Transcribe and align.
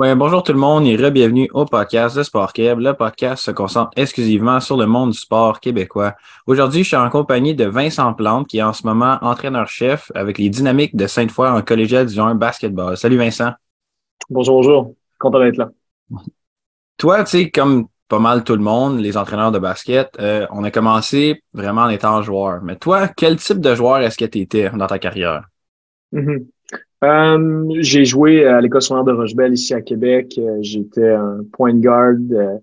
Bonjour 0.00 0.44
tout 0.44 0.52
le 0.52 0.60
monde 0.60 0.86
et 0.86 0.94
re-bienvenue 0.94 1.50
au 1.52 1.64
podcast 1.64 2.16
de 2.16 2.22
Sport 2.22 2.52
Québec. 2.52 2.78
Le 2.78 2.92
podcast 2.92 3.42
se 3.42 3.50
concentre 3.50 3.90
exclusivement 3.96 4.60
sur 4.60 4.76
le 4.76 4.86
monde 4.86 5.10
du 5.10 5.18
sport 5.18 5.58
québécois. 5.58 6.14
Aujourd'hui, 6.46 6.84
je 6.84 6.88
suis 6.90 6.96
en 6.96 7.10
compagnie 7.10 7.56
de 7.56 7.64
Vincent 7.64 8.14
Plante, 8.14 8.46
qui 8.46 8.58
est 8.58 8.62
en 8.62 8.72
ce 8.72 8.86
moment 8.86 9.18
entraîneur-chef 9.22 10.12
avec 10.14 10.38
les 10.38 10.50
dynamiques 10.50 10.94
de 10.94 11.08
Sainte-Foy 11.08 11.50
en 11.50 11.62
collégial 11.62 12.06
du 12.06 12.20
1 12.20 12.36
basketball. 12.36 12.96
Salut 12.96 13.16
Vincent. 13.16 13.50
Bonjour, 14.30 14.58
bonjour. 14.58 14.94
Content 15.18 15.40
d'être 15.40 15.56
là. 15.56 15.68
Toi, 16.96 17.24
tu 17.24 17.30
sais, 17.30 17.50
comme 17.50 17.88
pas 18.06 18.20
mal 18.20 18.44
tout 18.44 18.54
le 18.54 18.62
monde, 18.62 19.00
les 19.00 19.16
entraîneurs 19.16 19.50
de 19.50 19.58
basket, 19.58 20.16
euh, 20.20 20.46
on 20.52 20.62
a 20.62 20.70
commencé 20.70 21.42
vraiment 21.52 21.82
en 21.82 21.88
étant 21.88 22.22
joueur. 22.22 22.62
Mais 22.62 22.76
toi, 22.76 23.08
quel 23.08 23.36
type 23.38 23.58
de 23.58 23.74
joueur 23.74 23.98
est-ce 23.98 24.16
que 24.16 24.26
tu 24.26 24.38
étais 24.38 24.70
dans 24.70 24.86
ta 24.86 25.00
carrière? 25.00 25.48
Mm-hmm. 26.12 26.46
Euh, 27.04 27.64
j'ai 27.78 28.04
joué 28.04 28.44
à 28.44 28.60
l'école 28.60 28.82
secondaire 28.82 29.14
de 29.14 29.20
Rochebelle 29.20 29.52
ici 29.52 29.72
à 29.72 29.80
Québec. 29.80 30.34
Euh, 30.38 30.58
j'étais 30.60 31.10
un 31.10 31.40
point 31.52 31.72
de 31.72 31.80
garde 31.80 32.32
euh, 32.32 32.58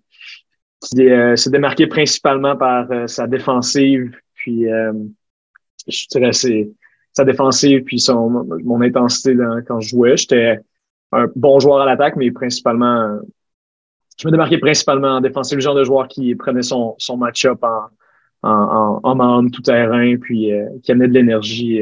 qui 0.82 0.98
se 0.98 1.50
démarquait 1.50 1.88
principalement 1.88 2.56
par 2.58 2.88
sa 3.10 3.28
défensive, 3.28 4.14
puis 4.36 4.66
je 5.88 6.08
dirais 6.12 6.32
sa 7.14 7.24
défensive 7.24 7.84
puis 7.84 8.00
son 8.00 8.30
mon 8.64 8.82
intensité 8.82 9.36
quand 9.68 9.80
je 9.80 9.90
jouais. 9.90 10.16
J'étais 10.16 10.60
un 11.12 11.28
bon 11.36 11.60
joueur 11.60 11.82
à 11.82 11.86
l'attaque, 11.88 12.18
mais 12.18 12.30
principalement 12.30 13.20
je 14.20 14.28
me 14.28 14.32
démarquais 14.32 14.60
principalement 14.60 15.16
en 15.16 15.22
défensive, 15.22 15.58
le 15.58 15.64
genre 15.64 15.76
de 15.76 15.84
joueur 15.84 16.08
qui 16.08 16.36
prenait 16.36 16.62
son, 16.62 16.94
son 17.00 17.18
match-up 17.18 17.64
en, 17.64 17.88
en, 18.44 19.00
en, 19.02 19.20
en 19.20 19.50
tout 19.50 19.64
terrain, 19.64 20.18
puis 20.18 20.52
qui 20.84 20.92
amenait 20.92 21.08
de 21.08 21.14
l'énergie 21.14 21.82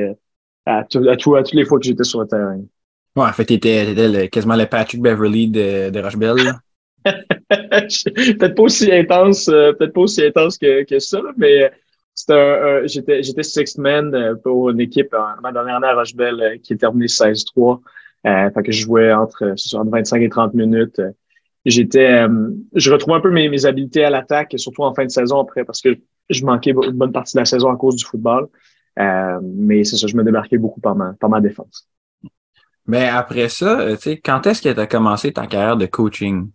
à, 0.65 0.83
tout, 0.83 1.07
à, 1.09 1.17
tout, 1.17 1.35
à 1.35 1.43
toutes 1.43 1.53
les 1.53 1.65
fois 1.65 1.79
que 1.79 1.85
j'étais 1.85 2.03
sur 2.03 2.21
le 2.21 2.27
terrain. 2.27 2.61
Ouais, 3.15 3.23
en 3.23 3.33
fait, 3.33 3.45
t'étais 3.45 4.29
quasiment 4.29 4.55
le 4.55 4.65
Patrick 4.65 5.01
Beverly 5.01 5.47
de, 5.49 5.89
de 5.89 5.99
Rochebelle. 5.99 6.53
peut-être 7.05 8.55
pas 8.55 8.63
aussi 8.63 8.91
intense, 8.91 9.49
euh, 9.49 9.73
peut-être 9.73 9.93
pas 9.93 10.01
aussi 10.01 10.25
intense 10.25 10.57
que, 10.57 10.83
que 10.85 10.99
ça, 10.99 11.19
mais 11.37 11.69
c'était 12.15 12.33
un, 12.33 12.85
j'étais 12.85 13.23
j'étais 13.23 13.43
sixth 13.43 13.77
man 13.77 14.13
euh, 14.13 14.35
pour 14.35 14.69
une 14.69 14.79
équipe 14.79 15.13
en, 15.13 15.41
ma 15.41 15.51
dernière 15.51 15.77
année 15.77 15.87
à 15.87 15.95
Rochebelle 15.95 16.41
euh, 16.41 16.57
qui 16.61 16.73
est 16.73 16.77
terminée 16.77 17.07
16-3. 17.07 17.81
Euh, 18.25 18.51
fait 18.51 18.63
que 18.63 18.71
je 18.71 18.83
jouais 18.83 19.11
entre, 19.11 19.53
entre 19.75 19.91
25 19.91 20.21
et 20.21 20.29
30 20.29 20.53
minutes. 20.53 21.01
J'étais, 21.65 22.25
je 22.75 22.91
retrouvais 22.91 23.17
un 23.17 23.21
peu 23.21 23.31
mes, 23.31 23.47
mes 23.47 23.65
habiletés 23.65 24.03
à 24.03 24.09
l'attaque, 24.09 24.53
surtout 24.57 24.83
en 24.83 24.93
fin 24.93 25.05
de 25.05 25.09
saison 25.09 25.39
après, 25.39 25.63
parce 25.63 25.81
que 25.81 25.97
je 26.29 26.45
manquais 26.45 26.71
une 26.71 26.91
bonne 26.91 27.13
partie 27.13 27.35
de 27.35 27.39
la 27.39 27.45
saison 27.45 27.69
à 27.69 27.77
cause 27.77 27.95
du 27.95 28.03
football. 28.03 28.47
Euh, 28.99 29.39
mais 29.41 29.83
c'est 29.83 29.97
ça, 29.97 30.07
je 30.07 30.15
me 30.15 30.23
démarquais 30.23 30.57
beaucoup 30.57 30.81
par 30.81 30.95
ma, 30.95 31.13
par 31.13 31.29
ma 31.29 31.41
défense. 31.41 31.87
Mais 32.85 33.07
après 33.07 33.49
ça, 33.49 33.79
euh, 33.79 33.95
tu 33.95 34.01
sais, 34.01 34.17
quand 34.17 34.45
est-ce 34.45 34.61
que 34.61 34.73
tu 34.73 34.79
as 34.79 34.87
commencé 34.87 35.31
ta 35.31 35.47
carrière 35.47 35.77
de 35.77 35.85
coaching? 35.85 36.49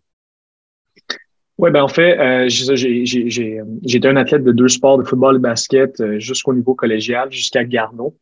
Oui, 1.58 1.72
ben 1.72 1.82
en 1.82 1.88
fait, 1.88 2.16
euh, 2.18 2.48
j'ai 2.48 3.96
été 3.96 4.08
un 4.08 4.16
athlète 4.16 4.44
de 4.44 4.52
deux 4.52 4.68
sports, 4.68 4.98
de 4.98 5.02
football 5.02 5.36
et 5.36 5.38
basket, 5.40 6.00
euh, 6.00 6.20
jusqu'au 6.20 6.54
niveau 6.54 6.74
collégial, 6.74 7.32
jusqu'à 7.32 7.64
Garneau. 7.64 8.16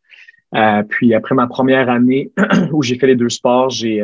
Euh, 0.54 0.82
puis 0.84 1.12
après 1.12 1.34
ma 1.34 1.46
première 1.46 1.90
année 1.90 2.32
où 2.72 2.82
j'ai 2.82 2.98
fait 2.98 3.08
les 3.08 3.16
deux 3.16 3.28
sports, 3.28 3.68
j'ai 3.70 4.02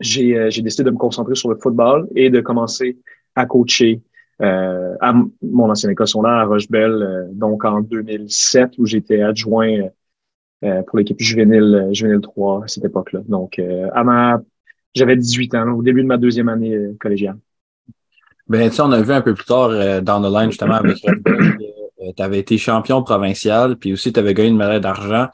j'ai 0.00 0.62
décidé 0.62 0.84
de 0.84 0.90
me 0.90 0.98
concentrer 0.98 1.34
sur 1.34 1.48
le 1.48 1.56
football 1.56 2.06
et 2.14 2.28
de 2.28 2.40
commencer 2.40 2.98
à 3.34 3.46
coacher 3.46 4.02
euh, 4.40 4.94
à 5.00 5.14
mon 5.42 5.68
ancienne 5.68 5.90
école 5.90 6.06
secondaire 6.06 6.32
à 6.32 6.44
Rochebelle, 6.44 7.02
euh, 7.02 7.24
donc 7.32 7.64
en 7.64 7.80
2007, 7.80 8.74
où 8.78 8.86
j'étais 8.86 9.20
adjoint 9.20 9.88
euh, 10.64 10.82
pour 10.82 10.98
l'équipe 10.98 11.18
juvénile, 11.18 11.88
juvénile 11.92 12.20
3 12.20 12.64
à 12.64 12.68
cette 12.68 12.84
époque-là. 12.84 13.20
Donc, 13.26 13.60
à 13.92 14.04
ma, 14.04 14.40
j'avais 14.94 15.16
18 15.16 15.54
ans, 15.56 15.72
au 15.72 15.82
début 15.82 16.02
de 16.02 16.06
ma 16.06 16.16
deuxième 16.16 16.48
année 16.48 16.78
collégiale. 17.00 17.36
Ben, 18.46 18.70
sais, 18.70 18.80
on 18.80 18.92
a 18.92 19.02
vu 19.02 19.12
un 19.12 19.20
peu 19.20 19.34
plus 19.34 19.44
tard 19.44 19.70
dans 20.02 20.20
le 20.20 20.28
line, 20.28 20.50
justement, 20.50 20.74
avec 20.74 20.98
tu 22.16 22.22
avais 22.22 22.38
été 22.38 22.56
champion 22.58 23.02
provincial, 23.02 23.76
puis 23.76 23.92
aussi 23.92 24.12
tu 24.12 24.20
avais 24.20 24.34
gagné 24.34 24.50
une 24.50 24.56
médaille 24.56 24.80
d'argent. 24.80 25.26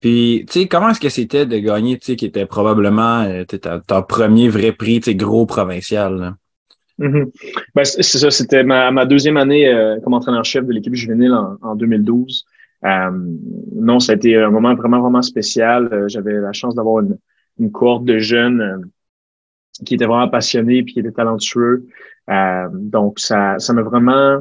Puis, 0.00 0.46
tu 0.48 0.60
sais, 0.60 0.68
comment 0.68 0.88
est-ce 0.90 1.00
que 1.00 1.08
c'était 1.08 1.46
de 1.46 1.58
gagner, 1.58 1.98
tu 1.98 2.06
sais, 2.06 2.16
qui 2.16 2.26
était 2.26 2.46
probablement 2.46 3.26
ton 3.86 4.02
premier 4.02 4.48
vrai 4.48 4.72
prix, 4.72 5.00
tu 5.00 5.14
gros 5.14 5.46
provincial? 5.46 6.16
Là? 6.16 6.34
Mm-hmm. 7.02 7.30
ben, 7.74 7.84
c'est 7.84 8.02
ça, 8.02 8.30
c'était 8.30 8.62
ma, 8.62 8.90
ma, 8.92 9.04
deuxième 9.06 9.36
année 9.36 9.66
euh, 9.66 9.98
comme 10.00 10.14
entraîneur-chef 10.14 10.64
de 10.64 10.72
l'équipe 10.72 10.94
juvénile 10.94 11.32
en, 11.32 11.56
en 11.60 11.74
2012. 11.74 12.46
Euh, 12.84 13.10
non, 13.74 14.00
ça 14.00 14.12
a 14.12 14.14
été 14.16 14.36
un 14.36 14.50
moment 14.50 14.74
vraiment, 14.74 15.00
vraiment 15.00 15.22
spécial. 15.22 15.88
Euh, 15.92 16.08
j'avais 16.08 16.34
la 16.34 16.52
chance 16.52 16.74
d'avoir 16.74 17.00
une, 17.00 17.18
une 17.58 17.70
cohorte 17.70 18.04
de 18.04 18.18
jeunes 18.18 18.60
euh, 18.60 18.78
qui 19.84 19.94
étaient 19.94 20.06
vraiment 20.06 20.28
passionnés 20.28 20.78
et 20.78 20.84
qui 20.84 21.00
étaient 21.00 21.12
talentueux. 21.12 21.86
donc, 22.72 23.18
ça 23.18 23.58
ça 23.58 23.72
m'a 23.72 23.82
vraiment 23.82 24.38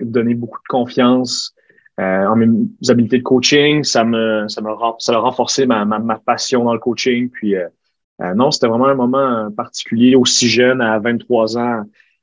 donné 0.00 0.34
beaucoup 0.34 0.58
de 0.58 0.68
confiance 0.68 1.54
en 1.98 2.36
mes 2.36 2.48
habiletés 2.88 3.18
de 3.18 3.22
coaching. 3.22 3.84
Ça 3.84 4.04
me 4.04 4.46
ça 4.48 4.60
m'a 4.60 4.76
ça 4.98 5.14
a 5.14 5.18
renforcé 5.18 5.66
ma, 5.66 5.84
ma, 5.84 5.98
ma, 5.98 6.18
passion 6.18 6.64
dans 6.64 6.74
le 6.74 6.80
coaching. 6.80 7.30
Puis 7.30 7.54
euh, 8.22 8.34
non, 8.34 8.50
c'était 8.50 8.66
vraiment 8.66 8.86
un 8.86 8.94
moment 8.94 9.50
particulier, 9.50 10.14
aussi 10.14 10.48
jeune, 10.48 10.80
à 10.80 10.98
23 10.98 11.58
ans. 11.58 11.82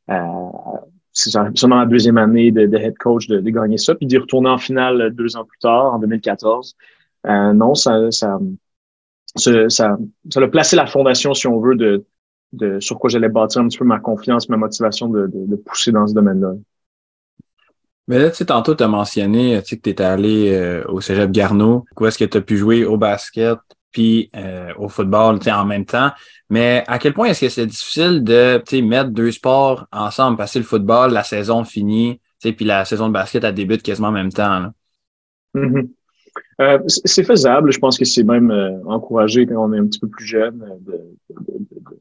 Euh, 0.09 0.83
c'est 1.11 1.29
seulement 1.55 1.79
la 1.79 1.85
deuxième 1.85 2.17
année 2.17 2.51
de, 2.51 2.75
head 2.75 2.97
coach 2.97 3.27
de, 3.27 3.39
gagner 3.39 3.77
ça, 3.77 3.93
puis 3.93 4.07
d'y 4.07 4.17
retourner 4.17 4.49
en 4.49 4.57
finale 4.57 5.11
deux 5.13 5.35
ans 5.35 5.45
plus 5.45 5.59
tard, 5.59 5.93
en 5.93 5.99
2014. 5.99 6.75
Euh, 7.27 7.53
non, 7.53 7.75
ça, 7.75 8.09
ça, 8.11 8.39
ça, 9.35 9.69
ça, 9.69 9.97
ça 10.29 10.41
a 10.41 10.47
placé 10.47 10.75
la 10.75 10.87
fondation, 10.87 11.33
si 11.33 11.47
on 11.47 11.59
veut, 11.59 11.75
de, 11.75 12.05
de 12.53 12.79
sur 12.79 12.97
quoi 12.97 13.09
j'allais 13.09 13.29
bâtir 13.29 13.61
un 13.61 13.67
petit 13.67 13.77
peu 13.77 13.85
ma 13.85 13.99
confiance, 13.99 14.49
ma 14.49 14.57
motivation 14.57 15.07
de, 15.07 15.27
de, 15.27 15.45
de 15.45 15.55
pousser 15.55 15.91
dans 15.91 16.07
ce 16.07 16.15
domaine-là. 16.15 16.53
Mais 18.07 18.19
là, 18.19 18.29
tu 18.31 18.37
sais, 18.37 18.45
tantôt, 18.45 18.75
tu 18.75 18.83
as 18.83 18.87
mentionné 18.87 19.61
tu 19.61 19.69
sais, 19.69 19.77
que 19.77 19.81
tu 19.83 19.89
étais 19.91 20.03
allé 20.03 20.51
euh, 20.51 20.83
au 20.89 20.99
Cégep 20.99 21.31
Garneau. 21.31 21.85
Où 21.97 22.05
est-ce 22.05 22.17
que 22.17 22.25
tu 22.25 22.37
as 22.37 22.41
pu 22.41 22.57
jouer 22.57 22.83
au 22.83 22.97
basket, 22.97 23.57
puis 23.93 24.29
euh, 24.35 24.73
au 24.77 24.89
football 24.89 25.39
en 25.47 25.65
même 25.65 25.85
temps. 25.85 26.11
Mais 26.49 26.83
à 26.87 26.99
quel 26.99 27.13
point 27.13 27.27
est-ce 27.27 27.41
que 27.45 27.49
c'est 27.49 27.65
difficile 27.65 28.23
de 28.23 28.61
mettre 28.81 29.11
deux 29.11 29.31
sports 29.31 29.87
ensemble? 29.91 30.35
Parce 30.35 30.53
que 30.53 30.59
le 30.59 30.65
football, 30.65 31.13
la 31.13 31.23
saison 31.23 31.63
finit, 31.63 32.19
puis 32.41 32.65
la 32.65 32.83
saison 32.83 33.07
de 33.07 33.13
basket, 33.13 33.45
elle 33.45 33.53
débute 33.53 33.81
quasiment 33.81 34.09
en 34.09 34.11
même 34.11 34.31
temps. 34.31 34.65
Mm-hmm. 35.55 35.89
euh, 36.61 36.79
c'est 36.87 37.23
faisable. 37.23 37.71
Je 37.71 37.79
pense 37.79 37.97
que 37.97 38.05
c'est 38.05 38.23
même 38.23 38.51
euh, 38.51 38.83
encouragé 38.85 39.45
quand 39.45 39.63
on 39.63 39.71
est 39.71 39.79
un 39.79 39.85
petit 39.85 39.99
peu 39.99 40.09
plus 40.09 40.25
jeune 40.25 40.61
euh, 40.63 40.75
de, 40.81 40.97
de, 41.29 41.59
de, 41.59 41.97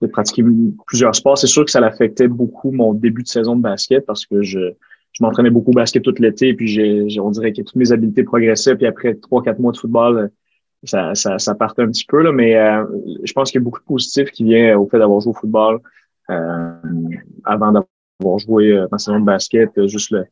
de 0.00 0.06
pratiquer 0.08 0.42
plusieurs 0.86 1.14
sports. 1.14 1.38
C'est 1.38 1.46
sûr 1.46 1.64
que 1.64 1.70
ça 1.70 1.80
l'affectait 1.80 2.26
beaucoup 2.26 2.72
mon 2.72 2.94
début 2.94 3.22
de 3.22 3.28
saison 3.28 3.54
de 3.54 3.62
basket 3.62 4.04
parce 4.06 4.26
que 4.26 4.42
je, 4.42 4.72
je 5.12 5.22
m'entraînais 5.22 5.50
beaucoup 5.50 5.70
au 5.70 5.74
basket 5.74 6.02
tout 6.02 6.14
l'été, 6.18 6.52
puis 6.54 6.66
j'ai, 6.66 7.20
on 7.20 7.30
dirait 7.30 7.52
que 7.52 7.62
toutes 7.62 7.76
mes 7.76 7.92
habiletés 7.92 8.24
progressaient. 8.24 8.76
Puis 8.76 8.86
après 8.86 9.14
trois, 9.14 9.42
quatre 9.42 9.60
mois 9.60 9.72
de 9.72 9.78
football, 9.78 10.30
ça, 10.84 11.14
ça, 11.14 11.38
ça 11.38 11.54
partait 11.54 11.82
un 11.82 11.88
petit 11.88 12.04
peu, 12.06 12.22
là, 12.22 12.32
mais 12.32 12.56
euh, 12.56 12.84
je 13.24 13.32
pense 13.32 13.50
qu'il 13.50 13.60
y 13.60 13.62
a 13.62 13.64
beaucoup 13.64 13.80
de 13.80 13.84
positifs 13.84 14.30
qui 14.30 14.44
vient 14.44 14.78
au 14.78 14.86
fait 14.88 14.98
d'avoir 14.98 15.20
joué 15.20 15.30
au 15.30 15.34
football 15.34 15.80
euh, 16.30 16.72
avant 17.44 17.72
d'avoir 17.72 18.38
joué 18.38 18.72
euh, 18.72 18.86
dans 18.90 18.98
saison 18.98 19.20
de 19.20 19.24
basket, 19.24 19.70
juste 19.86 20.10
le, 20.10 20.24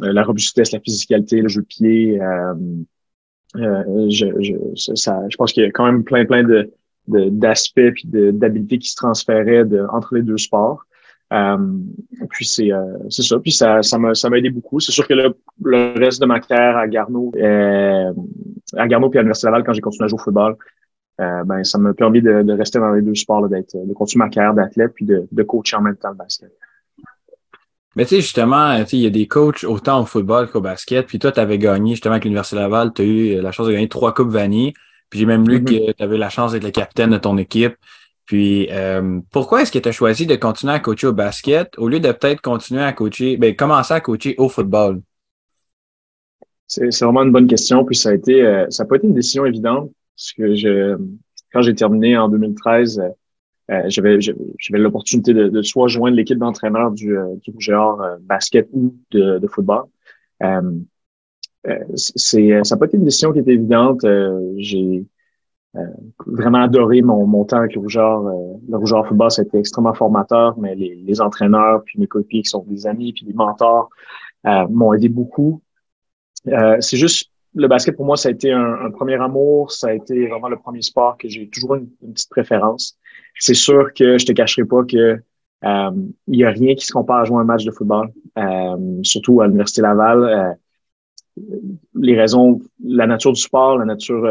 la 0.00 0.22
robustesse, 0.22 0.72
la 0.72 0.80
physicalité, 0.80 1.40
le 1.40 1.48
jeu 1.48 1.62
de 1.62 1.66
pied. 1.66 2.20
je, 3.54 4.40
je, 4.40 4.94
ça, 4.94 5.20
je 5.28 5.36
pense 5.36 5.52
qu'il 5.52 5.64
y 5.64 5.66
a 5.66 5.70
quand 5.70 5.86
même 5.86 6.04
plein, 6.04 6.24
plein 6.24 6.42
de 6.44 6.72
d'aspects 7.08 7.90
puis 7.94 8.04
d'habiletés 8.06 8.78
qui 8.78 8.88
se 8.88 8.94
transféraient 8.94 9.64
de, 9.64 9.84
entre 9.90 10.14
les 10.14 10.22
deux 10.22 10.38
sports. 10.38 10.84
Euh, 11.32 11.56
puis 12.30 12.44
c'est 12.44 12.70
euh, 12.72 12.98
c'est 13.08 13.22
ça. 13.22 13.38
Puis 13.38 13.52
ça 13.52 13.82
ça 13.82 13.98
m'a 13.98 14.14
ça 14.14 14.28
m'a 14.28 14.38
aidé 14.38 14.50
beaucoup. 14.50 14.80
C'est 14.80 14.92
sûr 14.92 15.06
que 15.08 15.14
le, 15.14 15.34
le, 15.64 15.98
reste 15.98 16.20
de 16.20 16.26
ma 16.26 16.40
carrière 16.40 16.76
à 16.76 16.86
Garneau, 16.86 17.32
euh, 17.36 18.12
à 18.76 18.86
Garneau 18.86 19.08
puis 19.08 19.18
à 19.18 19.22
l'Université 19.22 19.46
Laval 19.46 19.64
quand 19.64 19.72
j'ai 19.72 19.80
continué 19.80 20.04
à 20.04 20.08
jouer 20.08 20.20
au 20.20 20.22
football, 20.22 20.56
euh, 21.20 21.44
ben 21.44 21.64
ça 21.64 21.78
m'a 21.78 21.94
permis 21.94 22.20
de, 22.20 22.42
de, 22.42 22.52
rester 22.52 22.78
dans 22.78 22.92
les 22.92 23.00
deux 23.00 23.14
sports, 23.14 23.48
d'être 23.48 23.74
de 23.74 23.94
continuer 23.94 24.26
ma 24.26 24.30
carrière 24.30 24.52
d'athlète 24.52 24.92
puis 24.94 25.06
de, 25.06 25.26
de 25.30 25.42
coacher 25.42 25.76
en 25.76 25.82
même 25.82 25.96
temps 25.96 26.10
le 26.10 26.16
basket. 26.16 26.52
Mais 27.96 28.04
tu 28.04 28.10
sais, 28.10 28.20
justement, 28.20 28.84
il 28.90 29.00
y 29.00 29.06
a 29.06 29.10
des 29.10 29.26
coachs 29.26 29.64
autant 29.64 30.00
au 30.00 30.06
football 30.06 30.50
qu'au 30.50 30.62
basket. 30.62 31.06
Puis 31.06 31.18
toi, 31.18 31.30
tu 31.30 31.40
avais 31.40 31.58
gagné 31.58 31.92
justement 31.92 32.12
avec 32.12 32.24
l'Université 32.24 32.56
Laval, 32.56 32.92
tu 32.94 33.02
as 33.02 33.04
eu 33.04 33.40
la 33.40 33.52
chance 33.52 33.66
de 33.66 33.72
gagner 33.72 33.88
trois 33.88 34.12
Coupes 34.14 34.30
Vanille. 34.30 34.72
Puis 35.10 35.20
j'ai 35.20 35.26
même 35.26 35.46
lu 35.46 35.58
mm-hmm. 35.58 35.88
que 35.88 35.92
tu 35.92 36.02
avais 36.02 36.16
la 36.16 36.30
chance 36.30 36.52
d'être 36.52 36.64
le 36.64 36.70
capitaine 36.70 37.10
de 37.10 37.18
ton 37.18 37.36
équipe. 37.36 37.74
Puis, 38.32 38.66
euh, 38.70 39.20
pourquoi 39.30 39.60
est-ce 39.60 39.70
que 39.70 39.78
tu 39.78 39.90
as 39.90 39.92
choisi 39.92 40.24
de 40.24 40.36
continuer 40.36 40.72
à 40.72 40.80
coacher 40.80 41.08
au 41.08 41.12
basket 41.12 41.76
au 41.76 41.86
lieu 41.86 42.00
de 42.00 42.10
peut-être 42.12 42.40
continuer 42.40 42.80
à 42.80 42.94
coacher, 42.94 43.36
ben, 43.36 43.54
commencer 43.54 43.92
à 43.92 44.00
coacher 44.00 44.34
au 44.38 44.48
football? 44.48 45.02
C'est 46.66 46.88
vraiment 47.02 47.24
une 47.24 47.30
bonne 47.30 47.46
question. 47.46 47.84
Puis, 47.84 47.94
ça 47.94 48.08
a 48.08 48.14
été, 48.14 48.40
euh, 48.40 48.64
ça 48.70 48.84
n'a 48.84 48.88
pas 48.88 48.96
été 48.96 49.06
une 49.06 49.12
décision 49.12 49.44
évidente 49.44 49.92
parce 50.16 50.32
que 50.32 50.96
quand 51.52 51.60
j'ai 51.60 51.74
terminé 51.74 52.16
en 52.16 52.30
2013, 52.30 53.02
euh, 53.70 53.82
j'avais 53.88 54.18
l'opportunité 54.70 55.34
de, 55.34 55.60
soit 55.60 55.88
joindre 55.88 56.16
l'équipe 56.16 56.38
d'entraîneurs 56.38 56.90
du, 56.90 57.14
du 57.42 57.50
Rouge 57.50 57.70
basket 58.22 58.66
ou 58.72 58.96
de, 59.10 59.46
football. 59.46 59.82
ça 60.40 60.62
n'a 61.66 62.76
pas 62.78 62.86
été 62.86 62.96
une 62.96 63.04
décision 63.04 63.30
qui 63.34 63.40
était 63.40 63.52
évidente. 63.52 64.06
Vraiment 66.26 66.62
adoré 66.62 67.00
mon, 67.02 67.26
mon 67.26 67.44
temps 67.44 67.58
avec 67.58 67.74
le 67.74 67.80
Rougeur. 67.80 68.20
le 68.22 68.76
Rougeur 68.76 69.06
Football, 69.06 69.30
été 69.38 69.58
extrêmement 69.58 69.94
formateur, 69.94 70.58
mais 70.58 70.74
les, 70.74 70.96
les 70.96 71.20
entraîneurs, 71.20 71.82
puis 71.84 71.98
mes 71.98 72.06
coéquipiers 72.06 72.42
qui 72.42 72.50
sont 72.50 72.64
des 72.68 72.86
amis, 72.86 73.12
puis 73.12 73.24
des 73.24 73.32
mentors, 73.32 73.88
m'ont 74.44 74.92
aidé 74.92 75.08
beaucoup. 75.08 75.62
c'est 76.44 76.96
juste 76.96 77.32
le 77.54 77.68
basket 77.68 77.96
pour 77.96 78.06
moi, 78.06 78.16
ça 78.16 78.28
a 78.28 78.32
été 78.32 78.52
un, 78.52 78.90
premier 78.90 79.20
amour, 79.20 79.72
ça 79.72 79.88
a 79.88 79.92
été 79.92 80.26
vraiment 80.26 80.48
le 80.48 80.58
premier 80.58 80.82
sport 80.82 81.16
que 81.18 81.28
j'ai 81.28 81.48
toujours 81.48 81.74
une, 81.74 81.88
une, 82.02 82.14
petite 82.14 82.30
préférence. 82.30 82.98
C'est 83.38 83.54
sûr 83.54 83.92
que 83.94 84.18
je 84.18 84.26
te 84.26 84.32
cacherai 84.32 84.64
pas 84.64 84.84
que 84.84 85.20
euh, 85.64 85.90
il 86.26 86.40
y 86.40 86.44
a 86.44 86.50
rien 86.50 86.74
qui 86.74 86.84
se 86.86 86.92
compare 86.92 87.20
à 87.20 87.24
jouer 87.24 87.40
un 87.40 87.44
match 87.44 87.64
de 87.64 87.70
football, 87.70 88.10
euh, 88.38 89.00
surtout 89.02 89.40
à 89.40 89.46
l'université 89.46 89.82
Laval. 89.82 90.58
Euh, 91.38 91.56
les 91.94 92.18
raisons, 92.18 92.60
la 92.84 93.06
nature 93.06 93.32
du 93.32 93.40
sport, 93.40 93.78
la 93.78 93.84
nature 93.84 94.26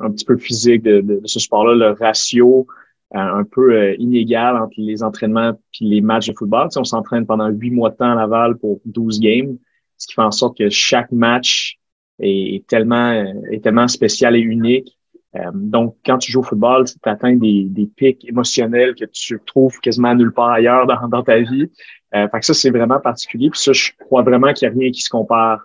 un 0.00 0.10
petit 0.10 0.24
peu 0.24 0.36
physique 0.36 0.82
de, 0.82 1.00
de, 1.00 1.20
ce 1.24 1.40
sport-là, 1.40 1.74
le 1.74 1.92
ratio 1.92 2.66
un 3.14 3.44
peu 3.44 3.94
inégal 3.98 4.56
entre 4.56 4.72
les 4.78 5.02
entraînements 5.02 5.52
puis 5.70 5.84
les 5.84 6.00
matchs 6.00 6.28
de 6.28 6.34
football. 6.34 6.68
Tu 6.68 6.74
sais, 6.74 6.80
on 6.80 6.84
s'entraîne 6.84 7.26
pendant 7.26 7.48
huit 7.48 7.70
mois 7.70 7.90
de 7.90 7.96
temps 7.96 8.10
à 8.10 8.14
Laval 8.14 8.56
pour 8.56 8.80
12 8.86 9.20
games, 9.20 9.58
ce 9.98 10.06
qui 10.06 10.14
fait 10.14 10.22
en 10.22 10.30
sorte 10.30 10.56
que 10.56 10.70
chaque 10.70 11.12
match 11.12 11.78
est, 12.18 12.66
tellement, 12.66 13.12
est 13.50 13.62
tellement 13.62 13.88
spécial 13.88 14.34
et 14.34 14.40
unique. 14.40 14.96
Euh, 15.36 15.50
donc, 15.54 15.96
quand 16.04 16.18
tu 16.18 16.30
joues 16.30 16.40
au 16.40 16.44
football, 16.44 16.84
tu 16.84 16.94
atteins 17.04 17.36
des, 17.36 17.64
des 17.64 17.86
pics 17.86 18.24
émotionnels 18.28 18.94
que 18.94 19.06
tu 19.06 19.40
trouves 19.46 19.78
quasiment 19.80 20.14
nulle 20.14 20.32
part 20.32 20.50
ailleurs 20.50 20.86
dans, 20.86 21.08
dans 21.08 21.22
ta 21.22 21.38
vie. 21.40 21.70
Euh, 22.14 22.28
fait 22.28 22.40
que 22.40 22.46
ça, 22.46 22.54
c'est 22.54 22.70
vraiment 22.70 23.00
particulier. 23.00 23.48
Puis 23.50 23.60
ça, 23.60 23.72
je 23.72 23.92
crois 23.98 24.22
vraiment 24.22 24.52
qu'il 24.52 24.68
n'y 24.68 24.74
a 24.74 24.78
rien 24.78 24.90
qui 24.90 25.00
se 25.00 25.08
compare 25.08 25.62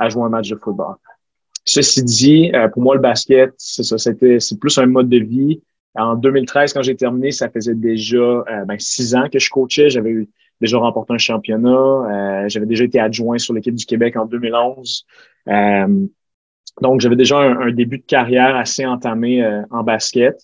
à 0.00 0.08
jouer 0.08 0.24
un 0.24 0.28
match 0.30 0.48
de 0.48 0.56
football. 0.56 0.96
Ceci 1.64 2.02
dit, 2.02 2.50
euh, 2.54 2.68
pour 2.68 2.82
moi, 2.82 2.96
le 2.96 3.00
basket, 3.00 3.52
c'est 3.58 3.84
ça, 3.84 3.98
c'était, 3.98 4.40
c'est 4.40 4.58
plus 4.58 4.76
un 4.78 4.86
mode 4.86 5.08
de 5.08 5.18
vie. 5.18 5.62
En 5.94 6.14
2013, 6.16 6.72
quand 6.72 6.82
j'ai 6.82 6.96
terminé, 6.96 7.30
ça 7.30 7.48
faisait 7.48 7.74
déjà 7.74 8.16
euh, 8.16 8.64
ben, 8.66 8.78
six 8.78 9.14
ans 9.14 9.28
que 9.30 9.38
je 9.38 9.50
coachais. 9.50 9.90
J'avais 9.90 10.26
déjà 10.60 10.78
remporté 10.78 11.12
un 11.14 11.18
championnat. 11.18 11.68
Euh, 11.68 12.48
j'avais 12.48 12.66
déjà 12.66 12.84
été 12.84 13.00
adjoint 13.00 13.38
sur 13.38 13.54
l'équipe 13.54 13.74
du 13.74 13.86
Québec 13.86 14.16
en 14.16 14.26
2011. 14.26 15.06
Euh, 15.48 16.06
donc, 16.80 17.00
j'avais 17.00 17.16
déjà 17.16 17.38
un, 17.38 17.72
début 17.72 17.98
de 17.98 18.04
carrière 18.04 18.56
assez 18.56 18.86
entamé 18.86 19.44
euh, 19.44 19.62
en 19.70 19.82
basket. 19.82 20.36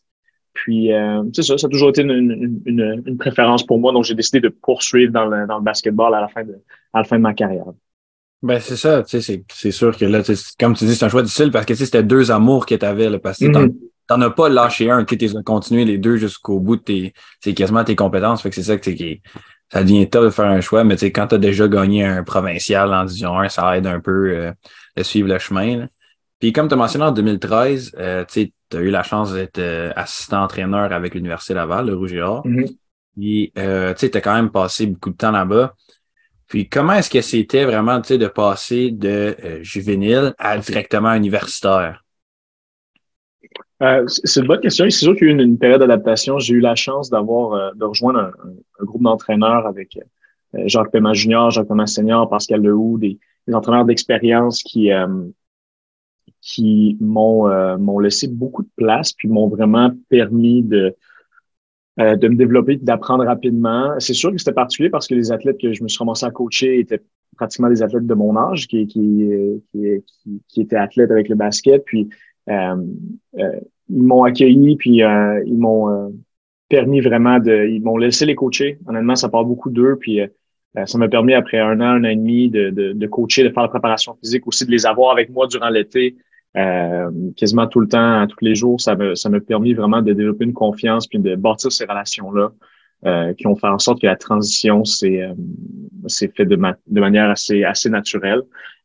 Puis, 0.53 0.91
c'est 1.35 1.43
ça, 1.43 1.59
ça 1.59 1.67
a 1.67 1.71
toujours 1.71 1.91
été 1.91 2.01
une, 2.01 2.63
une, 2.65 3.03
une 3.05 3.19
préférence 3.19 3.63
pour 3.63 3.79
moi. 3.79 3.93
Donc, 3.93 4.05
j'ai 4.05 4.15
décidé 4.15 4.41
de 4.41 4.49
poursuivre 4.49 5.13
dans 5.13 5.27
le, 5.27 5.47
dans 5.47 5.59
le 5.59 5.63
basketball 5.63 6.15
à 6.15 6.21
la 6.23 6.29
fin 6.29 6.45
de, 6.45 6.55
à 6.95 7.01
la 7.01 7.05
fin 7.05 7.19
de 7.19 7.23
ma 7.23 7.35
carrière. 7.35 7.67
Ben, 8.43 8.61
c'est 8.61 8.77
ça, 8.77 9.03
tu 9.03 9.21
sais, 9.21 9.45
c'est 9.51 9.71
sûr 9.71 9.97
que 9.97 10.05
là, 10.05 10.23
comme 10.61 10.75
tu 10.75 10.85
dis, 10.85 10.95
c'est 10.95 11.05
un 11.05 11.09
choix 11.09 11.23
difficile 11.23 11.51
parce 11.51 11.65
que 11.65 11.75
c'était 11.75 12.03
deux 12.03 12.31
amours 12.31 12.67
que 12.67 12.75
tu 12.75 12.85
avais, 12.85 13.09
là, 13.09 13.19
parce 13.19 13.39
que 13.39 13.47
mm-hmm. 13.47 13.75
t'en 14.07 14.21
as 14.21 14.31
pas 14.31 14.49
lâché 14.49 14.91
un, 14.91 15.05
tu 15.05 15.17
as 15.25 15.43
continué 15.43 15.85
les 15.85 15.99
deux 15.99 16.17
jusqu'au 16.17 16.61
bout 16.61 16.77
de 16.77 16.83
tes, 16.83 17.15
c'est 17.41 17.55
quasiment 17.55 17.83
tes 17.83 17.97
compétences. 17.97 18.43
Fait 18.43 18.51
que 18.51 18.55
c'est 18.55 18.63
ça 18.63 18.77
que 18.77 18.91
qui, 18.91 19.23
ça 19.73 19.83
devient 19.83 20.09
top 20.09 20.25
de 20.25 20.31
faire 20.31 20.47
un 20.47 20.61
choix, 20.61 20.85
mais 20.85 20.95
tu 20.97 21.01
sais, 21.01 21.13
quand 21.13 21.29
tu 21.29 21.35
as 21.35 21.39
déjà 21.39 21.67
gagné 21.67 22.05
un 22.05 22.23
provincial 22.23 22.93
en 22.93 23.05
Division 23.05 23.39
1, 23.39 23.49
ça 23.49 23.77
aide 23.77 23.87
un 23.87 24.01
peu 24.01 24.31
euh, 24.31 24.53
de 24.97 25.03
suivre 25.03 25.29
le 25.29 25.39
chemin. 25.39 25.89
Puis 26.39 26.53
comme 26.53 26.69
tu 26.69 26.75
as 26.75 26.77
mentionné 26.77 27.07
en 27.07 27.13
2013, 27.13 27.93
euh, 27.99 28.25
tu 28.31 28.53
as 28.73 28.81
eu 28.81 28.91
la 28.91 29.03
chance 29.03 29.33
d'être 29.33 29.59
euh, 29.59 29.93
assistant 29.97 30.45
entraîneur 30.45 30.93
avec 30.93 31.15
l'Université 31.15 31.55
Laval, 31.55 31.87
le 31.87 31.97
Rouge 31.97 32.13
et 32.13 32.21
Or. 32.21 32.47
Mm-hmm. 32.47 32.77
Puis 33.17 33.53
euh, 33.59 33.95
tu 33.95 34.11
as 34.13 34.21
quand 34.21 34.35
même 34.35 34.51
passé 34.51 34.87
beaucoup 34.87 35.11
de 35.11 35.17
temps 35.17 35.31
là-bas. 35.31 35.75
Puis 36.49 36.69
comment 36.69 36.93
est-ce 36.93 37.11
que 37.11 37.21
c'était 37.21 37.65
vraiment 37.65 37.99
de 37.99 38.27
passer 38.29 38.91
de 38.91 39.37
juvénile 39.63 40.33
à 40.39 40.59
directement 40.59 41.13
universitaire? 41.15 42.05
Euh, 43.83 44.05
c'est 44.07 44.41
une 44.41 44.47
bonne 44.47 44.61
question. 44.61 44.85
C'est 44.89 45.05
sûr 45.05 45.15
qu'il 45.17 45.27
y 45.27 45.31
a 45.31 45.35
eu 45.35 45.39
une, 45.39 45.59
période 45.59 45.81
d'adaptation. 45.81 46.39
J'ai 46.39 46.55
eu 46.55 46.61
la 46.61 46.75
chance 46.75 47.11
d'avoir 47.11 47.53
euh, 47.53 47.71
de 47.75 47.85
rejoindre 47.85 48.33
un, 48.81 48.85
groupe 48.85 49.03
d'entraîneurs 49.03 49.67
avec 49.67 49.99
euh, 50.55 50.63
Jacques 50.67 50.91
Paiement 50.91 51.13
Junior, 51.13 51.51
Jacques 51.51 51.69
Paiement 51.69 51.87
Senior, 51.87 52.29
Pascal 52.29 52.63
Lehoux, 52.63 52.99
des, 52.99 53.19
des 53.47 53.55
entraîneurs 53.55 53.85
d'expérience 53.85 54.63
qui 54.63 54.91
qui 56.41 56.97
m'ont 57.01 57.79
m'ont 57.79 57.99
laissé 57.99 58.29
beaucoup 58.29 58.63
de 58.63 58.71
place 58.77 59.13
puis 59.13 59.29
m'ont 59.29 59.49
vraiment 59.49 59.91
permis 60.09 60.63
de 60.63 60.95
de 61.99 62.29
me 62.29 62.37
développer, 62.37 62.77
d'apprendre 62.77 63.25
rapidement. 63.25 63.95
C'est 63.99 64.13
sûr 64.13 64.31
que 64.31 64.39
c'était 64.39 64.53
particulier 64.53 64.91
parce 64.91 65.07
que 65.07 65.15
les 65.15 65.33
athlètes 65.33 65.59
que 65.59 65.73
je 65.73 65.83
me 65.83 65.89
suis 65.89 65.99
commencé 65.99 66.27
à 66.27 66.31
coacher 66.31 66.79
étaient 66.79 67.01
pratiquement 67.37 67.69
des 67.69 67.83
athlètes 67.83 68.07
de 68.07 68.15
mon 68.15 68.37
âge 68.37 68.67
qui, 68.67 68.87
qui, 68.87 69.29
qui, 69.73 70.03
qui, 70.49 70.61
étaient 70.61 70.77
athlètes 70.77 71.11
avec 71.11 71.29
le 71.29 71.37
basket. 71.37 71.85
Puis 71.85 72.09
euh, 72.49 72.77
euh, 73.39 73.61
ils 73.89 74.03
m'ont 74.03 74.25
accueilli, 74.25 74.77
puis 74.77 75.03
euh, 75.03 75.43
ils 75.47 75.59
m'ont 75.59 76.13
permis 76.69 77.01
vraiment 77.01 77.39
de, 77.39 77.67
ils 77.69 77.83
m'ont 77.83 77.97
laissé 77.97 78.27
les 78.27 78.35
coacher. 78.35 78.79
Honnêtement, 78.87 79.17
ça 79.17 79.29
part 79.29 79.45
beaucoup 79.45 79.71
d'eux, 79.71 79.97
puis 80.01 80.21
ça 80.85 80.99
m'a 80.99 81.09
permis 81.09 81.33
après 81.33 81.59
un 81.59 81.81
an, 81.81 81.85
un 81.85 82.05
an 82.05 82.09
et 82.09 82.17
demi 82.17 82.51
de, 82.51 82.71
de, 82.71 82.93
de, 82.93 83.07
coacher, 83.07 83.45
de 83.45 83.51
faire 83.51 83.63
la 83.63 83.69
préparation 83.69 84.15
physique, 84.21 84.47
aussi 84.47 84.67
de 84.67 84.71
les 84.71 84.85
avoir 84.87 85.13
avec 85.13 85.31
moi 85.31 85.47
durant 85.47 85.71
l'été, 85.71 86.17
euh, 86.57 87.11
quasiment 87.37 87.67
tout 87.67 87.81
le 87.81 87.89
temps, 87.89 88.27
tous 88.27 88.45
les 88.45 88.55
jours. 88.55 88.81
Ça 88.81 88.95
m'a 88.97 89.15
ça 89.15 89.29
m'a 89.29 89.41
permis 89.41 89.75
vraiment 89.75 90.03
de 90.03 90.13
développer 90.13 90.45
une 90.45 90.53
confiance 90.55 91.07
puis 91.07 91.19
de 91.19 91.35
bâtir 91.37 91.73
ces 91.73 91.85
relations 91.85 92.33
là. 92.33 92.53
Euh, 93.05 93.35
qui 93.35 93.47
ont 93.47 93.55
fait 93.55 93.69
en 93.69 93.79
sorte 93.79 94.01
que 94.01 94.07
la 94.07 94.17
transition 94.17 94.85
s'est 94.85 95.21
euh, 95.23 95.35
fait 96.09 96.47
de, 96.47 96.57
de 96.57 97.01
manière 97.01 97.29
assez 97.29 97.63
assez 97.63 97.91
naturelle. 97.91 98.43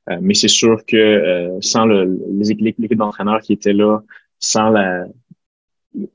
Euh, 0.09 0.17
mais 0.21 0.33
c'est 0.33 0.47
sûr 0.47 0.83
que 0.85 0.97
euh, 0.97 1.57
sans 1.61 1.85
le, 1.85 2.19
l'équipe 2.59 2.95
d'entraîneurs 2.95 3.41
qui 3.41 3.53
étaient 3.53 3.73
là, 3.73 3.99
sans 4.39 4.73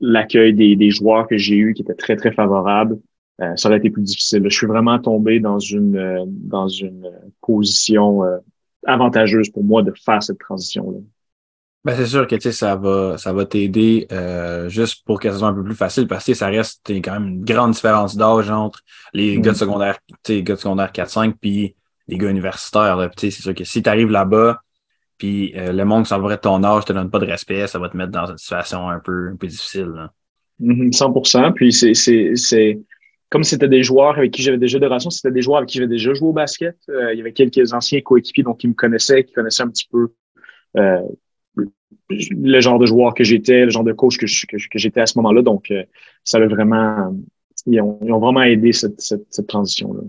l'accueil 0.01 0.53
des, 0.53 0.75
des, 0.75 0.89
joueurs 0.89 1.27
que 1.27 1.37
j'ai 1.37 1.55
eu 1.55 1.73
qui 1.73 1.83
était 1.83 1.93
très, 1.93 2.15
très 2.15 2.31
favorable, 2.31 2.99
euh, 3.41 3.55
ça 3.55 3.69
aurait 3.69 3.77
été 3.77 3.89
plus 3.89 4.01
difficile. 4.01 4.43
Je 4.43 4.55
suis 4.55 4.67
vraiment 4.67 4.99
tombé 4.99 5.39
dans 5.39 5.59
une, 5.59 6.25
dans 6.27 6.67
une 6.67 7.09
position 7.41 8.21
avantageuse 8.85 9.49
pour 9.49 9.63
moi 9.63 9.83
de 9.83 9.93
faire 9.93 10.21
cette 10.21 10.39
transition-là. 10.39 10.99
Ben, 11.87 11.95
c'est 11.95 12.05
sûr 12.05 12.27
que 12.27 12.37
ça 12.51 12.75
va, 12.75 13.17
ça 13.17 13.31
va 13.31 13.45
t'aider 13.45 14.07
juste 14.67 15.05
pour 15.05 15.21
que 15.21 15.31
ça 15.31 15.37
soit 15.37 15.47
un 15.47 15.53
peu 15.53 15.63
plus 15.63 15.73
facile 15.73 16.05
parce 16.05 16.25
que 16.25 16.33
ça 16.33 16.47
reste 16.47 16.81
quand 17.01 17.13
même 17.13 17.27
une 17.27 17.45
grande 17.45 17.71
différence 17.71 18.17
d'âge 18.17 18.49
entre 18.49 18.81
les 19.13 19.39
gars 19.39 19.51
de 19.51 19.55
mm. 19.55 19.59
secondaire, 19.59 19.97
gars 20.27 20.55
de 20.55 20.59
secondaire 20.59 20.91
4-5 20.91 21.35
puis 21.39 21.75
les 22.09 22.17
gars 22.17 22.29
universitaires. 22.29 23.09
C'est 23.15 23.31
sûr 23.31 23.55
que 23.55 23.63
si 23.63 23.81
tu 23.81 23.87
arrives 23.87 24.11
là-bas, 24.11 24.59
puis 25.17 25.53
euh, 25.55 25.71
le 25.71 25.85
monde 25.85 26.03
qui 26.03 26.09
s'en 26.09 26.21
de 26.21 26.35
ton 26.35 26.61
âge 26.61 26.83
te 26.83 26.91
donne 26.91 27.09
pas 27.09 27.19
de 27.19 27.25
respect, 27.25 27.67
ça 27.67 27.79
va 27.79 27.87
te 27.87 27.95
mettre 27.95 28.11
dans 28.11 28.25
une 28.25 28.37
situation 28.37 28.89
un 28.89 28.99
peu, 28.99 29.29
un 29.29 29.37
peu 29.37 29.47
difficile. 29.47 29.87
Là. 29.95 30.11
100%. 30.59 30.91
Mm-hmm, 30.91 31.53
puis 31.53 31.71
c'est 31.71 32.79
comme 33.29 33.45
c'était 33.45 33.69
des 33.69 33.81
joueurs 33.81 34.17
avec 34.17 34.31
qui 34.31 34.41
j'avais 34.41 34.57
déjà 34.57 34.77
des 34.77 34.87
relations, 34.87 35.09
c'était 35.09 35.31
des 35.31 35.41
joueurs 35.41 35.59
avec 35.59 35.69
qui 35.69 35.77
j'avais 35.77 35.87
déjà 35.87 36.13
joué 36.13 36.27
au 36.27 36.33
basket. 36.33 36.75
Euh, 36.89 37.13
il 37.13 37.17
y 37.17 37.21
avait 37.21 37.31
quelques 37.31 37.71
anciens 37.71 38.01
coéquipiers 38.01 38.43
donc 38.43 38.57
qui 38.57 38.67
me 38.67 38.73
connaissaient, 38.73 39.23
qui 39.23 39.31
connaissaient 39.31 39.63
un 39.63 39.69
petit 39.69 39.87
peu 39.89 40.09
euh, 40.75 41.01
le 42.09 42.59
genre 42.59 42.79
de 42.79 42.85
joueur 42.85 43.13
que 43.13 43.23
j'étais, 43.23 43.65
le 43.65 43.69
genre 43.69 43.83
de 43.83 43.93
coach 43.93 44.17
que, 44.17 44.25
que, 44.25 44.79
j'étais 44.79 45.01
à 45.01 45.05
ce 45.05 45.17
moment-là. 45.19 45.41
Donc, 45.41 45.71
ça 46.23 46.37
a 46.37 46.45
vraiment, 46.45 47.13
ils 47.65 47.81
ont, 47.81 47.99
ils 48.03 48.11
ont 48.11 48.19
vraiment 48.19 48.43
aidé 48.43 48.71
cette, 48.71 48.99
cette, 49.01 49.25
cette 49.29 49.47
transition-là. 49.47 50.01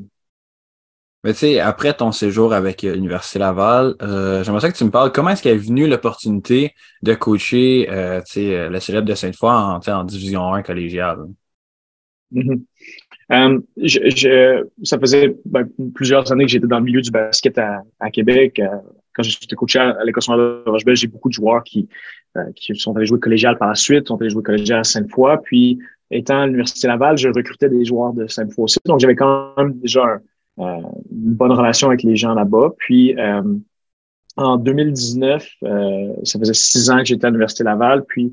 Mais 1.25 1.33
tu 1.33 1.41
sais, 1.41 1.59
après 1.59 1.95
ton 1.95 2.13
séjour 2.13 2.53
avec 2.53 2.85
euh, 2.85 2.95
l'Université 2.95 3.41
Laval, 3.41 3.95
euh, 4.03 4.45
j'aimerais 4.45 4.61
ça 4.61 4.71
que 4.71 4.77
tu 4.77 4.85
me 4.85 4.91
parles 4.91 5.11
comment 5.11 5.31
est-ce 5.31 5.43
qu'est 5.43 5.57
venue 5.57 5.89
l'opportunité 5.89 6.75
de 7.03 7.15
coacher 7.15 7.89
euh, 7.91 8.21
euh, 8.37 8.69
le 8.69 8.81
célèbre 8.81 9.07
de 9.09 9.15
Sainte-Foy 9.15 9.51
en, 9.51 9.81
en 9.81 10.05
Division 10.05 10.55
1 10.55 10.63
collégiale? 10.63 11.19
Mm-hmm. 12.33 12.63
Um, 13.31 13.63
je, 13.77 13.99
je, 14.09 14.65
ça 14.85 14.99
faisait 14.99 15.35
ben, 15.45 15.69
plusieurs 15.95 16.31
années 16.31 16.45
que 16.45 16.51
j'étais 16.51 16.67
dans 16.67 16.79
le 16.79 16.85
milieu 16.85 17.03
du 17.03 17.11
basket 17.11 17.59
à, 17.59 17.83
à 17.99 18.11
Québec. 18.11 18.63
Quand 19.19 19.25
j'étais 19.25 19.57
coaché 19.57 19.81
à, 19.81 20.05
l'école 20.05 20.23
de 20.37 20.71
Rochebelle, 20.71 20.97
j'ai 20.97 21.09
beaucoup 21.09 21.29
de 21.29 21.35
joueurs 21.35 21.65
qui, 21.65 21.89
qui 22.55 22.75
sont 22.77 22.97
allés 22.97 23.07
jouer 23.07 23.19
collégial 23.19 23.59
par 23.59 23.69
la 23.69 23.75
suite, 23.75 24.09
sont 24.09 24.17
allés 24.21 24.31
jouer 24.31 24.43
collégial 24.43 24.79
à 24.79 24.85
Sainte-Foy. 24.85 25.37
Puis, 25.45 25.79
étant 26.11 26.41
à 26.41 26.47
l'Université 26.47 26.87
Laval, 26.87 27.19
je 27.19 27.29
recrutais 27.29 27.69
des 27.69 27.85
joueurs 27.85 28.13
de 28.13 28.27
Sainte-Foy 28.27 28.65
aussi. 28.65 28.79
Donc, 28.87 29.01
j'avais 29.01 29.17
quand 29.17 29.55
même 29.57 29.75
déjà 29.81 30.21
euh, 30.61 30.81
une 31.13 31.35
bonne 31.35 31.53
relation 31.53 31.89
avec 31.89 32.03
les 32.03 32.17
gens 32.17 32.35
là-bas. 32.35 32.73
Puis 32.79 33.17
euh, 33.17 33.43
en 34.37 34.57
2019, 34.57 35.47
euh, 35.63 36.13
ça 36.25 36.39
faisait 36.39 36.55
six 36.55 36.91
ans 36.91 36.99
que 36.99 37.05
j'étais 37.05 37.27
à 37.27 37.31
l'Université 37.31 37.65
Laval, 37.65 38.05
puis 38.07 38.33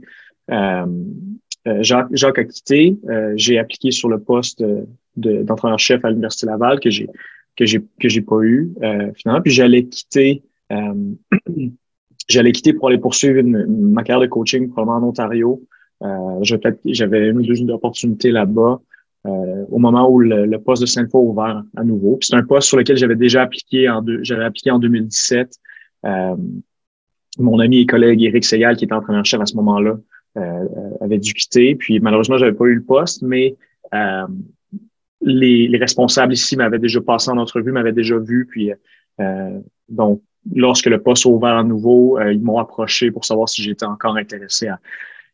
Jacques, 1.82 2.10
Jacques, 2.12 2.38
a 2.38 2.44
quitté. 2.44 2.96
j'ai 3.36 3.58
appliqué 3.58 3.90
sur 3.90 4.08
le 4.10 4.20
poste 4.20 4.64
d'entraîneur-chef 5.16 6.06
à 6.06 6.10
l'Université 6.10 6.46
Laval 6.46 6.80
que 6.80 6.92
j'ai 6.92 7.08
que 7.56 7.66
j'ai 7.66 7.82
que 8.00 8.08
j'ai 8.08 8.22
pas 8.22 8.40
eu 8.42 8.72
finalement. 9.16 9.42
Puis 9.42 9.52
j'allais 9.52 9.86
quitter 9.86 10.44
j'allais 12.30 12.52
quitter 12.52 12.74
pour 12.74 12.88
aller 12.88 12.98
poursuivre 12.98 13.42
ma 13.44 14.04
carrière 14.04 14.22
de 14.22 14.28
coaching 14.28 14.70
probablement 14.70 15.06
en 15.06 15.10
Ontario. 15.10 15.62
j'avais 16.42 17.30
une 17.30 17.40
ou 17.40 17.44
deux 17.44 17.70
opportunités 17.72 18.32
là-bas. 18.32 18.80
Euh, 19.26 19.66
au 19.70 19.80
moment 19.80 20.08
où 20.08 20.20
le, 20.20 20.58
poste 20.58 20.82
de 20.82 20.88
Sainte-Foy 20.88 21.22
ouvert 21.22 21.64
à 21.76 21.84
nouveau. 21.84 22.20
C'est 22.22 22.36
un 22.36 22.44
poste 22.44 22.68
sur 22.68 22.78
lequel 22.78 22.98
j'avais 22.98 23.16
déjà 23.16 23.42
appliqué 23.42 23.90
en 23.90 24.04
j'avais 24.22 24.44
appliqué 24.44 24.70
en 24.70 24.78
2017. 24.78 25.52
Euh, 26.06 26.36
mon 27.40 27.60
ami 27.60 27.80
et 27.80 27.86
collègue 27.86 28.22
Éric 28.22 28.46
Segal, 28.46 28.78
qui 28.78 28.86
était 28.86 28.94
entraîneur-chef 28.94 29.42
à 29.42 29.46
ce 29.46 29.56
moment-là, 29.56 29.98
avait 31.02 31.18
dû 31.18 31.34
quitter. 31.34 31.76
Puis 31.76 32.00
malheureusement, 32.00 32.38
j'avais 32.38 32.54
pas 32.54 32.66
eu 32.66 32.76
le 32.76 32.84
poste, 32.84 33.24
mais 33.24 33.56
les, 35.22 35.68
les, 35.68 35.78
responsables 35.78 36.34
ici 36.34 36.56
m'avaient 36.56 36.80
déjà 36.80 37.02
passé 37.02 37.32
en 37.32 37.38
entrevue, 37.38 37.72
m'avaient 37.72 37.94
déjà 37.94 38.18
vu. 38.20 38.46
Puis 38.46 38.72
donc, 39.90 40.22
lorsque 40.54 40.88
le 40.88 41.02
poste 41.02 41.26
a 41.26 41.30
ouvert 41.30 41.56
à 41.56 41.64
nouveau, 41.64 42.20
ils 42.20 42.42
m'ont 42.42 42.60
approché 42.60 43.12
pour 43.12 43.26
savoir 43.26 43.50
si 43.50 43.64
j'étais 43.64 43.86
encore 43.86 44.18
intéressé 44.18 44.68
à, 44.68 44.80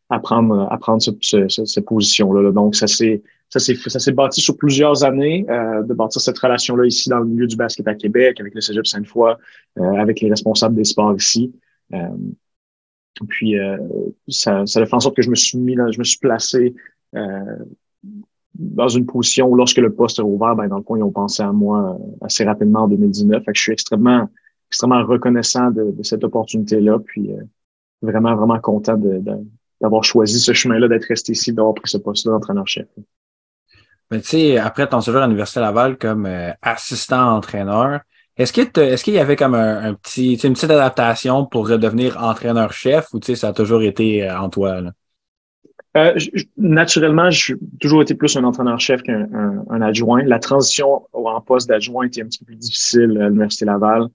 à 0.10 0.20
prendre, 0.20 0.68
à 0.72 0.78
prendre 0.78 1.02
ce, 1.02 1.12
ce, 1.22 1.48
cette 1.66 1.86
position-là. 1.86 2.52
Donc, 2.52 2.76
ça 2.76 2.88
s'est 2.88 3.22
ça 3.60 4.00
s'est 4.00 4.12
bâti 4.14 4.40
sur 4.40 4.56
plusieurs 4.56 5.04
années 5.04 5.46
euh, 5.50 5.84
de 5.84 5.94
bâtir 5.94 6.22
cette 6.22 6.38
relation-là 6.38 6.86
ici 6.86 7.10
dans 7.10 7.20
le 7.20 7.26
milieu 7.26 7.48
du 7.48 7.58
basket 7.58 7.86
à 7.88 7.96
Québec, 7.96 8.40
avec 8.40 8.56
le 8.56 8.62
Cégep 8.62 8.88
Sainte-Foy, 8.88 9.36
euh, 9.78 9.84
avec 9.96 10.22
les 10.22 10.30
responsables 10.30 10.76
des 10.76 10.86
sports 10.86 11.14
ici. 11.16 11.54
Euh, 11.94 11.98
puis 13.28 13.60
euh, 13.60 13.78
ça, 14.30 14.66
ça 14.66 14.80
a 14.80 14.86
fait 14.86 14.94
en 14.94 15.02
sorte 15.02 15.18
que 15.18 15.22
je 15.22 15.30
me 15.30 15.36
suis 15.36 15.58
mis, 15.58 15.76
je 15.76 16.00
me 16.00 16.04
suis 16.04 16.20
placé 16.20 16.74
dans 18.54 18.88
une 18.88 19.06
position 19.06 19.48
où 19.48 19.56
lorsque 19.56 19.80
le 19.80 19.94
poste 19.94 20.20
est 20.20 20.24
ouvert, 20.24 20.56
ben 20.56 20.70
dans 20.70 20.78
le 20.78 20.84
fond, 20.84 20.96
ils 20.96 21.04
ont 21.04 21.12
pensé 21.12 21.44
à 21.44 21.52
moi 21.52 21.98
assez 22.22 22.46
rapidement 22.46 22.84
en 22.84 22.88
2019. 22.88 23.44
Fait 23.44 23.52
que 23.52 23.58
je 23.58 23.64
suis 23.64 23.74
extrêmement, 23.74 24.30
extrêmement 24.72 25.06
reconnaissant 25.06 25.70
de, 25.70 25.92
de 25.92 26.04
cette 26.04 26.24
opportunité-là. 26.24 27.00
Puis 27.06 27.32
vraiment, 28.02 28.36
vraiment 28.36 28.60
content 28.60 28.98
d'avoir 29.80 30.04
choisi 30.04 30.40
ce 30.40 30.54
chemin-là, 30.54 30.88
d'être 30.88 31.06
resté 31.06 31.34
ici, 31.34 31.54
d'avoir 31.54 31.76
pris 31.76 31.90
ce 31.90 31.98
poste-là 31.98 32.34
d'entraîneur-chef. 32.34 32.88
Mais 34.10 34.20
tu 34.20 34.28
sais, 34.28 34.58
après 34.58 34.88
ton 34.88 35.00
séjour 35.00 35.22
à 35.22 35.26
l'Université 35.26 35.62
Laval 35.62 35.98
comme 35.98 36.26
euh, 36.26 36.52
assistant 36.62 37.38
entraîneur, 37.38 38.02
est-ce 38.36 38.52
que 38.52 38.80
est-ce 38.80 39.04
qu'il 39.04 39.14
y 39.14 39.20
avait 39.20 39.38
comme 39.38 39.56
un, 39.56 39.94
petit, 39.94 40.34
une 40.34 40.54
petite 40.54 40.70
adaptation 40.70 41.46
pour 41.46 41.70
redevenir 41.70 42.22
entraîneur-chef 42.22 43.14
ou 43.14 43.20
tu 43.20 43.28
sais, 43.28 43.36
ça 43.36 43.50
a 43.50 43.54
toujours 43.54 43.82
été 43.82 44.28
euh, 44.28 44.38
en 44.38 44.50
toi? 44.50 44.82
Là? 44.82 44.92
Euh, 45.98 46.18
naturellement, 46.58 47.30
j'ai 47.30 47.56
toujours 47.80 48.02
été 48.02 48.16
plus 48.16 48.36
un 48.38 48.44
entraîneur-chef 48.44 49.02
qu'un 49.04 49.28
un, 49.70 49.82
adjoint. 49.82 50.24
La 50.24 50.40
transition 50.40 51.04
en 51.14 51.42
poste 51.42 51.68
d'adjoint 51.68 52.06
était 52.06 52.22
un 52.22 52.26
petit 52.26 52.40
peu 52.40 52.46
plus 52.46 52.56
difficile 52.56 53.18
à 53.22 53.28
l'Université 53.28 53.66
Laval. 53.66 54.08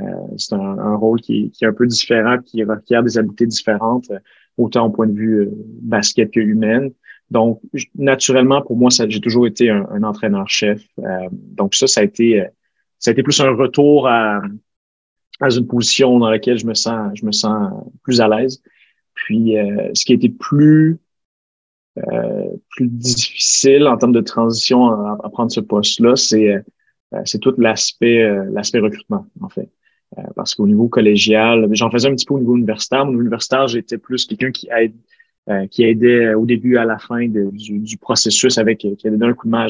Euh, 0.00 0.04
c'est 0.36 0.54
un, 0.54 0.78
un, 0.78 0.96
rôle 0.96 1.20
qui, 1.20 1.50
qui, 1.50 1.64
est 1.64 1.68
un 1.68 1.72
peu 1.72 1.86
différent, 1.86 2.38
qui 2.38 2.64
requiert 2.64 3.02
des 3.02 3.16
habiletés 3.16 3.46
différentes, 3.46 4.10
autant 4.56 4.86
au 4.86 4.90
point 4.90 5.06
de 5.06 5.14
vue 5.14 5.48
basket 5.82 6.32
que 6.32 6.40
humaine. 6.40 6.90
Donc, 7.30 7.60
naturellement, 7.94 8.62
pour 8.62 8.76
moi, 8.76 8.90
j'ai 9.08 9.20
toujours 9.20 9.46
été 9.46 9.70
un, 9.70 10.02
entraîneur-chef. 10.02 10.82
Euh, 10.98 11.28
donc, 11.32 11.74
ça, 11.74 11.86
ça 11.86 12.00
a 12.00 12.04
été, 12.04 12.40
euh, 12.40 12.46
ça 12.98 13.10
a 13.10 13.12
été 13.12 13.22
plus 13.22 13.40
un 13.40 13.50
retour 13.50 14.08
à, 14.08 14.40
à 15.40 15.50
une 15.50 15.66
position 15.66 16.18
dans 16.18 16.30
laquelle 16.30 16.58
je 16.58 16.66
me 16.66 16.74
sens, 16.74 17.10
je 17.14 17.24
me 17.24 17.32
sens 17.32 17.72
plus 18.02 18.20
à 18.20 18.28
l'aise. 18.28 18.62
Puis, 19.14 19.58
euh, 19.58 19.90
ce 19.94 20.04
qui 20.04 20.12
a 20.12 20.16
été 20.16 20.28
plus, 20.28 20.98
plus 22.70 22.88
difficile 22.88 23.86
en 23.86 23.96
termes 23.96 24.12
de 24.12 24.20
transition 24.20 24.90
à, 24.90 25.30
prendre 25.30 25.52
ce 25.52 25.60
poste-là, 25.60 26.16
c'est, 26.16 26.60
c'est 27.24 27.38
tout 27.38 27.54
l'aspect, 27.56 28.28
l'aspect 28.50 28.80
recrutement, 28.80 29.26
en 29.40 29.48
fait. 29.48 29.70
Parce 30.36 30.54
qu'au 30.54 30.66
niveau 30.66 30.88
collégial, 30.88 31.68
j'en 31.72 31.90
faisais 31.90 32.08
un 32.08 32.14
petit 32.14 32.26
peu 32.26 32.34
au 32.34 32.38
niveau 32.38 32.56
universitaire. 32.56 33.02
Au 33.02 33.08
niveau 33.08 33.20
universitaire, 33.20 33.66
j'étais 33.66 33.98
plus 33.98 34.26
quelqu'un 34.26 34.50
qui 34.50 34.68
aide 34.70 34.94
euh, 35.50 35.66
qui 35.66 35.84
aidait 35.84 36.32
au 36.32 36.46
début 36.46 36.78
à 36.78 36.86
la 36.86 36.96
fin 36.96 37.28
du, 37.28 37.50
du, 37.78 37.98
processus 37.98 38.56
avec 38.56 38.78
qui 38.78 38.96
avait 39.04 39.18
donné 39.18 39.32
un 39.32 39.34
coup 39.34 39.46
de 39.46 39.50
main. 39.50 39.66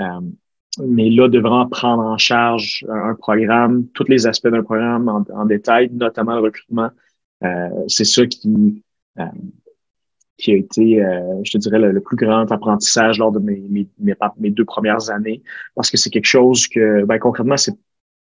Euh, 0.00 0.04
mais 0.82 1.10
là, 1.10 1.28
devant 1.28 1.68
prendre 1.68 2.04
en 2.04 2.16
charge 2.16 2.86
un, 2.88 3.14
programme, 3.14 3.86
tous 3.88 4.08
les 4.08 4.26
aspects 4.26 4.48
d'un 4.48 4.62
programme 4.62 5.26
en, 5.30 5.44
détail, 5.44 5.90
notamment 5.92 6.36
le 6.36 6.40
recrutement, 6.40 6.88
euh, 7.44 7.68
c'est 7.86 8.04
ça 8.06 8.24
qui, 8.26 8.82
qui 10.38 10.52
a 10.52 10.56
été, 10.56 11.04
je 11.44 11.50
te 11.50 11.58
dirais, 11.58 11.78
le, 11.78 12.00
plus 12.00 12.16
grand 12.16 12.50
apprentissage 12.50 13.18
lors 13.18 13.32
de 13.32 13.40
mes, 13.40 13.62
mes, 13.68 13.86
mes, 14.38 14.50
deux 14.50 14.64
premières 14.64 15.10
années, 15.10 15.42
parce 15.74 15.90
que 15.90 15.98
c'est 15.98 16.08
quelque 16.08 16.24
chose 16.24 16.66
que, 16.66 17.04
ben, 17.04 17.18
concrètement, 17.18 17.58
c'est 17.58 17.74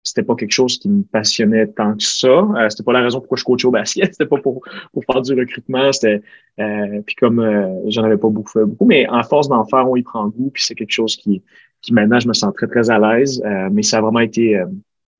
c'était 0.08 0.24
pas 0.24 0.36
quelque 0.36 0.52
chose 0.52 0.78
qui 0.78 0.90
me 0.90 1.04
passionnait 1.04 1.68
tant 1.68 1.96
que 1.96 2.04
ça. 2.04 2.28
Euh, 2.28 2.70
c'était 2.70 2.84
pas 2.84 2.94
la 2.94 3.02
raison 3.02 3.20
pourquoi 3.20 3.38
je 3.38 3.44
coachais 3.44 3.68
au 3.68 3.72
basket. 3.72 4.06
C'était 4.14 4.26
pas 4.26 4.38
pour, 4.38 4.62
pour 4.94 5.04
faire 5.06 5.22
du 5.22 5.34
recrutement. 5.34 5.92
C'était 5.92 6.22
euh, 6.60 7.02
puis 7.06 7.16
comme 7.16 7.40
euh, 7.40 7.68
j'en 7.90 8.04
avais 8.04 8.18
pas 8.18 8.30
beaucoup 8.30 8.60
beaucoup, 8.66 8.86
mais 8.86 9.08
en 9.10 9.24
force 9.24 9.50
d'en 9.50 9.66
faire, 9.66 9.90
on 9.90 9.96
y 9.96 10.04
prend 10.04 10.28
goût. 10.28 10.50
Puis 10.54 10.64
c'est 10.64 10.76
quelque 10.76 10.92
chose 10.92 11.16
qui, 11.16 11.44
qui 11.82 11.94
maintenant 11.94 12.20
je 12.20 12.28
me 12.28 12.34
sens 12.34 12.54
très 12.54 12.68
très 12.68 12.90
à 12.90 13.00
l'aise. 13.00 13.42
Euh, 13.46 13.70
mais 13.72 13.84
ça 13.84 13.98
a 13.98 14.02
vraiment 14.02 14.20
été 14.22 14.62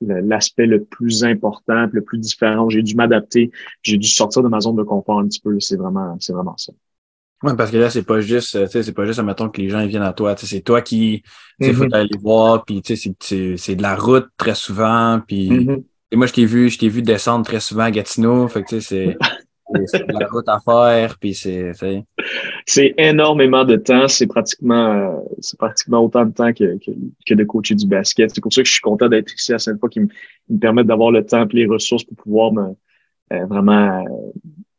l'aspect 0.01 0.67
le 0.67 0.84
plus 0.84 1.24
important, 1.24 1.88
le 1.91 2.01
plus 2.01 2.20
différent. 2.20 2.70
J'ai 2.70 2.84
dû 2.84 2.96
m'adapter. 2.96 3.51
J'ai 3.82 3.98
dû 3.98 4.08
sortir 4.08 4.44
de 4.44 4.48
ma 4.48 4.60
zone 4.60 4.75
de 4.75 4.84
confort 4.84 5.20
un 5.20 5.27
petit 5.27 5.41
peu. 5.41 5.60
C'est 5.60 5.77
vraiment 5.77 6.15
c'est 6.20 6.34
vraiment 6.34 6.56
ça. 6.58 6.74
Oui, 7.44 7.53
parce 7.56 7.70
que 7.70 7.77
là, 7.77 7.89
c'est 7.89 8.03
pas 8.03 8.20
juste, 8.20 8.60
tu 8.65 8.72
sais, 8.72 8.84
c'est 8.84 8.94
pas 8.94 9.06
juste, 9.06 9.20
admettons, 9.20 9.50
que 9.50 9.62
les 9.62 9.70
gens 9.70 9.86
viennent 9.86 10.01
à 10.01 10.13
toi. 10.13 10.34
Tu 10.34 10.46
sais, 10.46 10.56
c'est 10.56 10.62
toi 10.62 10.82
qui, 10.82 11.24
tu 11.62 11.67
sais, 11.67 11.74
faut 11.74 11.86
mm-hmm. 11.86 11.96
aller 11.96 12.17
voir, 12.20 12.65
puis 12.65 12.82
tu 12.82 12.96
sais, 12.96 13.56
c'est 13.58 13.75
de 13.75 13.82
la 13.82 13.96
route 13.96 14.27
très 14.38 14.56
souvent, 14.56 15.22
puis 15.25 15.67
et 16.12 16.15
moi, 16.15 16.25
je 16.25 16.34
t'ai 16.34 16.46
vu, 16.46 16.70
je 16.70 16.77
t'ai 16.77 16.89
vu 16.89 17.01
descendre 17.01 17.46
très 17.46 17.60
souvent 17.60 17.84
à 17.84 17.91
Gatineau, 17.91 18.48
fait 18.48 18.63
que 18.63 18.70
tu 18.70 18.82
sais, 18.82 19.17
c'est 19.86 20.08
de 20.08 20.20
la 20.20 20.27
route 20.27 20.48
à 20.48 20.60
faire, 20.60 21.17
puis 21.20 21.34
c'est, 21.34 21.72
c'est 22.65 22.94
énormément 22.98 23.65
de 23.65 23.75
temps, 23.75 24.08
c'est 24.08 24.27
pratiquement, 24.27 24.94
euh, 24.94 25.20
c'est 25.41 25.60
pratiquement 25.60 26.00
autant 26.00 26.25
de 26.25 26.32
temps 26.32 26.53
que, 26.53 26.77
que, 26.77 26.91
que, 27.27 27.34
de 27.34 27.44
coacher 27.44 27.75
du 27.75 27.86
basket. 27.86 28.34
C'est 28.34 28.41
pour 28.41 28.53
ça 28.53 28.62
que 28.62 28.67
je 28.67 28.74
suis 28.74 28.82
content 28.82 29.10
d'être 29.10 29.34
ici 29.34 29.53
à 29.53 29.58
fois 29.60 29.89
qui 29.89 30.00
me, 30.00 30.08
me 30.50 30.58
permettent 30.58 30.88
d'avoir 30.88 31.12
le 31.12 31.25
temps 31.25 31.46
et 31.46 31.56
les 31.56 31.65
ressources 31.65 32.06
pour 32.06 32.15
pouvoir 32.15 32.53
me, 32.53 32.70
euh, 33.34 33.46
vraiment 33.46 34.06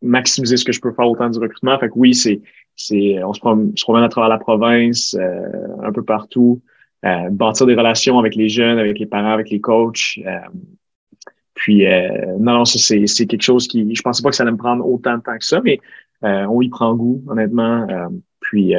maximiser 0.02 0.57
ce 0.57 0.64
que 0.64 0.73
je 0.73 0.81
peux 0.81 0.93
faire 0.93 1.09
au 1.09 1.17
temps 1.17 1.31
du 1.31 1.38
recrutement. 1.38 1.78
Fait 1.78 1.88
que 1.88 1.95
oui, 1.97 2.14
c'est, 2.14 2.40
c'est, 2.76 3.23
on 3.23 3.33
se 3.33 3.40
promène, 3.40 4.05
à 4.05 4.09
travers 4.09 4.28
la 4.28 4.38
province, 4.38 5.14
euh, 5.19 5.49
un 5.83 5.93
peu 5.93 6.02
partout, 6.02 6.62
euh, 7.05 7.31
bâtir 7.31 7.67
des 7.67 7.75
relations 7.75 8.19
avec 8.19 8.35
les 8.35 8.49
jeunes, 8.49 8.78
avec 8.78 8.99
les 8.99 9.07
parents, 9.07 9.31
avec 9.31 9.50
les 9.50 9.61
coachs. 9.61 10.19
Euh, 10.26 10.38
puis, 11.55 11.87
euh, 11.87 12.37
non, 12.40 12.64
ça, 12.64 12.78
c'est, 12.78 13.07
c'est 13.07 13.26
quelque 13.26 13.43
chose 13.43 13.69
qui, 13.69 13.95
je 13.95 14.02
pensais 14.02 14.23
pas 14.23 14.31
que 14.31 14.37
ça 14.37 14.43
allait 14.43 14.52
me 14.52 14.57
prendre 14.57 14.85
autant 14.87 15.17
de 15.17 15.23
temps 15.23 15.38
que 15.38 15.45
ça, 15.45 15.61
mais 15.62 15.78
on 16.23 16.61
y 16.61 16.69
prend 16.69 16.95
goût, 16.95 17.23
honnêtement. 17.28 17.87
puis, 18.40 18.75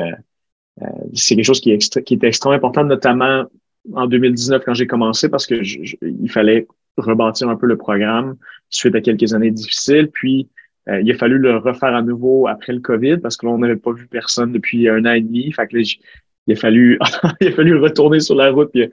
c'est 1.13 1.35
quelque 1.35 1.45
chose 1.45 1.61
qui, 1.61 1.71
est 1.71 2.03
qui 2.03 2.13
était 2.15 2.27
extrêmement 2.27 2.57
important, 2.57 2.83
notamment 2.83 3.45
en 3.93 4.07
2019 4.07 4.63
quand 4.65 4.73
j'ai 4.73 4.87
commencé, 4.87 5.29
parce 5.29 5.47
que 5.47 5.55
il 6.01 6.29
fallait 6.29 6.67
rebâtir 6.97 7.47
un 7.47 7.55
peu 7.55 7.65
le 7.65 7.77
programme 7.77 8.35
suite 8.69 8.95
à 8.95 9.01
quelques 9.01 9.33
années 9.33 9.51
difficiles. 9.51 10.09
Puis, 10.13 10.49
euh, 10.89 11.01
il 11.01 11.11
a 11.11 11.15
fallu 11.15 11.37
le 11.37 11.57
refaire 11.57 11.93
à 11.93 12.01
nouveau 12.01 12.47
après 12.47 12.73
le 12.73 12.79
COVID 12.79 13.17
parce 13.17 13.37
que 13.37 13.45
là, 13.45 13.51
on 13.51 13.59
n'avait 13.59 13.75
pas 13.75 13.91
vu 13.91 14.07
personne 14.07 14.51
depuis 14.51 14.89
un 14.89 15.05
an 15.05 15.11
et 15.11 15.21
demi. 15.21 15.51
Fait 15.51 15.67
que 15.67 15.77
il 15.77 16.53
a 16.53 16.55
fallu, 16.55 16.99
il 17.41 17.47
a 17.47 17.51
fallu 17.51 17.77
retourner 17.77 18.19
sur 18.19 18.35
la 18.35 18.51
route 18.51 18.71
puis 18.71 18.89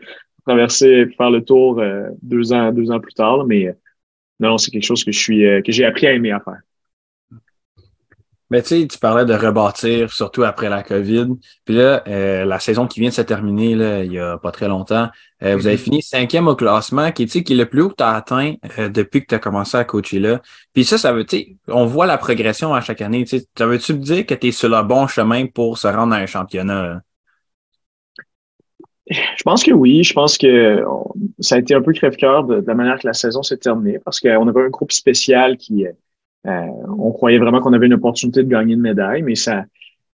traverser, 0.47 1.07
faire 1.17 1.31
le 1.31 1.43
tour 1.43 1.81
euh, 1.81 2.09
deux 2.23 2.53
ans, 2.53 2.73
deux 2.73 2.91
ans 2.91 3.01
plus 3.01 3.15
tard. 3.15 3.47
Mais 3.47 3.69
euh, 3.69 3.73
non, 4.41 4.59
c'est 4.59 4.71
quelque 4.71 4.85
chose 4.85 5.05
que 5.05 5.13
je 5.13 5.19
suis, 5.19 5.43
que 5.63 5.73
j'ai 5.73 5.85
appris 5.85 6.07
à 6.07 6.13
aimer 6.13 6.33
à 6.33 6.41
faire. 6.41 6.61
Mais 8.51 8.63
tu 8.63 8.69
sais, 8.69 8.87
tu 8.87 8.99
parlais 8.99 9.25
de 9.25 9.35
rebâtir, 9.35 10.13
surtout 10.13 10.45
après 10.45 10.69
la 10.69 10.83
COVID. 10.83 11.29
Puis 11.65 11.75
là, 11.75 12.05
euh, 12.07 12.45
la 12.45 12.61
saison 12.61 12.87
qui 12.87 13.01
vient 13.01 13.09
de 13.09 13.15
se 13.15 13.23
terminer, 13.23 13.75
là, 13.75 14.05
il 14.05 14.13
y 14.13 14.21
a 14.21 14.39
pas 14.39 14.53
très 14.53 14.69
longtemps, 14.69 15.09
euh, 15.43 15.57
vous 15.57 15.67
avez 15.67 15.77
mm-hmm. 15.77 15.81
fini 15.81 16.03
cinquième 16.03 16.47
au 16.47 16.55
classement, 16.55 17.11
qui, 17.11 17.27
qui 17.27 17.53
est 17.53 17.57
le 17.57 17.67
plus 17.67 17.83
haut 17.83 17.91
que 17.91 17.97
tu 17.97 18.05
as 18.05 18.15
atteint 18.15 18.55
euh, 18.79 18.89
depuis 18.89 19.23
que 19.23 19.27
tu 19.27 19.35
as 19.35 19.39
commencé 19.41 19.77
à 19.77 19.85
coacher 19.85 20.21
là. 20.21 20.41
Puis 20.73 20.85
ça, 20.85 20.97
ça 20.97 21.13
veut, 21.13 21.25
tu 21.25 21.37
sais, 21.37 21.57
on 21.67 21.87
voit 21.87 22.07
la 22.07 22.19
progression 22.19 22.73
à 22.73 22.81
chaque 22.81 23.01
année. 23.01 23.25
Tu 23.25 23.39
sais, 23.39 23.47
ça 23.59 23.67
veut-tu 23.67 23.95
me 23.95 23.99
dire 23.99 24.27
que 24.27 24.35
tu 24.35 24.49
es 24.49 24.51
sur 24.53 24.69
le 24.69 24.83
bon 24.83 25.09
chemin 25.09 25.47
pour 25.47 25.77
se 25.79 25.89
rendre 25.89 26.15
à 26.15 26.19
un 26.19 26.27
championnat? 26.27 27.01
Je 29.09 29.43
pense 29.45 29.63
que 29.63 29.73
oui. 29.73 30.03
Je 30.03 30.13
pense 30.13 30.37
que 30.37 30.83
ça 31.39 31.57
a 31.57 31.59
été 31.59 31.75
un 31.75 31.83
peu 31.83 31.93
crève-cœur 31.93 32.45
de, 32.45 32.61
de, 32.61 32.67
la 32.67 32.75
manière 32.75 32.99
que 32.99 33.07
la 33.07 33.13
saison 33.13 33.43
s'est 33.43 33.57
terminée 33.57 33.99
parce 34.05 34.21
qu'on 34.21 34.49
avait 34.49 34.63
un 34.63 34.69
groupe 34.69 34.93
spécial 34.93 35.57
qui 35.57 35.87
euh, 35.87 35.93
on 36.45 37.13
croyait 37.13 37.39
vraiment 37.39 37.61
qu'on 37.61 37.73
avait 37.73 37.87
une 37.87 37.95
opportunité 37.95 38.43
de 38.43 38.49
gagner 38.49 38.75
une 38.75 38.81
médaille, 38.81 39.23
mais 39.23 39.35
ça, 39.35 39.65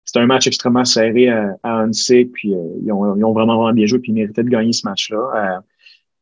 c'était 0.05 0.21
un 0.21 0.27
match 0.27 0.47
extrêmement 0.47 0.85
serré 0.85 1.29
à, 1.29 1.57
à 1.63 1.87
puis 2.33 2.55
euh, 2.55 2.59
ils, 2.83 2.93
ont, 2.93 3.17
ils, 3.17 3.25
ont, 3.25 3.33
vraiment, 3.33 3.73
bien 3.73 3.87
joué, 3.87 4.01
puis 4.01 4.13
ils 4.13 4.15
méritaient 4.15 4.43
de 4.43 4.49
gagner 4.49 4.73
ce 4.73 4.87
match-là. 4.87 5.57
Euh, 5.57 5.61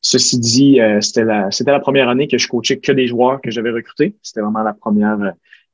ceci 0.00 0.38
dit, 0.38 0.78
c'était 1.00 1.24
la, 1.24 1.48
la 1.66 1.80
première 1.80 2.08
année 2.08 2.26
que 2.26 2.38
je 2.38 2.48
coachais 2.48 2.78
que 2.78 2.92
des 2.92 3.06
joueurs 3.06 3.40
que 3.40 3.50
j'avais 3.50 3.70
recrutés. 3.70 4.16
C'était 4.22 4.40
vraiment 4.40 4.62
la 4.62 4.72
première 4.72 5.18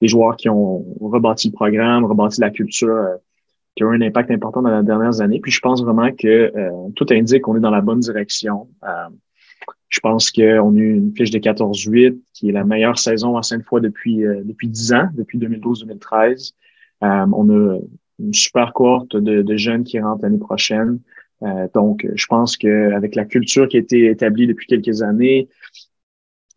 des 0.00 0.08
joueurs 0.08 0.36
qui 0.36 0.48
ont 0.48 0.84
rebâti 1.00 1.48
le 1.48 1.52
programme, 1.52 2.04
rebâti 2.04 2.40
la 2.40 2.50
culture, 2.50 3.06
qui 3.76 3.84
ont 3.84 3.92
eu 3.92 3.96
un 3.96 4.06
impact 4.06 4.32
important 4.32 4.62
dans 4.62 4.80
les 4.80 4.84
dernières 4.84 5.20
années. 5.20 5.38
Puis 5.40 5.52
je 5.52 5.60
pense 5.60 5.80
vraiment 5.80 6.10
que 6.10 6.52
tout 6.96 7.06
indique 7.10 7.42
qu'on 7.42 7.56
est 7.56 7.60
dans 7.60 7.70
la 7.70 7.82
bonne 7.82 8.00
direction. 8.00 8.66
Je 9.96 10.00
pense 10.00 10.30
qu'on 10.30 10.76
a 10.76 10.78
eu 10.78 10.94
une 10.94 11.16
fiche 11.16 11.30
de 11.30 11.38
14-8, 11.38 12.18
qui 12.34 12.50
est 12.50 12.52
la 12.52 12.64
meilleure 12.64 12.98
saison 12.98 13.38
à 13.38 13.42
Sainte-Foy 13.42 13.80
depuis 13.80 14.26
euh, 14.26 14.42
depuis 14.44 14.68
10 14.68 14.92
ans, 14.92 15.08
depuis 15.14 15.38
2012-2013. 15.38 16.52
Euh, 17.02 17.26
on 17.32 17.48
a 17.48 17.78
une 18.18 18.34
super 18.34 18.74
cohorte 18.74 19.16
de, 19.16 19.40
de 19.40 19.56
jeunes 19.56 19.84
qui 19.84 19.98
rentrent 19.98 20.22
l'année 20.22 20.36
prochaine. 20.36 21.00
Euh, 21.42 21.66
donc, 21.72 22.06
je 22.14 22.26
pense 22.26 22.58
qu'avec 22.58 23.14
la 23.14 23.24
culture 23.24 23.68
qui 23.68 23.78
a 23.78 23.80
été 23.80 24.10
établie 24.10 24.46
depuis 24.46 24.66
quelques 24.66 25.00
années, 25.00 25.48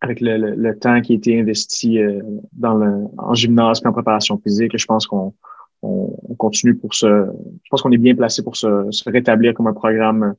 avec 0.02 0.20
le, 0.20 0.74
temps 0.74 1.00
qui 1.00 1.14
a 1.14 1.16
été 1.16 1.40
investi 1.40 1.98
euh, 2.00 2.22
dans 2.52 2.74
le, 2.74 3.06
en 3.18 3.34
gymnase 3.36 3.82
et 3.84 3.88
en 3.88 3.94
préparation 3.94 4.38
physique, 4.38 4.78
je 4.78 4.86
pense 4.86 5.08
qu'on 5.08 5.34
on, 5.82 6.36
continue 6.36 6.76
pour 6.76 6.94
se. 6.94 7.08
Je 7.08 7.70
pense 7.70 7.82
qu'on 7.82 7.92
est 7.92 7.98
bien 7.98 8.16
placé 8.16 8.44
pour 8.44 8.58
se, 8.58 8.92
se, 8.92 9.10
rétablir 9.10 9.54
comme 9.54 9.68
un 9.68 9.74
programme 9.74 10.36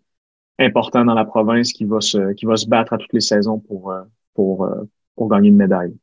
important 0.61 1.05
dans 1.05 1.15
la 1.15 1.25
province 1.25 1.73
qui 1.73 1.85
va 1.85 2.01
se 2.01 2.33
qui 2.35 2.47
va 2.47 2.57
se 2.57 2.67
battre 2.67 2.93
à 2.93 2.99
toutes 2.99 3.13
les 3.13 3.21
saisons 3.21 3.59
pour 3.59 3.93
pour 4.35 4.69
pour 5.17 5.29
gagner 5.29 5.49
une 5.49 5.57
médaille. 5.57 5.95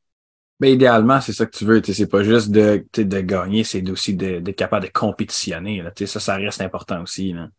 Mais 0.60 0.74
idéalement, 0.74 1.22
c'est 1.22 1.34
ça 1.34 1.46
que 1.46 1.56
tu 1.56 1.66
veux. 1.66 1.82
C'est 1.84 2.10
pas 2.10 2.24
juste 2.24 2.50
de, 2.50 2.84
de 2.96 3.22
gagner, 3.22 3.64
c'est 3.64 3.88
aussi 3.90 4.16
d'être 4.16 4.56
capable 4.56 4.88
de 4.88 4.92
compétitionner. 4.92 5.84
Là. 5.84 5.92
Ça, 6.06 6.20
ça 6.20 6.36
reste 6.36 6.62
important 6.62 7.02
aussi. 7.04 7.34
Là. 7.34 7.50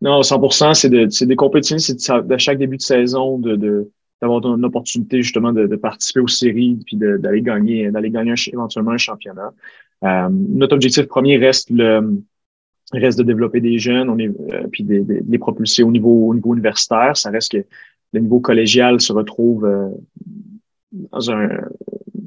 Non, 0.00 0.20
100% 0.20 0.74
c'est 0.74 0.90
de, 0.90 1.04
de 1.06 1.34
compétitionner, 1.34 1.80
c'est 1.80 1.94
de, 1.94 2.36
chaque 2.36 2.58
début 2.58 2.76
de 2.76 2.82
saison 2.82 3.38
de, 3.38 3.90
d'avoir 4.20 4.44
une 4.44 4.64
opportunité 4.64 5.22
justement 5.22 5.52
de, 5.52 5.66
de 5.66 5.76
participer 5.76 6.20
aux 6.20 6.28
séries 6.28 6.78
puis 6.84 6.96
d'aller 6.96 7.42
gagner, 7.42 7.90
d'aller 7.90 8.10
gagner 8.10 8.34
éventuellement 8.52 8.90
un 8.90 8.98
championnat. 8.98 9.52
Euh, 10.02 10.28
notre 10.30 10.74
objectif 10.74 11.06
premier 11.06 11.38
reste 11.38 11.70
le 11.70 12.22
reste 12.92 13.18
de 13.18 13.24
développer 13.24 13.60
des 13.60 13.78
jeunes, 13.78 14.08
on 14.08 14.18
est 14.18 14.28
euh, 14.28 14.66
puis 14.70 14.84
de, 14.84 15.04
les 15.26 15.38
propulser 15.38 15.82
au 15.82 15.90
niveau 15.90 16.28
au 16.28 16.34
niveau 16.34 16.54
universitaire. 16.54 17.16
Ça 17.16 17.30
reste 17.30 17.52
que 17.52 17.64
le 18.12 18.20
niveau 18.20 18.40
collégial 18.40 19.00
se 19.00 19.12
retrouve 19.12 19.64
euh, 19.64 19.88
dans 20.92 21.30
un, 21.30 21.48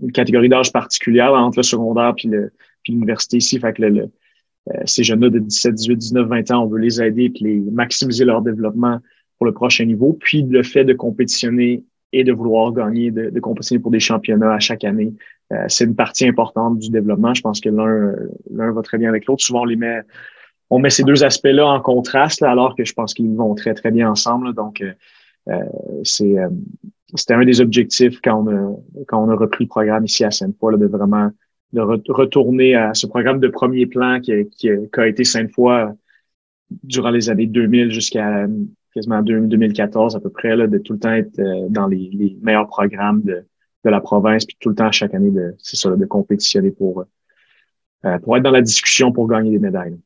une 0.02 0.12
catégorie 0.12 0.50
d'âge 0.50 0.72
particulière 0.72 1.34
entre 1.34 1.60
le 1.60 1.64
secondaire 1.64 2.14
puis 2.16 2.28
le 2.28 2.52
puis 2.84 2.94
l'université 2.94 3.38
ici. 3.38 3.60
Fait 3.60 3.74
que 3.74 3.84
le, 3.84 4.02
euh, 4.02 4.82
ces 4.86 5.04
jeunes-là 5.04 5.30
de 5.30 5.40
17, 5.40 5.76
18, 5.76 5.96
19, 5.96 6.28
20 6.28 6.52
ans, 6.52 6.64
on 6.64 6.68
veut 6.68 6.80
les 6.80 7.02
aider 7.02 7.32
et 7.34 7.44
les 7.44 7.60
maximiser 7.60 8.26
leur 8.26 8.42
développement 8.42 9.00
pour 9.38 9.46
le 9.46 9.54
prochain 9.54 9.86
niveau. 9.86 10.14
Puis 10.20 10.44
le 10.44 10.64
fait 10.64 10.84
de 10.84 10.94
compétitionner 10.94 11.84
et 12.14 12.24
de 12.24 12.32
vouloir 12.32 12.72
gagner, 12.74 13.12
de, 13.12 13.30
de 13.30 13.40
compétitionner 13.40 13.82
pour 13.82 13.92
des 13.92 14.00
championnats 14.00 14.54
à 14.54 14.60
chaque 14.60 14.84
année, 14.84 15.14
euh, 15.54 15.66
c'est 15.68 15.86
une 15.86 15.96
partie 15.96 16.28
importante 16.28 16.80
du 16.80 16.90
développement. 16.90 17.34
Je 17.34 17.42
pense 17.42 17.62
que 17.62 17.70
l'un 17.70 18.16
l'un 18.52 18.72
va 18.72 18.82
très 18.82 18.98
bien 18.98 19.10
avec 19.10 19.26
l'autre. 19.28 19.44
Souvent, 19.44 19.62
on 19.62 19.66
les 19.66 19.76
met 19.76 20.02
on 20.70 20.80
met 20.80 20.90
ces 20.90 21.04
deux 21.04 21.24
aspects-là 21.24 21.66
en 21.68 21.80
contraste, 21.80 22.44
alors 22.44 22.76
que 22.76 22.84
je 22.84 22.94
pense 22.94 23.14
qu'ils 23.14 23.34
vont 23.36 23.56
très, 23.56 23.74
très 23.74 23.92
bien 23.92 24.10
ensemble. 24.10 24.54
Donc, 24.54 24.82
euh, 24.82 25.64
c'est 26.04 26.36
c'était 27.16 27.34
un 27.34 27.46
des 27.46 27.62
objectifs 27.62 28.20
quand 28.22 28.46
on 28.46 29.30
a, 29.30 29.36
repris 29.36 29.64
le 29.64 29.70
programme 29.70 30.06
ici 30.06 30.24
à 30.24 30.32
Sainte-Foy, 30.32 30.78
de 30.78 30.88
vraiment 30.88 31.32
de 31.74 31.82
retourner 31.82 32.76
à 32.76 32.94
ce 32.94 33.08
programme 33.08 33.40
de 33.40 33.48
premier 33.48 33.86
plan 33.86 34.20
qui 34.20 34.32
a, 34.32 35.08
été 35.08 35.24
Sainte-Foy 35.24 35.94
durant 36.84 37.12
les 37.12 37.30
années 37.30 37.46
2000 37.46 37.92
jusqu'à 37.92 38.48
quasiment 38.94 39.22
2014 39.22 40.16
à 40.16 40.20
peu 40.20 40.30
près, 40.30 40.56
là, 40.56 40.68
de 40.68 40.78
tout 40.78 40.94
le 40.94 41.00
temps 41.00 41.14
être 41.14 41.40
euh, 41.40 41.68
dans 41.70 41.88
les, 41.88 42.38
meilleurs 42.42 42.68
programmes 42.68 43.22
de, 43.22 43.46
de, 43.84 43.90
la 43.90 44.02
province, 44.02 44.46
puis 44.46 44.58
tout 44.60 44.70
le 44.70 44.76
temps 44.76 44.92
chaque 44.92 45.14
année 45.14 45.30
de, 45.30 45.56
c'est 45.60 45.76
ça, 45.76 45.92
de 45.92 46.06
compétitionner 46.06 46.72
pour, 46.72 47.06
euh, 48.06 48.20
pour 48.20 48.38
être 48.38 48.44
dans 48.44 48.52
la 48.52 48.62
discussion 48.62 49.12
pour 49.12 49.28
gagner 49.28 49.52
des 49.52 49.60
médailles. 49.60 49.98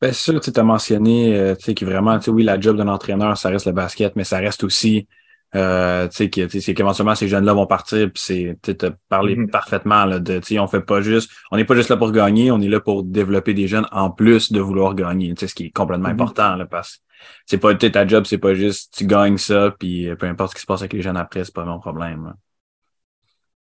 Bien 0.00 0.12
sûr, 0.12 0.40
tu 0.40 0.50
as 0.54 0.62
mentionné 0.62 1.34
euh, 1.34 1.54
tu 1.54 1.64
sais, 1.64 1.74
que 1.74 1.84
vraiment, 1.84 2.18
tu 2.18 2.26
sais, 2.26 2.30
oui, 2.30 2.42
la 2.42 2.60
job 2.60 2.76
d'un 2.76 2.88
entraîneur, 2.88 3.36
ça 3.36 3.48
reste 3.48 3.66
le 3.66 3.72
basket, 3.72 4.14
mais 4.14 4.24
ça 4.24 4.38
reste 4.38 4.62
aussi 4.64 5.08
euh, 5.54 6.08
tu 6.08 6.28
sais, 6.30 6.60
c'est 6.60 6.74
qu'éventuellement 6.74 7.14
ces 7.14 7.28
jeunes-là 7.28 7.54
vont 7.54 7.66
partir, 7.66 8.10
puis 8.12 8.22
c'est, 8.22 8.58
tu 8.62 8.84
as 8.84 8.90
parlé 9.08 9.36
mm-hmm. 9.36 9.50
parfaitement 9.50 10.04
là, 10.04 10.18
de, 10.18 10.38
tu 10.38 10.54
sais, 10.54 10.58
on 10.58 10.66
fait 10.66 10.80
pas 10.80 11.00
juste, 11.00 11.30
on 11.50 11.56
n'est 11.56 11.64
pas 11.64 11.74
juste 11.74 11.88
là 11.88 11.96
pour 11.96 12.12
gagner, 12.12 12.50
on 12.50 12.60
est 12.60 12.68
là 12.68 12.80
pour 12.80 13.04
développer 13.04 13.54
des 13.54 13.68
jeunes 13.68 13.86
en 13.92 14.10
plus 14.10 14.52
de 14.52 14.60
vouloir 14.60 14.94
gagner, 14.94 15.32
tu 15.34 15.40
sais, 15.40 15.48
ce 15.48 15.54
qui 15.54 15.66
est 15.66 15.70
complètement 15.70 16.08
mm-hmm. 16.08 16.12
important 16.12 16.56
là, 16.56 16.66
parce 16.66 16.96
que 16.96 17.02
c'est 17.46 17.58
pas 17.58 17.74
ta 17.74 18.06
job, 18.06 18.24
c'est 18.26 18.38
pas 18.38 18.54
juste 18.54 18.92
tu 18.94 19.06
gagnes 19.06 19.38
ça, 19.38 19.74
puis 19.78 20.08
peu 20.16 20.26
importe 20.26 20.50
ce 20.50 20.56
qui 20.56 20.62
se 20.62 20.66
passe 20.66 20.82
avec 20.82 20.92
les 20.92 21.00
jeunes 21.00 21.16
après, 21.16 21.44
c'est 21.44 21.54
pas 21.54 21.64
mon 21.64 21.78
problème. 21.78 22.34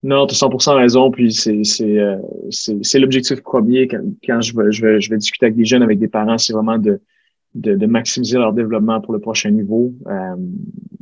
Non, 0.05 0.27
tu 0.27 0.35
as 0.35 0.47
100% 0.47 0.75
raison. 0.75 1.09
Puis 1.09 1.33
c'est 1.33 1.63
c'est 1.63 1.99
euh, 1.99 2.17
c'est 2.51 2.99
l'objectif 2.99 3.41
premier 3.41 3.87
quand, 3.87 4.03
quand 4.23 4.39
je 4.39 4.55
vais 4.55 4.71
je 4.71 4.85
vais 4.85 5.01
je 5.01 5.09
vais 5.09 5.17
discuter 5.17 5.47
avec 5.47 5.57
des 5.57 5.65
jeunes, 5.65 5.81
avec 5.81 5.97
des 5.97 6.07
parents, 6.07 6.37
c'est 6.37 6.53
vraiment 6.53 6.77
de 6.77 7.01
de, 7.55 7.73
de, 7.73 7.85
maximiser 7.87 8.37
leur 8.37 8.53
développement 8.53 9.01
pour 9.01 9.13
le 9.13 9.19
prochain 9.19 9.49
niveau. 9.49 9.93
Euh, 10.07 10.35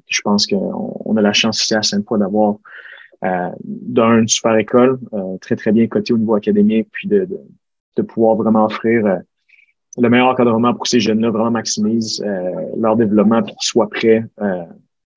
je 0.08 0.21
pense 0.21 0.47
qu'on 0.47 1.01
on 1.04 1.17
a 1.17 1.21
la 1.21 1.34
chance 1.34 1.62
ici 1.63 1.75
à 1.75 1.82
Sainte-Foy 1.82 2.17
d'avoir 2.17 2.60
euh, 3.25 3.49
d'un 3.63 4.19
une 4.19 4.27
super 4.30 4.56
école, 4.56 4.99
euh, 5.13 5.38
très 5.41 5.58
très 5.58 5.73
bien 5.73 5.88
cotée 5.88 6.13
au 6.13 6.17
niveau 6.17 6.36
académique, 6.36 6.88
puis 6.91 7.10
de, 7.10 7.25
de, 7.25 7.39
de 7.97 8.01
pouvoir 8.04 8.38
vraiment 8.38 8.65
offrir 8.65 9.06
euh, 9.06 9.17
le 9.97 10.10
meilleur 10.10 10.27
encadrement 10.27 10.73
pour 10.73 10.84
que 10.84 10.89
ces 10.89 11.01
jeunes-là 11.01 11.30
vraiment 11.30 11.51
maximisent 11.51 12.23
leur 12.77 12.95
développement 12.95 13.39
et 13.39 13.51
qu'ils 13.51 13.56
soient 13.60 13.89
prêts 13.89 14.25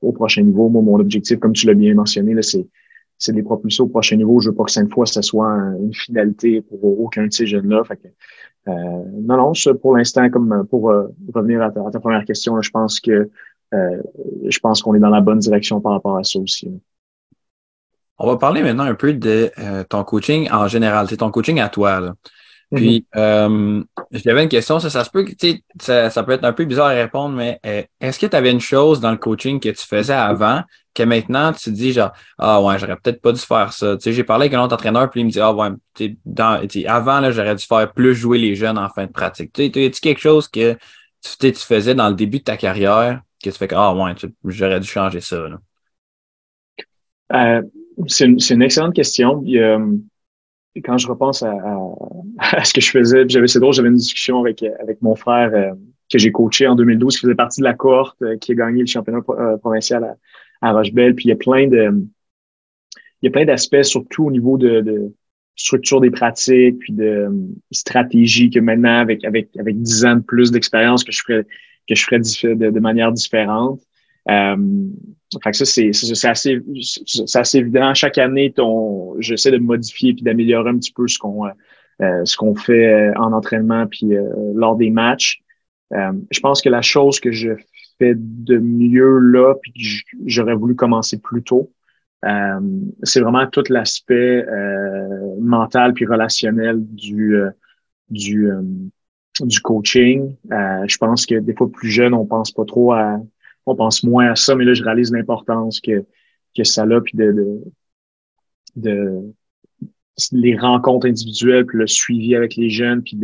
au 0.02 0.12
prochain 0.12 0.42
niveau. 0.42 0.68
Moi, 0.68 0.82
mon 0.82 1.00
objectif, 1.00 1.38
comme 1.38 1.54
tu 1.54 1.66
l'as 1.66 1.74
bien 1.74 1.94
mentionné, 1.94 2.34
c'est 2.42 2.66
c'est 3.18 3.32
de 3.32 3.36
les 3.36 3.42
propulser 3.42 3.82
au 3.82 3.86
prochain 3.86 4.16
niveau. 4.16 4.40
Je 4.40 4.50
veux 4.50 4.54
pas 4.54 4.64
que 4.64 4.70
Sainte-Foy, 4.70 5.06
ce 5.06 5.22
soit 5.22 5.50
une 5.80 5.94
finalité 5.94 6.60
pour 6.60 7.00
aucun 7.00 7.26
de 7.26 7.32
ces 7.32 7.46
jeunes-là. 7.46 7.82
Fait 7.84 7.96
que, 7.96 8.08
euh, 8.68 8.72
non, 9.22 9.36
non, 9.36 9.52
pour 9.80 9.96
l'instant, 9.96 10.28
comme 10.30 10.66
pour 10.68 10.90
euh, 10.90 11.08
revenir 11.32 11.62
à 11.62 11.70
ta, 11.70 12.00
première 12.00 12.24
question, 12.24 12.60
je 12.60 12.70
pense 12.70 13.00
que 13.00 13.30
euh, 13.74 14.02
je 14.48 14.58
pense 14.58 14.82
qu'on 14.82 14.94
est 14.94 15.00
dans 15.00 15.10
la 15.10 15.20
bonne 15.20 15.38
direction 15.38 15.80
par 15.80 15.92
rapport 15.92 16.16
à 16.16 16.24
ça 16.24 16.38
aussi. 16.38 16.70
On 18.18 18.26
va 18.26 18.36
parler 18.36 18.62
maintenant 18.62 18.84
un 18.84 18.94
peu 18.94 19.12
de 19.12 19.50
ton 19.88 20.02
coaching 20.04 20.48
en 20.50 20.68
général. 20.68 21.06
C'est 21.08 21.18
ton 21.18 21.30
coaching 21.30 21.60
à 21.60 21.68
toi. 21.68 22.00
Là. 22.00 22.14
Mm-hmm. 22.72 22.76
Puis, 22.76 23.06
euh, 23.16 23.84
j'avais 24.10 24.42
une 24.42 24.48
question, 24.48 24.80
ça, 24.80 24.88
ça 24.88 25.04
se 25.04 25.10
peut 25.10 25.24
que, 25.24 25.32
ça, 25.80 26.10
ça 26.10 26.22
peut 26.22 26.32
être 26.32 26.44
un 26.44 26.52
peu 26.52 26.64
bizarre 26.64 26.86
à 26.86 26.94
répondre, 26.94 27.34
mais 27.34 27.60
est-ce 28.00 28.18
que 28.18 28.26
tu 28.26 28.36
avais 28.36 28.50
une 28.50 28.60
chose 28.60 29.00
dans 29.00 29.10
le 29.10 29.18
coaching 29.18 29.60
que 29.60 29.68
tu 29.68 29.86
faisais 29.86 30.14
avant 30.14 30.62
que 30.96 31.02
maintenant 31.02 31.52
tu 31.52 31.70
dis 31.70 31.92
genre 31.92 32.12
ah 32.38 32.60
ouais 32.62 32.78
j'aurais 32.78 32.96
peut-être 32.96 33.20
pas 33.20 33.32
dû 33.32 33.40
faire 33.40 33.72
ça. 33.72 33.96
Tu 33.96 34.04
sais 34.04 34.12
j'ai 34.12 34.24
parlé 34.24 34.46
avec 34.46 34.54
un 34.54 34.62
autre 34.62 34.74
entraîneur 34.74 35.10
puis 35.10 35.20
il 35.20 35.26
me 35.26 35.30
dit 35.30 35.40
ah 35.40 35.52
ouais 35.52 35.68
dans, 36.24 36.60
avant 36.86 37.20
là 37.20 37.30
j'aurais 37.30 37.54
dû 37.54 37.64
faire 37.64 37.92
plus 37.92 38.14
jouer 38.14 38.38
les 38.38 38.54
jeunes 38.54 38.78
en 38.78 38.88
fin 38.88 39.06
de 39.06 39.12
pratique. 39.12 39.52
Tu 39.52 39.70
tu 39.70 39.90
quelque 39.90 40.20
chose 40.20 40.48
que 40.48 40.76
tu, 41.38 41.52
faisais 41.54 41.94
dans 41.94 42.08
le 42.08 42.14
début 42.14 42.38
de 42.38 42.44
ta 42.44 42.56
carrière 42.56 43.20
que 43.42 43.50
tu 43.50 43.56
fais 43.56 43.68
que 43.68 43.74
ah 43.76 43.94
ouais 43.94 44.12
j'aurais 44.44 44.80
dû 44.80 44.88
changer 44.88 45.20
ça. 45.20 45.36
Euh, 47.32 47.62
c'est 48.06 48.24
une, 48.24 48.38
une, 48.50 48.62
excellente 48.62 48.94
question. 48.94 49.42
Quand 50.84 50.98
je 50.98 51.08
repense 51.08 51.42
à, 51.42 51.52
à, 52.38 52.64
ce 52.64 52.72
que 52.72 52.80
je 52.80 52.90
faisais 52.90 53.28
j'avais 53.28 53.48
c'est 53.48 53.60
drôle 53.60 53.74
j'avais 53.74 53.88
une 53.88 53.96
discussion 53.96 54.40
avec 54.40 54.62
avec 54.62 55.02
mon 55.02 55.14
frère 55.14 55.50
euh, 55.54 55.74
que 56.10 56.18
j'ai 56.18 56.32
coaché 56.32 56.66
en 56.66 56.74
2012 56.74 57.16
qui 57.16 57.20
faisait 57.22 57.34
partie 57.34 57.60
de 57.60 57.64
la 57.64 57.74
cohorte 57.74 58.20
euh, 58.22 58.36
qui 58.38 58.52
a 58.52 58.54
gagné 58.54 58.80
le 58.80 58.86
championnat 58.86 59.20
provincial 59.60 60.04
à, 60.04 60.16
Puis 61.14 61.26
il 61.26 61.28
y 61.28 61.32
a 61.32 61.36
plein 61.36 61.68
de, 61.68 61.90
il 63.22 63.26
y 63.26 63.28
a 63.28 63.30
plein 63.30 63.44
d'aspects, 63.44 63.82
surtout 63.82 64.26
au 64.26 64.30
niveau 64.30 64.58
de, 64.58 64.80
de, 64.80 65.12
structure 65.58 66.02
des 66.02 66.10
pratiques, 66.10 66.78
puis 66.80 66.92
de 66.92 67.28
stratégie 67.70 68.50
que 68.50 68.60
maintenant, 68.60 68.98
avec, 68.98 69.24
avec, 69.24 69.48
avec 69.58 69.80
10 69.80 70.04
ans 70.04 70.16
de 70.16 70.20
plus 70.20 70.50
d'expérience, 70.50 71.02
que 71.02 71.12
je 71.12 71.22
ferais, 71.22 71.46
que 71.88 71.94
je 71.94 72.04
ferais 72.04 72.18
de, 72.18 72.70
de 72.70 72.80
manière 72.80 73.10
différente. 73.10 73.80
Euh, 74.28 74.56
fait 75.42 75.50
que 75.50 75.56
ça, 75.56 75.64
c'est, 75.64 75.92
c'est, 75.92 76.28
assez, 76.28 76.60
c'est 77.06 77.38
assez 77.38 77.58
évident. 77.58 77.94
Chaque 77.94 78.18
année, 78.18 78.52
ton, 78.52 79.18
j'essaie 79.20 79.50
de 79.50 79.58
modifier 79.58 80.12
puis 80.12 80.22
d'améliorer 80.22 80.70
un 80.70 80.76
petit 80.76 80.92
peu 80.92 81.08
ce 81.08 81.18
qu'on, 81.18 81.46
euh, 81.46 82.24
ce 82.24 82.36
qu'on 82.36 82.54
fait 82.54 83.16
en 83.16 83.32
entraînement 83.32 83.86
puis 83.86 84.14
euh, 84.14 84.28
lors 84.54 84.76
des 84.76 84.90
matchs. 84.90 85.40
Euh, 85.94 86.12
je 86.30 86.40
pense 86.40 86.60
que 86.60 86.68
la 86.68 86.82
chose 86.82 87.20
que 87.20 87.30
je 87.30 87.50
fait 87.98 88.14
de 88.16 88.58
mieux 88.58 89.18
là, 89.18 89.54
puis 89.62 90.02
j'aurais 90.26 90.54
voulu 90.54 90.74
commencer 90.74 91.18
plus 91.18 91.42
tôt. 91.42 91.72
Euh, 92.24 92.60
c'est 93.02 93.20
vraiment 93.20 93.46
tout 93.46 93.64
l'aspect 93.68 94.44
euh, 94.46 95.36
mental 95.40 95.92
puis 95.94 96.06
relationnel 96.06 96.78
du 96.80 97.36
euh, 97.36 97.50
du 98.10 98.50
du 99.40 99.60
coaching. 99.60 100.34
je 100.50 100.96
pense 100.96 101.26
que 101.26 101.38
des 101.38 101.54
fois 101.54 101.70
plus 101.70 101.90
jeune, 101.90 102.14
on 102.14 102.24
pense 102.24 102.52
pas 102.52 102.64
trop 102.64 102.92
à, 102.94 103.20
on 103.66 103.76
pense 103.76 104.02
moins 104.02 104.30
à 104.30 104.36
ça, 104.36 104.54
mais 104.56 104.64
là 104.64 104.74
je 104.74 104.82
réalise 104.82 105.12
l'importance 105.12 105.80
que 105.80 106.04
que 106.56 106.64
ça 106.64 106.84
a 106.84 107.00
puis 107.00 107.16
de, 107.18 107.32
de, 107.32 107.60
de 108.76 109.34
les 110.32 110.56
rencontres 110.56 111.06
individuelles 111.06 111.66
puis 111.66 111.78
le 111.78 111.86
suivi 111.86 112.34
avec 112.34 112.56
les 112.56 112.70
jeunes 112.70 113.02
puis 113.02 113.18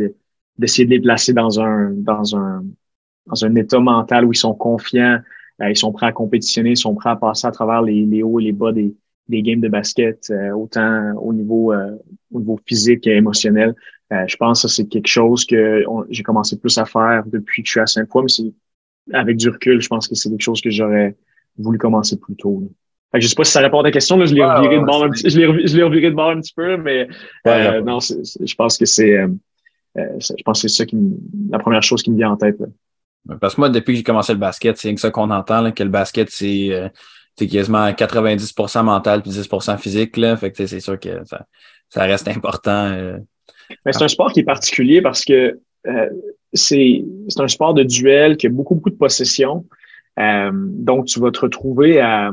d'essayer 0.57 0.85
de 0.85 0.91
les 0.91 1.01
placer 1.01 1.33
dans 1.33 1.59
un 1.59 1.91
dans 1.91 2.35
un 2.37 2.63
dans 3.27 3.45
un 3.45 3.55
état 3.55 3.79
mental 3.79 4.25
où 4.25 4.33
ils 4.33 4.37
sont 4.37 4.53
confiants, 4.53 5.19
euh, 5.61 5.69
ils 5.69 5.77
sont 5.77 5.91
prêts 5.91 6.07
à 6.07 6.11
compétitionner, 6.11 6.71
ils 6.71 6.77
sont 6.77 6.95
prêts 6.95 7.09
à 7.09 7.15
passer 7.15 7.47
à 7.47 7.51
travers 7.51 7.81
les, 7.81 8.05
les 8.05 8.23
hauts 8.23 8.39
et 8.39 8.43
les 8.43 8.51
bas 8.51 8.71
des, 8.71 8.93
des 9.29 9.41
games 9.41 9.61
de 9.61 9.69
basket, 9.69 10.27
euh, 10.31 10.51
autant 10.51 11.13
au 11.17 11.33
niveau, 11.33 11.73
euh, 11.73 11.95
au 12.31 12.39
niveau 12.39 12.59
physique 12.65 13.07
et 13.07 13.15
émotionnel. 13.15 13.75
je 14.11 14.35
pense 14.35 14.63
que 14.63 14.67
c'est 14.67 14.87
quelque 14.87 15.07
chose 15.07 15.45
que 15.45 15.83
j'ai 16.09 16.23
commencé 16.23 16.57
plus 16.59 16.77
à 16.77 16.85
faire 16.85 17.23
depuis 17.25 17.63
que 17.63 17.67
je 17.67 17.71
suis 17.71 17.79
à 17.79 17.87
Sainte-Foy, 17.87 18.23
mais 18.23 18.29
c'est 18.29 18.53
avec 19.13 19.37
du 19.37 19.49
recul, 19.49 19.81
je 19.81 19.87
pense 19.87 20.07
que 20.07 20.15
c'est 20.15 20.29
quelque 20.29 20.41
chose 20.41 20.61
que 20.61 20.69
j'aurais 20.69 21.15
voulu 21.57 21.77
commencer 21.77 22.17
plus 22.17 22.35
tôt. 22.35 22.63
Fait 23.11 23.21
je 23.21 23.27
sais 23.27 23.35
pas 23.35 23.43
si 23.43 23.51
ça 23.51 23.61
répond 23.61 23.79
à 23.79 23.83
ta 23.83 23.91
question, 23.91 24.17
là, 24.17 24.25
je 24.25 24.33
l'ai 24.33 24.43
reviré 24.43 24.79
de 24.79 24.85
bord 24.85 25.03
un 25.03 25.09
petit, 25.09 25.29
je 25.29 25.37
l'ai, 25.39 25.83
reviré 25.83 26.09
de 26.09 26.15
bord 26.15 26.29
un 26.29 26.41
petit 26.41 26.53
peu, 26.53 26.77
mais 26.77 27.07
non, 27.45 27.99
je 27.99 28.55
pense 28.55 28.77
que 28.77 28.85
c'est, 28.85 29.17
je 29.95 30.43
pense 30.43 30.61
que 30.61 30.67
c'est 30.67 30.75
ça 30.75 30.85
qui, 30.85 30.97
la 31.49 31.59
première 31.59 31.83
chose 31.83 32.01
qui 32.03 32.11
me 32.11 32.17
vient 32.17 32.31
en 32.31 32.37
tête. 32.37 32.59
Là. 32.59 32.67
Parce 33.39 33.55
que 33.55 33.61
moi, 33.61 33.69
depuis 33.69 33.93
que 33.93 33.97
j'ai 33.97 34.03
commencé 34.03 34.33
le 34.33 34.39
basket, 34.39 34.77
c'est 34.77 34.95
ça 34.97 35.11
qu'on 35.11 35.31
entend, 35.31 35.61
là, 35.61 35.71
que 35.71 35.83
le 35.83 35.89
basket, 35.89 36.29
c'est 36.29 36.69
euh, 36.71 36.89
quasiment 37.37 37.87
90% 37.89 38.83
mental 38.83 39.21
puis 39.21 39.31
10% 39.31 39.77
physique. 39.77 40.17
Là. 40.17 40.35
Fait 40.35 40.51
que 40.51 40.65
c'est 40.65 40.79
sûr 40.79 40.99
que 40.99 41.23
ça, 41.25 41.45
ça 41.89 42.03
reste 42.03 42.27
important. 42.27 42.91
Euh. 42.91 43.17
C'est 43.91 44.03
un 44.03 44.07
sport 44.07 44.31
qui 44.31 44.41
est 44.41 44.45
particulier 44.45 45.01
parce 45.01 45.23
que 45.23 45.59
euh, 45.87 46.09
c'est 46.53 47.03
un 47.37 47.47
sport 47.47 47.73
de 47.73 47.83
duel 47.83 48.37
qui 48.37 48.47
a 48.47 48.49
beaucoup, 48.49 48.75
beaucoup 48.75 48.89
de 48.89 48.95
possession. 48.95 49.65
Euh, 50.19 50.51
donc, 50.53 51.05
tu 51.05 51.19
vas 51.19 51.31
te 51.31 51.39
retrouver 51.39 51.99
à, 51.99 52.31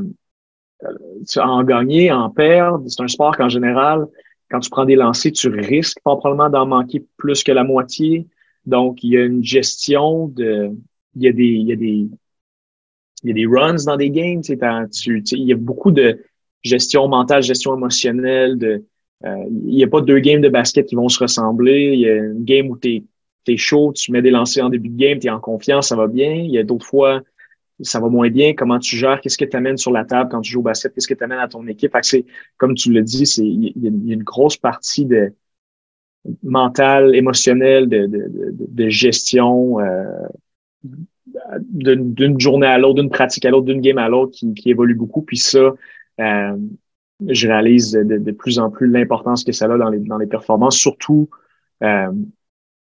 à 1.36 1.48
en 1.48 1.64
gagner, 1.64 2.10
à 2.10 2.18
en 2.18 2.30
perdre. 2.30 2.84
C'est 2.88 3.02
un 3.02 3.08
sport 3.08 3.36
qu'en 3.36 3.48
général, 3.48 4.06
quand 4.50 4.60
tu 4.60 4.70
prends 4.70 4.84
des 4.84 4.96
lancers, 4.96 5.32
tu 5.32 5.48
risques 5.48 5.98
probablement 6.04 6.50
d'en 6.50 6.66
manquer 6.66 7.04
plus 7.16 7.42
que 7.42 7.52
la 7.52 7.64
moitié. 7.64 8.26
Donc, 8.70 9.02
il 9.04 9.10
y 9.10 9.18
a 9.18 9.24
une 9.24 9.44
gestion 9.44 10.28
de, 10.28 10.70
il 11.16 11.22
y 11.22 11.28
a 11.28 11.32
des, 11.32 11.44
il 11.44 11.66
y 11.66 11.72
a 11.72 11.76
des, 11.76 12.08
il 13.22 13.28
y 13.28 13.30
a 13.30 13.34
des 13.34 13.46
runs 13.46 13.84
dans 13.84 13.96
des 13.96 14.10
games. 14.10 14.40
Tu, 14.40 15.22
tu, 15.22 15.36
il 15.36 15.44
y 15.44 15.52
a 15.52 15.56
beaucoup 15.56 15.90
de 15.90 16.18
gestion 16.62 17.08
mentale, 17.08 17.42
gestion 17.42 17.76
émotionnelle. 17.76 18.56
De, 18.56 18.84
euh, 19.24 19.44
il 19.66 19.74
n'y 19.74 19.84
a 19.84 19.88
pas 19.88 20.00
deux 20.00 20.20
games 20.20 20.40
de 20.40 20.48
basket 20.48 20.86
qui 20.86 20.94
vont 20.94 21.08
se 21.08 21.18
ressembler. 21.18 21.90
Il 21.92 22.00
y 22.00 22.08
a 22.08 22.16
une 22.16 22.44
game 22.44 22.68
où 22.68 22.78
tu 22.78 23.04
es, 23.48 23.56
chaud, 23.56 23.92
tu 23.92 24.12
mets 24.12 24.22
des 24.22 24.30
lancers 24.30 24.64
en 24.64 24.68
début 24.68 24.88
de 24.88 24.96
game, 24.96 25.18
tu 25.18 25.26
es 25.26 25.30
en 25.30 25.40
confiance, 25.40 25.88
ça 25.88 25.96
va 25.96 26.06
bien. 26.06 26.32
Il 26.32 26.50
y 26.50 26.58
a 26.58 26.62
d'autres 26.62 26.86
fois, 26.86 27.20
ça 27.80 27.98
va 28.00 28.08
moins 28.08 28.30
bien. 28.30 28.54
Comment 28.54 28.78
tu 28.78 28.96
gères? 28.96 29.20
Qu'est-ce 29.20 29.36
que 29.36 29.44
tu 29.44 29.56
amènes 29.56 29.76
sur 29.76 29.90
la 29.90 30.04
table 30.04 30.30
quand 30.30 30.40
tu 30.40 30.52
joues 30.52 30.60
au 30.60 30.62
basket? 30.62 30.94
Qu'est-ce 30.94 31.08
que 31.08 31.14
tu 31.14 31.24
amènes 31.24 31.40
à 31.40 31.48
ton 31.48 31.66
équipe? 31.66 31.96
c'est, 32.02 32.24
comme 32.56 32.74
tu 32.74 32.92
le 32.92 33.02
dis, 33.02 33.24
il 33.38 33.72
y, 33.76 33.86
a, 33.86 34.14
une 34.14 34.22
grosse 34.22 34.56
partie 34.56 35.04
de 35.04 35.34
mentale, 36.42 37.14
émotionnelle, 37.14 37.88
de, 37.88 38.06
de, 38.06 38.28
de, 38.28 38.54
de 38.68 38.88
gestion. 38.88 39.80
Euh, 39.80 40.04
d'une 41.60 42.40
journée 42.40 42.66
à 42.66 42.78
l'autre, 42.78 43.00
d'une 43.00 43.10
pratique 43.10 43.44
à 43.44 43.50
l'autre, 43.50 43.66
d'une 43.66 43.80
game 43.80 43.98
à 43.98 44.08
l'autre 44.08 44.32
qui, 44.32 44.52
qui, 44.54 44.70
évolue 44.70 44.94
beaucoup. 44.94 45.22
Puis 45.22 45.36
ça, 45.36 45.74
euh, 46.20 46.56
je 47.28 47.48
réalise 47.48 47.92
de, 47.92 48.18
de, 48.18 48.32
plus 48.32 48.58
en 48.58 48.70
plus 48.70 48.88
l'importance 48.88 49.44
que 49.44 49.52
ça 49.52 49.66
a 49.66 49.78
dans 49.78 49.90
les, 49.90 50.00
dans 50.00 50.18
les 50.18 50.26
performances, 50.26 50.76
surtout 50.76 51.28
euh, 51.82 52.10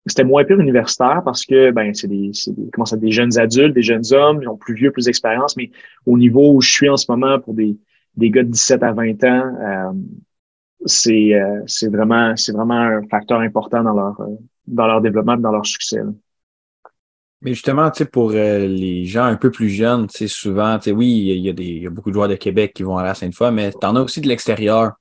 c'était 0.07 0.25
moins 0.25 0.45
pire 0.45 0.61
universitaire 0.61 1.23
parce 1.25 1.47
que 1.47 1.71
ben 1.71 1.95
c'est 1.95 2.09
des, 2.09 2.31
des 2.49 2.71
ça 2.85 2.97
des 2.97 3.11
jeunes 3.11 3.39
adultes, 3.39 3.75
des 3.75 3.83
jeunes 3.83 4.13
hommes, 4.13 4.41
ils 4.43 4.49
ont 4.49 4.57
plus 4.57 4.75
vieux, 4.75 4.91
plus 4.91 5.07
d'expérience, 5.07 5.57
mais 5.57 5.71
au 6.07 6.19
niveau 6.19 6.53
où 6.53 6.61
je 6.61 6.71
suis 6.71 6.89
en 6.89 6.97
ce 6.97 7.11
moment 7.11 7.41
pour 7.41 7.55
des, 7.55 7.77
des 8.17 8.31
gars 8.31 8.43
de 8.43 8.51
17 8.51 8.83
à 8.83 8.93
20 8.93 9.25
ans, 9.25 9.57
euh, 9.61 9.93
c'est 10.85 11.35
euh, 11.35 11.63
c'est 11.67 11.89
vraiment 11.89 12.35
c'est 12.37 12.53
vraiment 12.53 12.75
un 12.75 13.03
facteur 13.09 13.41
important 13.41 13.83
dans 13.83 13.95
leur 13.95 14.17
dans 14.67 14.87
leur 14.87 15.01
développement, 15.01 15.37
dans 15.37 15.53
leur 15.53 15.67
succès. 15.67 16.01
Mais 17.45 17.53
justement, 17.53 17.91
tu 17.91 17.99
sais, 17.99 18.05
pour 18.07 18.31
euh, 18.33 18.67
les 18.67 19.05
gens 19.05 19.25
un 19.25 19.37
peu 19.37 19.51
plus 19.51 19.69
jeunes, 19.69 20.07
tu 20.07 20.17
sais, 20.17 20.29
souvent, 20.29 20.79
tu 20.79 20.85
sais, 20.85 20.93
oui, 20.93 21.09
il 21.09 21.45
y, 21.45 21.51
a 21.51 21.53
des, 21.53 21.65
il 21.65 21.83
y 21.83 21.87
a 21.87 21.91
beaucoup 21.91 22.09
de 22.09 22.15
joueurs 22.15 22.29
de 22.29 22.37
Québec 22.37 22.73
qui 22.75 22.83
vont 22.83 22.97
à 22.97 23.05
la 23.05 23.15
Sainte-Foy, 23.15 23.53
mais 23.53 23.71
tu 23.71 23.87
en 23.87 23.97
as 23.97 24.01
aussi 24.01 24.23
de 24.23 24.29
l'extérieur. 24.29 24.93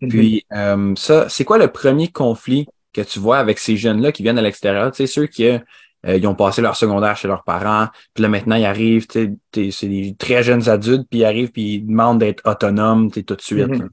Mm-hmm. 0.00 0.08
Puis, 0.08 0.46
euh, 0.52 0.94
ça, 0.94 1.28
c'est 1.28 1.44
quoi 1.44 1.58
le 1.58 1.66
premier 1.66 2.06
conflit 2.06 2.68
que 2.92 3.00
tu 3.00 3.18
vois 3.18 3.38
avec 3.38 3.58
ces 3.58 3.76
jeunes-là 3.76 4.12
qui 4.12 4.22
viennent 4.22 4.38
à 4.38 4.42
l'extérieur? 4.42 4.92
Tu 4.92 4.98
sais, 4.98 5.06
ceux 5.08 5.26
qui 5.26 5.44
euh, 5.48 5.58
ils 6.04 6.26
ont 6.28 6.36
passé 6.36 6.62
leur 6.62 6.76
secondaire 6.76 7.16
chez 7.16 7.26
leurs 7.26 7.42
parents, 7.42 7.88
puis 8.14 8.22
là, 8.22 8.28
maintenant, 8.28 8.54
ils 8.54 8.64
arrivent, 8.64 9.08
tu 9.08 9.36
sais, 9.52 9.70
c'est 9.72 9.88
des 9.88 10.14
très 10.16 10.44
jeunes 10.44 10.68
adultes, 10.68 11.08
puis 11.10 11.20
ils 11.20 11.24
arrivent, 11.24 11.50
puis 11.50 11.74
ils 11.74 11.86
demandent 11.86 12.20
d'être 12.20 12.48
autonomes, 12.48 13.10
tu 13.10 13.14
sais, 13.18 13.22
tout 13.24 13.34
de 13.34 13.42
suite. 13.42 13.66
Mm-hmm. 13.66 13.88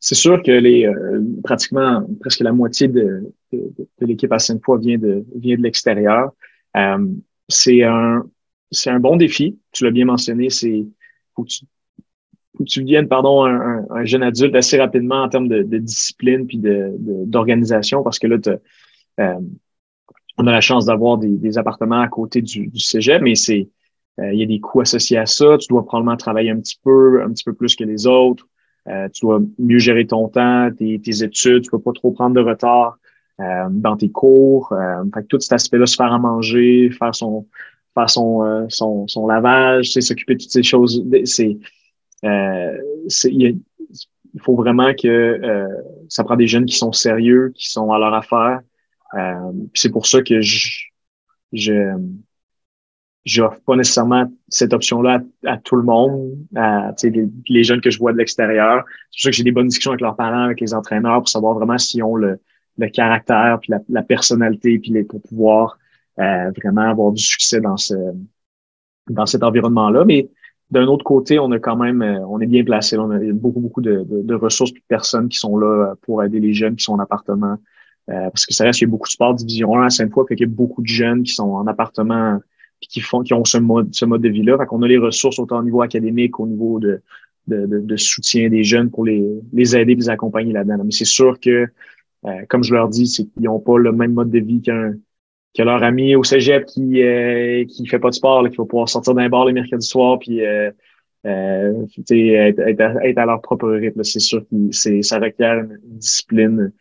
C'est 0.00 0.14
sûr 0.14 0.42
que 0.42 0.50
les 0.50 0.90
pratiquement 1.44 2.06
presque 2.20 2.40
la 2.40 2.52
moitié 2.52 2.88
de, 2.88 3.32
l'équipe 4.00 4.32
à 4.32 4.38
Sainte-Foy 4.38 4.80
vient 4.80 4.98
de, 4.98 5.24
vient 5.36 5.56
de 5.56 5.62
l'extérieur. 5.62 6.32
Euh, 6.76 7.06
c'est 7.48 7.82
un 7.82 8.24
c'est 8.70 8.90
un 8.90 9.00
bon 9.00 9.16
défi. 9.16 9.58
Tu 9.72 9.84
l'as 9.84 9.90
bien 9.90 10.06
mentionné. 10.06 10.48
C'est 10.48 10.86
faut 11.34 11.44
que 11.44 11.48
tu 11.48 11.66
faut 12.56 12.64
que 12.64 12.68
tu 12.68 12.82
viennes 12.82 13.08
pardon 13.08 13.44
un, 13.44 13.86
un, 13.90 14.04
jeune 14.04 14.22
adulte 14.22 14.54
assez 14.54 14.78
rapidement 14.78 15.22
en 15.22 15.28
termes 15.28 15.48
de, 15.48 15.62
discipline 15.78 16.46
puis 16.46 16.58
de 16.58 16.92
d'organisation 16.98 18.02
parce 18.02 18.18
que 18.18 18.26
là 18.26 18.36
euh, 19.20 19.34
on 20.38 20.46
a 20.46 20.52
la 20.52 20.60
chance 20.60 20.86
d'avoir 20.86 21.18
des, 21.18 21.36
des, 21.36 21.58
appartements 21.58 22.00
à 22.00 22.08
côté 22.08 22.40
du, 22.40 22.68
du 22.68 22.80
cégep, 22.80 23.20
mais 23.20 23.34
c'est 23.34 23.68
euh, 24.18 24.32
il 24.32 24.38
y 24.38 24.42
a 24.42 24.46
des 24.46 24.60
coûts 24.60 24.80
associés 24.80 25.18
à 25.18 25.26
ça. 25.26 25.58
Tu 25.58 25.66
dois 25.68 25.84
probablement 25.84 26.16
travailler 26.16 26.50
un 26.50 26.60
petit 26.60 26.78
peu, 26.82 27.22
un 27.22 27.30
petit 27.30 27.44
peu 27.44 27.52
plus 27.52 27.74
que 27.76 27.84
les 27.84 28.06
autres. 28.06 28.46
Euh, 28.90 29.08
tu 29.12 29.26
dois 29.26 29.40
mieux 29.58 29.78
gérer 29.78 30.06
ton 30.06 30.28
temps, 30.28 30.70
tes, 30.76 31.00
tes 31.00 31.22
études. 31.22 31.62
Tu 31.62 31.70
peux 31.70 31.80
pas 31.80 31.92
trop 31.92 32.10
prendre 32.10 32.34
de 32.34 32.40
retard. 32.40 32.98
Euh, 33.40 33.68
dans 33.70 33.96
tes 33.96 34.10
cours. 34.10 34.70
Euh, 34.72 35.02
fait 35.14 35.22
tout 35.24 35.40
cet 35.40 35.54
aspect-là, 35.54 35.86
se 35.86 35.96
faire 35.96 36.12
à 36.12 36.18
manger, 36.18 36.90
faire 36.90 37.14
son 37.14 37.46
faire 37.94 38.10
son, 38.10 38.44
euh, 38.44 38.66
son, 38.68 39.08
son 39.08 39.26
lavage, 39.26 39.92
s'occuper 39.92 40.34
de 40.34 40.42
toutes 40.42 40.50
ces 40.50 40.62
choses. 40.62 41.02
C'est 41.24 41.56
euh, 42.24 42.78
il, 43.24 43.58
faut 44.40 44.54
vraiment 44.54 44.92
que 44.94 45.40
ça 46.08 46.22
prend 46.22 46.36
des 46.36 46.46
jeunes 46.46 46.66
qui 46.66 46.76
sont 46.76 46.92
sérieux, 46.92 47.52
qui 47.54 47.70
sont 47.70 47.90
à 47.92 47.98
leur 47.98 48.12
affaire. 48.12 48.60
c'est 49.74 49.90
pour 49.90 50.06
ça 50.06 50.22
que 50.22 50.40
je 50.40 50.84
je 51.52 51.72
j'offre 53.24 53.60
pas 53.66 53.76
nécessairement 53.76 54.30
cette 54.48 54.72
option-là 54.72 55.20
à, 55.44 55.58
tout 55.58 55.76
le 55.76 55.82
monde, 55.82 56.36
à 56.56 56.92
les, 57.48 57.64
jeunes 57.64 57.80
que 57.80 57.90
je 57.90 57.98
vois 57.98 58.12
de 58.12 58.18
l'extérieur. 58.18 58.84
C'est 59.10 59.18
pour 59.18 59.22
ça 59.22 59.30
que 59.30 59.36
j'ai 59.36 59.44
des 59.44 59.52
bonnes 59.52 59.68
discussions 59.68 59.92
avec 59.92 60.00
leurs 60.00 60.16
parents, 60.16 60.44
avec 60.44 60.60
les 60.60 60.74
entraîneurs, 60.74 61.18
pour 61.18 61.28
savoir 61.28 61.54
vraiment 61.54 61.78
s'ils 61.78 62.02
ont 62.02 62.16
le, 62.16 62.40
le 62.78 62.88
caractère, 62.88 63.58
puis 63.60 63.72
la, 63.88 64.02
personnalité, 64.02 64.78
puis 64.78 64.90
les, 64.92 65.04
pour 65.04 65.20
pouvoir 65.22 65.78
euh, 66.18 66.50
vraiment 66.56 66.90
avoir 66.90 67.12
du 67.12 67.22
succès 67.22 67.60
dans 67.60 67.76
ce 67.76 67.94
dans 69.08 69.26
cet 69.26 69.42
environnement-là. 69.42 70.04
Mais 70.04 70.30
d'un 70.70 70.86
autre 70.86 71.04
côté, 71.04 71.38
on 71.38 71.50
a 71.52 71.58
quand 71.58 71.76
même, 71.76 72.00
euh, 72.02 72.20
on 72.26 72.40
est 72.40 72.46
bien 72.46 72.64
placé. 72.64 72.96
On 72.96 73.10
a 73.10 73.18
beaucoup, 73.32 73.60
beaucoup 73.60 73.80
de, 73.80 74.06
de, 74.08 74.34
ressources 74.34 74.72
de 74.72 74.80
personnes 74.88 75.28
qui 75.28 75.38
sont 75.38 75.58
là 75.58 75.94
pour 76.02 76.22
aider 76.22 76.38
les 76.38 76.52
jeunes 76.52 76.76
qui 76.76 76.84
sont 76.84 76.94
en 76.94 77.00
appartement. 77.00 77.56
Euh, 78.08 78.30
parce 78.30 78.46
que 78.46 78.54
ça 78.54 78.64
reste 78.64 78.78
qu'il 78.78 78.88
y 78.88 78.90
a 78.90 78.92
beaucoup 78.92 79.08
de 79.08 79.12
sports 79.12 79.34
division 79.34 79.76
1 79.76 79.86
à 79.86 79.90
Sainte-Foy, 79.90 80.24
puis 80.26 80.36
qu'il 80.36 80.48
y 80.48 80.50
a 80.50 80.54
beaucoup 80.54 80.82
de 80.82 80.86
jeunes 80.86 81.22
qui 81.22 81.34
sont 81.34 81.50
en 81.50 81.66
appartement 81.66 82.40
puis 82.80 82.88
qui 82.88 83.00
font, 83.00 83.22
qui 83.22 83.34
ont 83.34 83.44
ce 83.44 83.58
mode, 83.58 83.94
ce 83.94 84.04
mode 84.04 84.22
de 84.22 84.28
vie-là. 84.28 84.58
Fait 84.58 84.66
qu'on 84.66 84.82
a 84.82 84.88
les 84.88 84.98
ressources 84.98 85.38
autant 85.38 85.58
au 85.58 85.62
niveau 85.62 85.82
académique, 85.82 86.40
au 86.40 86.46
niveau 86.46 86.80
de, 86.80 87.02
de, 87.46 87.66
de, 87.66 87.96
soutien 87.96 88.48
des 88.48 88.64
jeunes 88.64 88.90
pour 88.90 89.04
les, 89.04 89.24
les 89.52 89.76
aider, 89.76 89.94
les 89.94 90.08
accompagner 90.08 90.52
là-dedans. 90.52 90.82
Mais 90.84 90.90
c'est 90.90 91.04
sûr 91.04 91.38
que 91.40 91.68
euh, 92.26 92.44
comme 92.48 92.62
je 92.62 92.74
leur 92.74 92.88
dis, 92.88 93.06
c'est 93.06 93.24
qu'ils 93.24 93.44
n'ont 93.44 93.60
pas 93.60 93.78
le 93.78 93.92
même 93.92 94.12
mode 94.12 94.30
de 94.30 94.40
vie 94.40 94.60
qu'un 94.60 94.94
que 95.56 95.62
leur 95.64 95.82
ami 95.82 96.14
au 96.14 96.22
cégep 96.22 96.64
qui 96.66 97.02
euh, 97.02 97.64
qui 97.64 97.86
fait 97.86 97.98
pas 97.98 98.10
de 98.10 98.14
sport, 98.14 98.48
qui 98.48 98.56
va 98.56 98.64
pouvoir 98.64 98.88
sortir 98.88 99.14
d'un 99.14 99.28
bar 99.28 99.46
le 99.46 99.52
mercredi 99.52 99.86
soir 99.86 100.18
puis 100.18 100.44
euh, 100.44 100.70
euh 101.26 101.86
être, 102.10 102.60
être, 103.02 103.18
à 103.18 103.26
leur 103.26 103.40
propre 103.42 103.68
rythme. 103.70 104.04
C'est 104.04 104.20
sûr 104.20 104.44
que 104.48 105.02
ça 105.02 105.18
requiert 105.18 105.64
une, 105.64 105.78
discipline, 105.82 106.72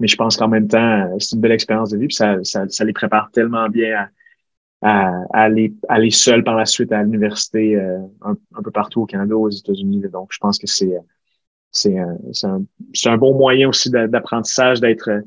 mais 0.00 0.06
je 0.06 0.16
pense 0.16 0.36
qu'en 0.36 0.48
même 0.48 0.68
temps, 0.68 1.16
c'est 1.18 1.34
une 1.36 1.40
belle 1.40 1.52
expérience 1.52 1.90
de 1.90 1.98
vie 1.98 2.08
puis 2.08 2.16
ça, 2.16 2.38
ça, 2.42 2.68
ça 2.68 2.84
les 2.84 2.92
prépare 2.92 3.30
tellement 3.32 3.68
bien 3.68 4.08
à, 4.82 5.22
à, 5.32 5.50
aller, 5.88 6.10
seuls 6.10 6.44
par 6.44 6.56
la 6.56 6.66
suite 6.66 6.92
à 6.92 7.02
l'université 7.02 7.76
euh, 7.76 7.98
un, 8.22 8.62
peu 8.62 8.70
partout 8.70 9.02
au 9.02 9.06
Canada, 9.06 9.36
aux 9.36 9.50
États-Unis. 9.50 10.02
Donc, 10.12 10.30
je 10.32 10.38
pense 10.38 10.58
que 10.58 10.66
c'est 10.66 10.96
c'est 11.72 11.96
un, 11.98 12.16
un, 12.44 12.64
un, 13.06 13.16
bon 13.16 13.34
moyen 13.34 13.68
aussi 13.68 13.90
d'apprentissage, 13.90 14.80
d'être 14.80 15.22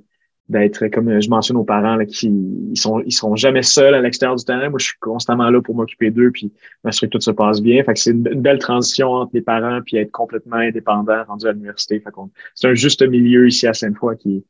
d'être 0.50 0.88
comme 0.88 1.22
je 1.22 1.30
mentionne 1.30 1.58
aux 1.58 1.64
parents 1.64 1.96
là, 1.96 2.06
qui 2.06 2.28
ils 2.28 2.78
sont 2.78 3.00
ils 3.06 3.14
seront 3.14 3.36
jamais 3.36 3.64
seuls 3.64 3.94
à 3.94 4.02
l'extérieur 4.02 4.36
du 4.36 4.44
terrain. 4.44 4.70
Moi, 4.70 4.80
je 4.80 4.88
suis 4.88 4.98
constamment 5.00 5.50
là 5.50 5.62
pour 5.62 5.76
m'occuper 5.76 6.12
d'eux 6.12 6.32
puis 6.32 6.52
m'assurer 6.84 7.08
que 7.08 7.18
tout 7.18 7.22
se 7.22 7.32
passe 7.32 7.62
bien. 7.62 7.84
Fait 7.84 7.96
c'est 7.98 8.12
une, 8.12 8.24
belle 8.24 8.60
transition 8.60 9.10
entre 9.12 9.32
les 9.34 9.42
parents 9.42 9.80
puis 9.86 9.98
être 9.98 10.12
complètement 10.12 10.58
indépendant 10.58 11.24
rendu 11.26 11.48
à 11.48 11.54
l'université. 11.54 12.00
Fait 12.00 12.12
c'est 12.56 12.68
un 12.68 12.74
juste 12.74 13.02
milieu 13.08 13.48
ici 13.48 13.68
à 13.68 13.74
Sainte-Foy 13.74 14.18
qui 14.18 14.46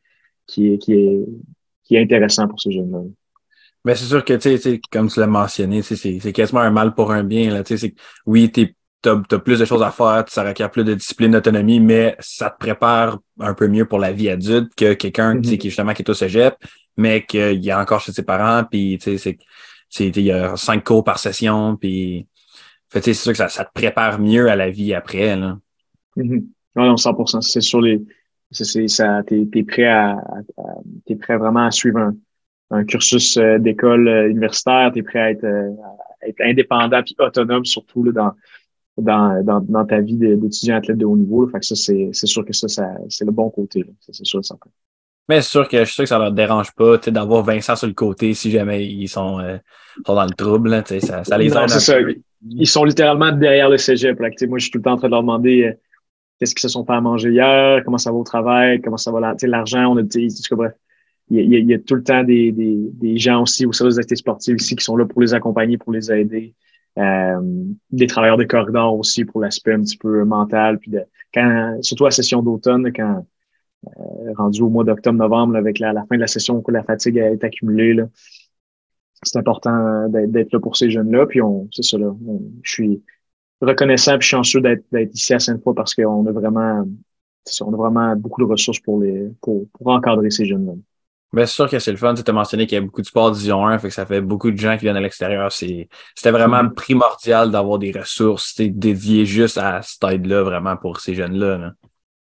qui 0.47 0.73
est 0.73 0.77
qui 0.79 0.93
est 0.93 1.25
qui 1.83 1.95
est 1.95 2.01
intéressant 2.01 2.47
pour 2.47 2.59
ces 2.59 2.71
jeunes-là. 2.71 3.01
Mais 3.85 3.95
c'est 3.95 4.05
sûr 4.05 4.23
que 4.23 4.33
tu 4.33 4.57
sais, 4.57 4.81
comme 4.91 5.09
tu 5.09 5.19
l'as 5.19 5.27
mentionné, 5.27 5.81
c'est 5.81 6.33
quasiment 6.33 6.61
un 6.61 6.71
mal 6.71 6.93
pour 6.93 7.11
un 7.11 7.23
bien. 7.23 7.53
Là, 7.53 7.63
c'est 7.65 7.93
oui, 8.25 8.51
t'es 8.51 8.75
tu 9.03 9.09
as, 9.09 9.39
plus 9.39 9.59
de 9.59 9.65
choses 9.65 9.83
à 9.83 9.91
faire, 9.91 10.23
ça 10.27 10.43
requiert 10.43 10.71
plus 10.71 10.85
de 10.85 10.93
discipline, 10.93 11.31
d'autonomie, 11.31 11.81
mais 11.81 12.15
ça 12.19 12.49
te 12.49 12.57
prépare 12.57 13.19
un 13.39 13.53
peu 13.53 13.67
mieux 13.67 13.85
pour 13.85 13.99
la 13.99 14.13
vie 14.13 14.29
adulte 14.29 14.73
que 14.75 14.93
quelqu'un 14.93 15.35
mm 15.35 15.41
qui 15.41 15.69
justement 15.69 15.93
qui 15.93 16.03
est 16.03 16.09
au 16.09 16.13
cégep, 16.13 16.55
mais 16.95 17.25
qu'il 17.25 17.67
est 17.67 17.73
encore 17.73 17.99
chez 17.99 18.13
ses 18.13 18.23
parents, 18.23 18.63
puis 18.63 18.97
c'est 19.01 19.37
il 19.99 20.19
y 20.21 20.31
a 20.31 20.55
cinq 20.55 20.85
cours 20.85 21.03
par 21.03 21.19
session, 21.19 21.75
puis 21.75 22.25
c'est 22.89 23.13
sûr 23.13 23.31
que 23.33 23.37
ça, 23.37 23.49
ça, 23.49 23.65
te 23.65 23.73
prépare 23.73 24.19
mieux 24.19 24.49
à 24.49 24.55
la 24.55 24.69
vie 24.69 24.93
après. 24.93 25.35
Là. 25.35 25.57
Mm 26.15 26.39
Non, 26.75 26.95
100%. 26.95 27.41
C'est 27.41 27.61
sur 27.61 27.81
les. 27.81 28.01
C'est 28.51 28.87
ça. 28.87 29.21
T'es 29.23 29.47
es 29.53 29.63
prêt 29.63 29.87
à, 29.87 30.15
t'es 31.05 31.15
prêt 31.15 31.37
vraiment 31.37 31.65
à 31.65 31.71
suivre 31.71 31.99
un, 31.99 32.15
un 32.71 32.83
cursus 32.85 33.37
euh, 33.37 33.57
d'école 33.59 34.07
euh, 34.07 34.29
universitaire. 34.29 34.91
T'es 34.93 35.03
prêt 35.03 35.19
à 35.19 35.31
être, 35.31 35.43
euh, 35.43 35.69
à 36.21 36.27
être 36.27 36.41
indépendant 36.41 37.01
puis 37.03 37.15
autonome 37.19 37.65
surtout 37.65 38.03
là, 38.03 38.11
dans 38.11 38.31
dans, 38.97 39.43
dans, 39.43 39.59
dans 39.61 39.85
ta 39.85 40.01
vie 40.01 40.17
d'étudiant 40.17 40.77
athlète 40.77 40.97
de 40.97 41.05
haut 41.05 41.17
niveau. 41.17 41.47
Fait 41.47 41.59
que 41.59 41.65
ça, 41.65 41.75
c'est, 41.75 42.09
c'est 42.11 42.27
sûr 42.27 42.45
que 42.45 42.53
ça, 42.53 42.67
ça 42.67 42.87
c'est 43.09 43.25
le 43.25 43.31
bon 43.31 43.49
côté. 43.49 43.83
C'est 43.99 44.25
sûr 44.25 44.43
ça. 44.45 44.55
Mais 45.29 45.41
c'est 45.41 45.49
sûr 45.49 45.67
que 45.67 45.79
je 45.79 45.85
suis 45.85 45.93
sûr 45.93 46.03
que 46.03 46.09
ça 46.09 46.19
leur 46.19 46.31
dérange 46.31 46.73
pas 46.73 46.97
d'avoir 46.97 47.43
Vincent 47.43 47.75
sur 47.75 47.87
le 47.87 47.93
côté 47.93 48.33
si 48.33 48.51
jamais 48.51 48.85
ils 48.85 49.07
sont, 49.07 49.39
euh, 49.39 49.57
sont 50.05 50.15
dans 50.15 50.25
le 50.25 50.31
trouble. 50.31 50.83
ça, 50.85 51.23
ça 51.23 51.37
les 51.37 51.49
ça. 51.49 51.95
ils 52.49 52.67
sont 52.67 52.83
littéralement 52.83 53.31
derrière 53.31 53.69
le 53.69 53.77
cégep. 53.77 54.19
Là, 54.19 54.29
moi, 54.47 54.59
je 54.59 54.63
suis 54.63 54.71
tout 54.71 54.79
le 54.79 54.83
temps 54.83 54.93
en 54.93 54.97
train 54.97 55.07
de 55.07 55.13
leur 55.13 55.21
demander 55.21 55.63
euh, 55.63 55.73
qu'est-ce 56.39 56.53
qu'ils 56.53 56.61
se 56.61 56.67
sont 56.67 56.85
fait 56.85 56.93
à 56.93 57.01
manger 57.01 57.31
hier, 57.31 57.81
comment 57.85 57.97
ça 57.97 58.11
va 58.11 58.17
au 58.17 58.23
travail, 58.23 58.81
comment 58.81 58.97
ça 58.97 59.11
va 59.11 59.33
l'argent. 59.41 59.93
On 59.93 59.97
a 59.97 60.01
dit, 60.01 60.27
bref. 60.51 60.73
Il 61.35 61.69
y, 61.69 61.73
a, 61.73 61.79
tout 61.79 61.95
le 61.95 62.03
temps 62.03 62.23
des, 62.23 62.51
des, 62.51 63.17
gens 63.17 63.41
aussi 63.41 63.65
au 63.65 63.71
service 63.71 63.95
d'activité 63.95 64.15
sportive 64.17 64.55
ici 64.59 64.75
qui 64.75 64.83
sont 64.83 64.95
là 64.95 65.05
pour 65.05 65.19
les 65.19 65.33
accompagner, 65.33 65.77
pour 65.77 65.91
les 65.91 66.11
aider. 66.11 66.53
Euh, 66.99 67.41
des 67.91 68.05
travailleurs 68.05 68.37
de 68.37 68.43
corridor 68.43 68.95
aussi 68.95 69.25
pour 69.25 69.41
l'aspect 69.41 69.73
un 69.73 69.81
petit 69.81 69.97
peu 69.97 70.23
mental. 70.25 70.77
Puis 70.77 70.91
de, 70.91 71.01
surtout 71.81 72.03
la 72.03 72.11
session 72.11 72.43
d'automne, 72.43 72.91
quand 72.93 73.25
euh, 73.87 74.33
rendu 74.37 74.61
au 74.61 74.69
mois 74.69 74.83
d'octobre-novembre, 74.83 75.55
avec 75.55 75.79
la, 75.79 75.93
fin 76.05 76.15
de 76.15 76.21
la 76.21 76.27
session 76.27 76.61
où 76.63 76.71
la 76.71 76.83
fatigue 76.83 77.17
est 77.17 77.43
accumulée, 77.43 77.95
là, 77.95 78.07
c'est 79.23 79.39
important 79.39 80.07
d'être 80.09 80.51
là 80.53 80.59
pour 80.59 80.77
ces 80.77 80.89
jeunes-là. 80.91 81.25
Puis 81.25 81.41
on, 81.41 81.67
c'est 81.71 81.83
ça 81.83 81.97
là, 81.97 82.13
je 82.61 82.71
suis 82.71 83.03
reconnaissant 83.61 84.17
et 84.17 84.21
chanceux 84.21 84.61
d'être 84.61 85.13
ici 85.13 85.33
à 85.33 85.39
Sainte-Foy 85.39 85.73
parce 85.73 85.95
qu'on 85.95 86.25
a 86.27 86.31
vraiment, 86.31 86.85
on 87.61 87.73
a 87.73 87.77
vraiment 87.77 88.15
beaucoup 88.15 88.41
de 88.41 88.47
ressources 88.47 88.79
pour 88.79 89.01
les 89.01 89.31
pour, 89.41 89.67
pour 89.71 89.87
encadrer 89.87 90.29
ces 90.29 90.45
jeunes-là. 90.45 90.73
Bien, 91.33 91.47
c'est 91.47 91.55
sûr 91.55 91.69
que 91.69 91.79
c'est 91.79 91.91
le 91.91 91.97
fun. 91.97 92.13
Tu 92.13 92.23
as 92.25 92.33
mentionné 92.33 92.67
qu'il 92.67 92.75
y 92.75 92.77
a 92.77 92.81
beaucoup 92.81 93.01
de 93.01 93.07
sports 93.07 93.31
Division 93.31 93.65
1, 93.65 93.79
fait 93.79 93.87
que 93.87 93.93
ça 93.93 94.05
fait 94.05 94.21
beaucoup 94.21 94.51
de 94.51 94.57
gens 94.57 94.77
qui 94.77 94.85
viennent 94.85 94.95
à 94.95 95.01
l'extérieur. 95.01 95.51
C'était 95.51 95.87
vraiment 96.25 96.63
mm-hmm. 96.63 96.73
primordial 96.73 97.49
d'avoir 97.49 97.79
des 97.79 97.91
ressources 97.91 98.55
dédiées 98.59 99.25
juste 99.25 99.57
à 99.57 99.81
cette 99.81 100.03
aide-là, 100.03 100.43
vraiment, 100.43 100.77
pour 100.77 100.99
ces 100.99 101.15
jeunes-là. 101.15 101.57
Là. 101.57 101.73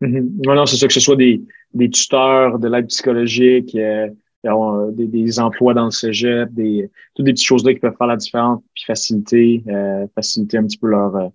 Mm-hmm. 0.00 0.46
Non, 0.46 0.54
non, 0.54 0.66
c'est 0.66 0.76
ça, 0.76 0.86
que 0.86 0.92
ce 0.92 1.00
soit 1.00 1.16
des, 1.16 1.42
des 1.72 1.90
tuteurs, 1.90 2.58
de 2.60 2.68
l'aide 2.68 2.86
psychologique, 2.86 3.74
euh, 3.74 4.08
euh, 4.46 4.90
des, 4.90 5.06
des, 5.06 5.40
emplois 5.40 5.74
dans 5.74 5.86
le 5.86 5.90
cégep, 5.90 6.52
des, 6.52 6.90
toutes 7.14 7.24
des 7.24 7.32
petites 7.32 7.46
choses-là 7.46 7.72
qui 7.72 7.80
peuvent 7.80 7.96
faire 7.96 8.06
la 8.06 8.16
différence, 8.16 8.62
puis 8.74 8.84
faciliter, 8.86 9.64
euh, 9.68 10.06
faciliter 10.14 10.58
un 10.58 10.64
petit 10.64 10.76
peu 10.76 10.88
leur 10.88 11.16
euh, 11.16 11.28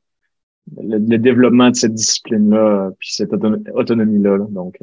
le, 0.78 1.18
développement 1.18 1.72
de 1.72 1.76
cette 1.76 1.94
discipline-là, 1.94 2.92
puis 3.00 3.14
cette 3.14 3.34
autonomie-là. 3.34 4.38
Donc, 4.50 4.78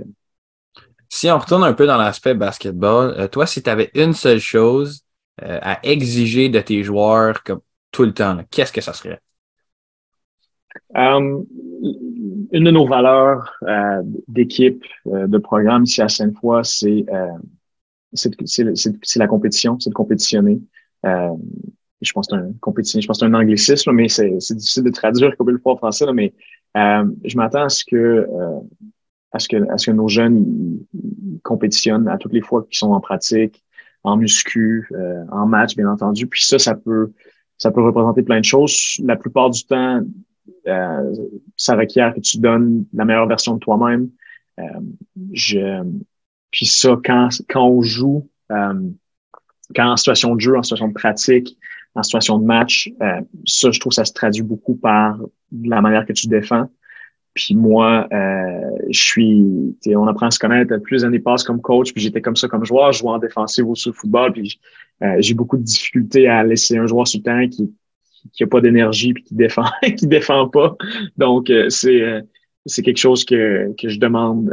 on 1.30 1.38
retourne 1.38 1.64
un 1.64 1.72
peu 1.72 1.86
dans 1.86 1.96
l'aspect 1.96 2.34
basketball, 2.34 3.14
euh, 3.18 3.28
toi, 3.28 3.46
si 3.46 3.62
tu 3.62 3.70
avais 3.70 3.90
une 3.94 4.12
seule 4.12 4.40
chose 4.40 5.02
euh, 5.42 5.58
à 5.62 5.78
exiger 5.86 6.48
de 6.48 6.60
tes 6.60 6.82
joueurs 6.82 7.42
comme 7.42 7.60
tout 7.92 8.04
le 8.04 8.12
temps, 8.12 8.38
qu'est-ce 8.50 8.72
que 8.72 8.80
ça 8.80 8.92
serait? 8.92 9.20
Um, 10.94 11.44
une 12.52 12.64
de 12.64 12.70
nos 12.70 12.86
valeurs 12.86 13.52
euh, 13.62 14.02
d'équipe, 14.28 14.84
de 15.06 15.38
programme 15.38 15.84
ici 15.84 16.02
à 16.02 16.08
Sainte-Foy, 16.08 16.62
c'est 16.64 17.04
la 19.16 19.26
compétition, 19.26 19.78
c'est 19.80 19.90
de 19.90 19.94
compétitionner. 19.94 20.60
je 21.02 22.12
pense 22.12 22.28
que 22.28 22.36
c'est 22.36 22.42
un 22.42 22.52
compétition, 22.60 23.00
je 23.00 23.06
pense 23.06 23.20
c'est 23.20 23.26
un 23.26 23.34
anglicisme, 23.34 23.92
mais 23.92 24.08
c'est 24.08 24.54
difficile 24.54 24.84
de 24.84 24.90
traduire 24.90 25.36
comme 25.36 25.50
le 25.50 25.58
fois 25.58 25.72
en 25.72 25.76
français. 25.76 26.06
mais 26.12 26.34
je 26.74 27.36
m'attends 27.36 27.64
à 27.64 27.68
ce 27.68 27.84
que 27.84 28.26
à 29.32 29.38
ce 29.38 29.48
que, 29.48 29.56
ce 29.76 29.86
que 29.86 29.96
nos 29.96 30.08
jeunes 30.08 30.78
compétitionnent 31.42 32.08
à 32.08 32.16
toutes 32.18 32.32
les 32.32 32.40
fois 32.40 32.64
qu'ils 32.64 32.78
sont 32.78 32.92
en 32.92 33.00
pratique, 33.00 33.64
en 34.06 34.16
muscu, 34.16 34.88
euh, 34.92 35.24
en 35.30 35.46
match, 35.46 35.74
bien 35.74 35.90
entendu. 35.90 36.26
Puis 36.26 36.44
ça, 36.44 36.58
ça 36.58 36.74
peut, 36.74 37.12
ça 37.58 37.70
peut 37.70 37.82
représenter 37.82 38.22
plein 38.22 38.40
de 38.40 38.44
choses. 38.44 39.00
La 39.04 39.16
plupart 39.16 39.50
du 39.50 39.64
temps, 39.64 40.00
euh, 40.68 41.14
ça 41.56 41.74
requiert 41.74 42.14
que 42.14 42.20
tu 42.20 42.38
donnes 42.38 42.84
la 42.94 43.04
meilleure 43.04 43.26
version 43.26 43.54
de 43.54 43.58
toi-même. 43.58 44.08
Euh, 44.60 44.62
je, 45.32 45.82
puis 46.50 46.66
ça, 46.66 46.96
quand, 47.04 47.28
quand 47.48 47.66
on 47.66 47.82
joue, 47.82 48.28
quand 48.48 49.90
en 49.90 49.96
situation 49.96 50.36
de 50.36 50.40
jeu, 50.40 50.56
en 50.56 50.62
situation 50.62 50.88
de 50.88 50.94
pratique, 50.94 51.58
en 51.96 52.02
situation 52.02 52.38
de 52.38 52.44
match, 52.44 52.92
ça, 53.44 53.70
je 53.70 53.80
trouve 53.80 53.92
ça 53.92 54.04
se 54.04 54.12
traduit 54.12 54.42
beaucoup 54.42 54.76
par 54.76 55.18
la 55.50 55.80
manière 55.80 56.06
que 56.06 56.12
tu 56.12 56.28
défends. 56.28 56.68
Puis 57.36 57.54
moi, 57.54 58.08
euh, 58.12 58.70
je 58.90 58.98
suis, 58.98 59.76
on 59.94 60.06
apprend 60.06 60.26
à 60.26 60.30
se 60.30 60.38
connaître. 60.38 60.74
Plus 60.78 61.04
années 61.04 61.18
passent 61.18 61.44
comme 61.44 61.60
coach, 61.60 61.92
puis 61.92 62.02
j'étais 62.02 62.22
comme 62.22 62.34
ça 62.34 62.48
comme 62.48 62.64
joueur, 62.64 62.92
je 62.92 63.00
jouais 63.00 63.10
en 63.10 63.18
défensif 63.18 63.64
au 63.64 63.74
football, 63.92 64.32
puis 64.32 64.58
euh, 65.02 65.16
j'ai 65.20 65.34
beaucoup 65.34 65.58
de 65.58 65.62
difficultés 65.62 66.26
à 66.28 66.42
laisser 66.42 66.78
un 66.78 66.86
joueur 66.86 67.06
sur 67.06 67.18
le 67.18 67.24
terrain 67.24 67.48
qui 67.48 67.72
qui 68.32 68.42
a 68.42 68.46
pas 68.48 68.60
d'énergie 68.60 69.12
puis 69.12 69.22
qui 69.22 69.36
défend 69.36 69.66
qui 69.96 70.06
défend 70.06 70.48
pas. 70.48 70.76
Donc 71.18 71.50
euh, 71.50 71.68
c'est 71.68 72.02
c'est 72.64 72.82
quelque 72.82 72.96
chose 72.96 73.24
que 73.24 73.72
que 73.78 73.88
je 73.90 74.00
demande, 74.00 74.50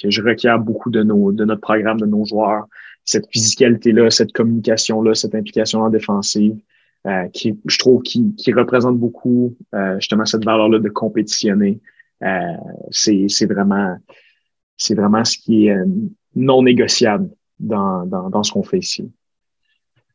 que 0.00 0.10
je 0.10 0.22
requiers 0.22 0.54
beaucoup 0.60 0.90
de 0.90 1.02
nos 1.02 1.32
de 1.32 1.44
notre 1.46 1.62
programme 1.62 1.98
de 1.98 2.06
nos 2.06 2.26
joueurs, 2.26 2.66
cette 3.04 3.26
physicalité 3.32 3.92
là, 3.92 4.10
cette 4.10 4.32
communication 4.32 5.02
là, 5.02 5.14
cette 5.14 5.34
implication 5.34 5.80
en 5.80 5.88
défensive. 5.88 6.54
Euh, 7.04 7.26
qui, 7.30 7.58
je 7.66 7.78
trouve, 7.78 8.00
qui, 8.02 8.32
qui 8.36 8.52
représente 8.52 8.96
beaucoup 8.96 9.56
euh, 9.74 9.96
justement 9.98 10.24
cette 10.24 10.44
valeur-là 10.44 10.78
de 10.78 10.88
compétitionner. 10.88 11.80
Euh, 12.22 12.54
c'est, 12.92 13.26
c'est 13.26 13.46
vraiment, 13.46 13.96
c'est 14.76 14.94
vraiment 14.94 15.24
ce 15.24 15.36
qui 15.36 15.66
est 15.66 15.76
non 16.36 16.62
négociable 16.62 17.28
dans, 17.58 18.06
dans, 18.06 18.30
dans 18.30 18.44
ce 18.44 18.52
qu'on 18.52 18.62
fait 18.62 18.78
ici. 18.78 19.10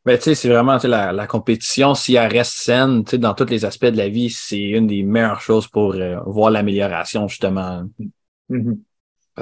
Ben, 0.05 0.15
tu 0.17 0.23
sais, 0.23 0.35
c'est 0.35 0.47
vraiment 0.47 0.77
la, 0.81 1.11
la 1.11 1.27
compétition, 1.27 1.93
si 1.93 2.15
elle 2.15 2.31
reste 2.31 2.53
saine, 2.53 3.03
tu 3.03 3.11
sais, 3.11 3.17
dans 3.17 3.33
tous 3.33 3.49
les 3.49 3.65
aspects 3.65 3.87
de 3.87 3.97
la 3.97 4.07
vie, 4.07 4.29
c'est 4.29 4.69
une 4.69 4.87
des 4.87 5.03
meilleures 5.03 5.41
choses 5.41 5.67
pour 5.67 5.93
voir 6.25 6.51
l'amélioration, 6.51 7.27
justement. 7.27 7.83
Mm-hmm. 8.49 8.77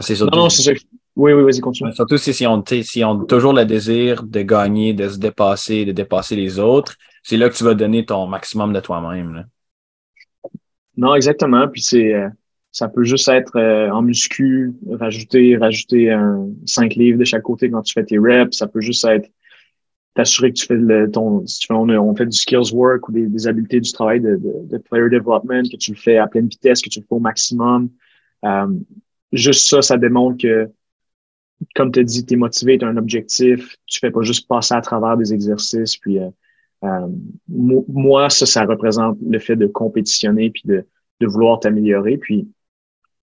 C'est 0.02 0.16
surtout... 0.16 0.36
Non, 0.36 0.46
non, 0.46 0.50
c'est 0.50 0.74
oui, 1.16 1.34
oui, 1.34 1.44
vas-y, 1.44 1.62
continue. 1.62 1.94
Surtout 1.94 2.18
si, 2.18 2.34
si, 2.34 2.46
on, 2.46 2.64
si 2.66 3.04
on 3.04 3.22
a 3.22 3.26
toujours 3.26 3.54
le 3.54 3.66
désir 3.66 4.24
de 4.24 4.42
gagner, 4.42 4.94
de 4.94 5.08
se 5.08 5.18
dépasser, 5.18 5.86
de 5.86 5.92
dépasser 5.92 6.36
les 6.36 6.60
autres, 6.60 6.96
c'est 7.24 7.38
là 7.38 7.50
que 7.50 7.56
tu 7.56 7.64
vas 7.64 7.74
donner 7.74 8.06
ton 8.06 8.28
maximum 8.28 8.74
de 8.74 8.80
toi-même. 8.80 9.46
Non, 10.98 11.16
exactement. 11.16 11.68
Puis 11.68 11.82
c'est 11.82 12.14
euh, 12.14 12.30
ça 12.72 12.90
peut 12.90 13.06
juste 13.06 13.30
être 13.30 13.58
euh, 13.58 13.90
en 13.90 14.02
muscu, 14.02 14.74
rajouter, 14.92 15.56
rajouter 15.56 16.12
un 16.12 16.50
5 16.66 16.94
livres 16.96 17.18
de 17.18 17.24
chaque 17.24 17.44
côté 17.44 17.70
quand 17.70 17.82
tu 17.82 17.94
fais 17.94 18.04
tes 18.04 18.18
reps. 18.18 18.58
Ça 18.58 18.68
peut 18.68 18.82
juste 18.82 19.06
être 19.06 19.30
t'assurer 20.14 20.52
que 20.52 20.58
tu 20.58 20.66
fais 20.66 20.76
le, 20.76 21.10
ton, 21.12 21.46
si 21.46 21.60
tu 21.60 21.68
fais, 21.68 21.74
on, 21.74 22.16
fait 22.16 22.26
du 22.26 22.38
skills 22.38 22.74
work 22.74 23.08
ou 23.10 23.12
des, 23.12 23.28
des 23.28 23.48
habiletés 23.48 23.82
du 23.82 23.92
travail 23.92 24.22
de, 24.22 24.40
de, 24.42 24.78
player 24.78 25.10
development, 25.10 25.64
que 25.70 25.76
tu 25.78 25.92
le 25.92 25.98
fais 25.98 26.18
à 26.18 26.28
pleine 26.28 26.48
vitesse, 26.48 26.82
que 26.82 26.90
tu 26.90 27.00
le 27.00 27.06
fais 27.06 27.16
au 27.16 27.20
maximum. 27.20 27.90
Euh, 28.46 28.68
juste 29.34 29.70
ça, 29.70 29.82
ça 29.82 29.98
démontre 29.98 30.42
que 30.42 30.70
comme 31.76 31.92
tu 31.92 32.00
as 32.00 32.04
dit, 32.04 32.26
tu 32.26 32.34
es 32.34 32.38
motivé, 32.38 32.78
tu 32.78 32.86
as 32.86 32.88
un 32.88 32.98
objectif, 32.98 33.76
tu 33.86 34.00
fais 34.00 34.12
pas 34.12 34.22
juste 34.22 34.48
passer 34.48 34.74
à 34.74 34.82
travers 34.82 35.18
des 35.18 35.34
exercices. 35.34 35.98
Puis 35.98 36.20
euh, 36.20 36.30
euh 36.84 37.08
moi, 37.48 38.30
ça, 38.30 38.46
ça 38.46 38.66
représente 38.66 39.18
le 39.28 39.40
fait 39.40 39.56
de 39.56 39.68
compétitionner 39.68 40.50
puis 40.50 40.64
de, 40.66 40.86
de 41.22 41.28
vouloir 41.28 41.60
t'améliorer, 41.60 42.18
puis 42.18 42.48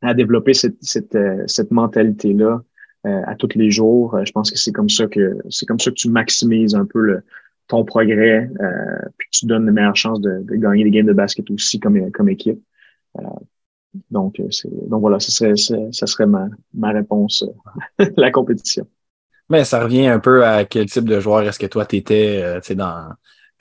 à 0.01 0.15
développer 0.15 0.55
cette, 0.55 0.83
cette, 0.83 1.15
euh, 1.15 1.45
cette 1.47 1.71
mentalité-là 1.71 2.63
euh, 3.07 3.23
à 3.27 3.35
tous 3.37 3.51
les 3.55 3.71
jours. 3.71 4.19
je 4.25 4.33
pense 4.33 4.51
que 4.51 4.59
c'est 4.59 4.73
comme 4.73 4.89
ça 4.89 5.07
que 5.07 5.37
c'est 5.49 5.67
comme 5.67 5.79
ça 5.81 5.91
que 5.91 5.97
tu 5.97 6.09
maximises 6.09 6.75
un 6.75 6.87
peu 6.87 7.01
le, 7.01 7.23
ton 7.69 7.85
progrès, 7.85 8.51
puis 9.17 9.29
tu 9.31 9.47
donnes 9.47 9.67
les 9.67 9.73
meilleures 9.73 9.97
chances 9.97 10.21
de, 10.21 10.43
de, 10.43 10.57
gagner 10.57 10.85
des 10.85 10.91
games 10.91 11.07
de 11.07 11.13
basket 11.13 11.49
aussi 11.51 11.79
comme, 11.81 12.11
comme 12.11 12.29
équipe. 12.29 12.61
Donc, 14.11 14.41
euh, 14.41 14.49
donc 14.89 15.01
voilà, 15.01 15.21
ce 15.21 15.31
serait, 15.31 15.57
ça 15.57 16.07
serait 16.07 16.27
ma, 16.27 16.47
ma 16.75 16.93
réponse, 16.93 17.45
euh, 18.01 18.07
la 18.17 18.31
compétition. 18.31 18.87
Mais 19.49 19.65
ça 19.65 19.83
revient 19.83 20.07
un 20.07 20.19
peu 20.19 20.45
à 20.45 20.65
quel 20.65 20.87
type 20.87 21.05
de 21.05 21.21
joueur 21.21 21.43
est-ce 21.43 21.59
que 21.59 21.67
toi, 21.67 21.85
tu 21.85 21.97
étais 21.97 22.41
euh, 22.43 22.61
dans, 22.75 23.11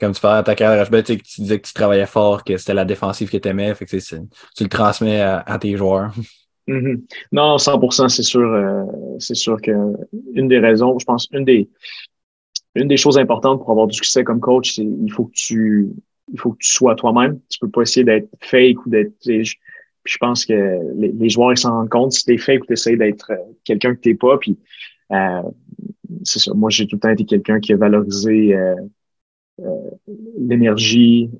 comme 0.00 0.12
tu 0.12 0.20
parlais 0.20 0.38
à 0.38 0.42
ta 0.42 0.54
carrière 0.54 0.88
tu 1.04 1.16
disais 1.38 1.60
que 1.60 1.66
tu 1.66 1.74
travaillais 1.74 2.06
fort, 2.06 2.44
que 2.44 2.56
c'était 2.56 2.74
la 2.74 2.84
défensive 2.84 3.30
que 3.30 3.36
tu 3.36 3.48
aimais, 3.48 3.74
fait 3.74 3.84
que 3.84 3.96
tu 3.96 4.62
le 4.62 4.68
transmets 4.68 5.20
à, 5.20 5.58
tes 5.60 5.76
joueurs. 5.76 6.12
Mm-hmm. 6.66 7.02
Non, 7.32 7.56
100%, 7.56 8.08
c'est 8.08 8.22
sûr. 8.22 8.86
c'est 9.18 9.34
sûr 9.34 9.60
que 9.60 9.72
une 10.32 10.48
des 10.48 10.60
raisons, 10.60 10.98
je 10.98 11.04
pense, 11.04 11.28
une 11.32 11.44
des 11.44 11.68
une 12.74 12.88
des 12.88 12.96
choses 12.96 13.18
importantes 13.18 13.60
pour 13.60 13.70
avoir 13.70 13.86
du 13.86 13.94
succès 13.94 14.24
comme 14.24 14.40
coach, 14.40 14.76
c'est 14.76 14.84
il 14.84 15.12
faut 15.12 15.24
que 15.26 15.34
tu 15.34 15.90
il 16.32 16.40
faut 16.40 16.52
que 16.52 16.58
tu 16.58 16.72
sois 16.72 16.94
toi-même. 16.94 17.40
Tu 17.50 17.58
peux 17.58 17.68
pas 17.68 17.82
essayer 17.82 18.04
d'être 18.04 18.28
fake 18.40 18.86
ou 18.86 18.90
d'être 18.90 19.12
puis 20.02 20.14
je 20.14 20.18
pense 20.18 20.44
que 20.44 20.80
les, 20.96 21.28
joueurs 21.28 21.52
ils 21.52 21.58
s'en 21.58 21.70
rendent 21.70 21.88
compte 21.88 22.12
si 22.12 22.24
t'es 22.24 22.38
fake 22.38 22.64
ou 22.64 22.66
t'essayes 22.66 22.96
d'être 22.96 23.30
euh, 23.30 23.36
quelqu'un 23.64 23.94
que 23.94 24.00
t'es 24.00 24.14
pas. 24.14 24.36
Puis 24.38 24.58
euh, 25.12 25.42
c'est 26.24 26.40
ça. 26.40 26.52
Moi, 26.54 26.70
j'ai 26.70 26.86
tout 26.86 26.96
le 26.96 27.00
temps 27.00 27.10
été 27.10 27.24
quelqu'un 27.24 27.60
qui 27.60 27.72
a 27.72 27.76
valorisé 27.76 28.54
euh, 28.54 28.74
l'énergie, 30.38 31.30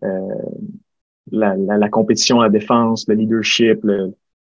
la, 1.31 1.57
la, 1.57 1.89
compétition, 1.89 2.41
la 2.41 2.51
défense, 2.51 3.09
le 3.09 3.15
leadership, 3.15 3.81
le, 3.83 4.13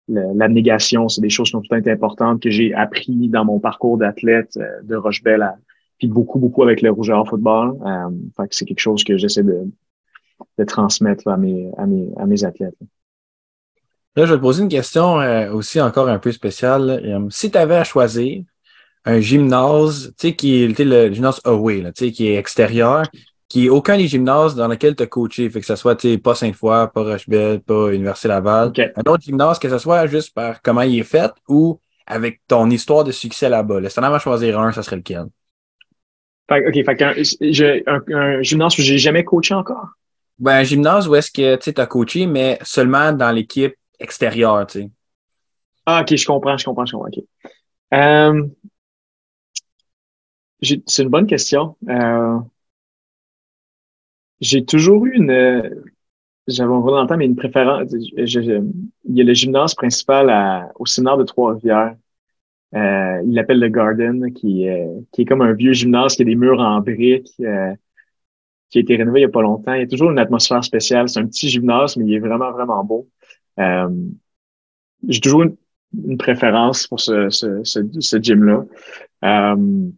l'abnégation. 0.07 1.09
C'est 1.09 1.21
des 1.21 1.29
choses 1.29 1.49
qui 1.49 1.55
ont 1.55 1.61
tout 1.61 1.73
le 1.73 1.81
temps 1.81 1.89
importantes 1.89 2.41
que 2.41 2.49
j'ai 2.49 2.73
appris 2.73 3.29
dans 3.29 3.45
mon 3.45 3.59
parcours 3.59 3.97
d'athlète 3.97 4.59
de 4.83 4.95
Rochebelle, 4.95 5.51
puis 5.97 6.07
beaucoup, 6.07 6.37
beaucoup 6.37 6.63
avec 6.63 6.81
le 6.81 6.91
rougeur 6.91 7.27
football. 7.27 7.77
fait 8.37 8.47
que 8.47 8.55
c'est 8.55 8.65
quelque 8.65 8.79
chose 8.79 9.03
que 9.03 9.17
j'essaie 9.17 9.43
de, 9.43 9.63
de 10.57 10.63
transmettre 10.63 11.27
à 11.27 11.37
mes, 11.37 11.71
à 11.77 11.87
mes, 11.87 12.09
à 12.17 12.25
mes 12.25 12.43
athlètes. 12.43 12.77
Je 14.15 14.21
vais 14.21 14.37
te 14.37 14.41
poser 14.41 14.63
une 14.63 14.69
question 14.69 15.19
euh, 15.19 15.51
aussi 15.51 15.81
encore 15.81 16.07
un 16.07 16.19
peu 16.19 16.31
spéciale. 16.31 17.01
Euh, 17.03 17.27
si 17.29 17.51
tu 17.51 17.57
avais 17.57 17.75
à 17.75 17.83
choisir 17.83 18.43
un 19.03 19.19
gymnase, 19.19 20.13
tu 20.17 20.29
sais, 20.29 20.35
qui 20.35 20.63
est 20.63 20.79
le 20.79 21.13
gymnase 21.13 21.41
away, 21.43 21.81
là, 21.81 21.91
tu 21.91 22.05
sais, 22.05 22.11
qui 22.11 22.27
est 22.27 22.35
extérieur, 22.35 23.03
qui 23.47 23.65
est 23.65 23.69
aucun 23.69 23.97
des 23.97 24.07
gymnases 24.07 24.55
dans 24.55 24.67
lesquels 24.67 24.95
tu 24.95 25.03
as 25.03 25.07
coaché. 25.07 25.49
Fait 25.49 25.59
que 25.59 25.65
ce 25.65 25.75
soit 25.75 26.01
pas 26.23 26.35
Sainte-Foy, 26.35 26.91
pas 26.91 27.03
Rochebelle, 27.03 27.59
pas 27.59 27.93
Université 27.93 28.27
Laval. 28.27 28.71
Un 28.95 29.11
autre 29.11 29.23
gymnase, 29.23 29.59
que 29.59 29.69
ce 29.69 29.77
soit 29.77 30.07
juste 30.07 30.33
par 30.33 30.61
comment 30.61 30.81
il 30.81 30.99
est 30.99 31.03
fait 31.03 31.31
ou 31.47 31.79
avec 32.07 32.41
ton 32.47 32.69
histoire 32.69 33.03
de 33.03 33.11
succès 33.11 33.49
là-bas. 33.49 33.79
Là, 33.79 33.89
si 33.89 33.95
t'en 33.95 34.03
avais 34.03 34.15
à 34.15 34.19
choisir 34.19 34.59
un, 34.59 34.71
ça 34.71 34.83
serait 34.83 34.97
lequel? 34.97 35.25
Fait, 36.47 36.67
OK, 36.67 36.73
fait 36.73 37.87
un, 37.87 38.01
un, 38.13 38.41
gymnase 38.41 38.77
où 38.77 38.81
j'ai 38.81 38.97
jamais 38.97 39.23
coaché 39.23 39.53
encore? 39.55 39.87
Ben, 40.37 40.57
un 40.57 40.63
gymnase 40.63 41.07
où 41.07 41.15
est-ce 41.15 41.31
que 41.31 41.55
tu 41.55 41.73
as 41.79 41.85
coaché, 41.85 42.27
mais 42.27 42.59
seulement 42.61 43.11
dans 43.11 43.31
l'équipe 43.31 43.75
extérieure, 43.99 44.65
tu 44.67 44.81
sais. 44.81 44.91
Ah, 45.85 46.01
OK, 46.01 46.15
je 46.15 46.25
comprends, 46.25 46.57
je 46.57 46.65
comprends, 46.65 46.85
je 46.85 46.93
comprends. 46.93 47.09
OK. 47.09 47.23
Euh, 47.93 48.47
c'est 50.61 51.03
une 51.03 51.09
bonne 51.09 51.27
question. 51.27 51.77
Euh, 51.89 52.39
j'ai 54.41 54.65
toujours 54.65 55.05
eu 55.05 55.15
une, 55.15 55.85
j'avais 56.47 56.73
un 56.73 57.05
dans 57.05 57.17
mais 57.17 57.25
une 57.25 57.35
préférence. 57.35 57.91
il 57.91 59.15
y 59.15 59.21
a 59.21 59.23
le 59.23 59.33
gymnase 59.33 59.75
principal 59.75 60.71
au 60.75 60.85
séminaire 60.85 61.17
de 61.17 61.23
Trois-Rivières. 61.23 61.95
Euh, 62.75 63.21
il 63.25 63.33
l'appelle 63.33 63.59
le 63.59 63.69
Garden, 63.69 64.33
qui, 64.33 64.67
qui 65.11 65.21
est 65.21 65.25
comme 65.25 65.41
un 65.41 65.53
vieux 65.53 65.73
gymnase 65.73 66.15
qui 66.15 66.23
a 66.23 66.25
des 66.25 66.35
murs 66.35 66.59
en 66.59 66.81
briques, 66.81 67.31
euh, 67.39 67.73
qui 68.69 68.79
a 68.79 68.81
été 68.81 68.95
rénové 68.97 69.21
il 69.21 69.23
y 69.23 69.25
a 69.25 69.29
pas 69.29 69.41
longtemps. 69.41 69.73
Il 69.73 69.81
y 69.81 69.83
a 69.83 69.87
toujours 69.87 70.11
une 70.11 70.19
atmosphère 70.19 70.63
spéciale. 70.63 71.07
C'est 71.09 71.19
un 71.19 71.27
petit 71.27 71.49
gymnase, 71.49 71.95
mais 71.97 72.05
il 72.05 72.13
est 72.13 72.19
vraiment, 72.19 72.51
vraiment 72.51 72.83
beau. 72.83 73.07
Euh, 73.59 73.89
j'ai 75.07 75.19
toujours 75.19 75.43
une, 75.43 76.17
préférence 76.17 76.87
pour 76.87 76.99
ce, 76.99 77.29
ce, 77.29 77.61
ce, 77.63 78.17
gym-là. 78.21 78.65
Euh, 79.23 79.89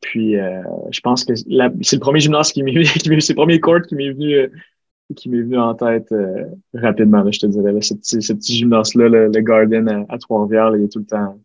puis, 0.00 0.38
euh, 0.38 0.62
je 0.90 1.00
pense 1.00 1.24
que 1.24 1.34
c'est 1.34 1.46
le 1.48 1.98
premier 2.00 2.20
gymnase 2.20 2.52
qui 2.52 2.62
m'est 2.62 2.72
venu, 2.72 2.84
c'est 3.20 3.32
le 3.32 3.34
premier 3.34 3.60
court 3.60 3.80
qui 3.82 3.94
m'est 3.94 4.12
venu, 4.12 4.34
euh, 4.34 4.48
qui 5.16 5.28
m'est 5.28 5.40
venu 5.40 5.58
en 5.58 5.74
tête 5.74 6.12
euh, 6.12 6.44
rapidement, 6.74 7.22
là, 7.22 7.30
je 7.30 7.40
te 7.40 7.46
dirais. 7.46 7.72
Là, 7.72 7.80
ce, 7.80 7.94
petit, 7.94 8.20
ce 8.20 8.32
petit 8.32 8.54
gymnase-là, 8.56 9.08
le, 9.08 9.40
Garden 9.40 10.06
à, 10.08 10.18
Trois-Rivières, 10.18 10.76
il 10.76 10.84
est 10.84 10.92
tout 10.92 11.00
le 11.00 11.06
temps, 11.06 11.40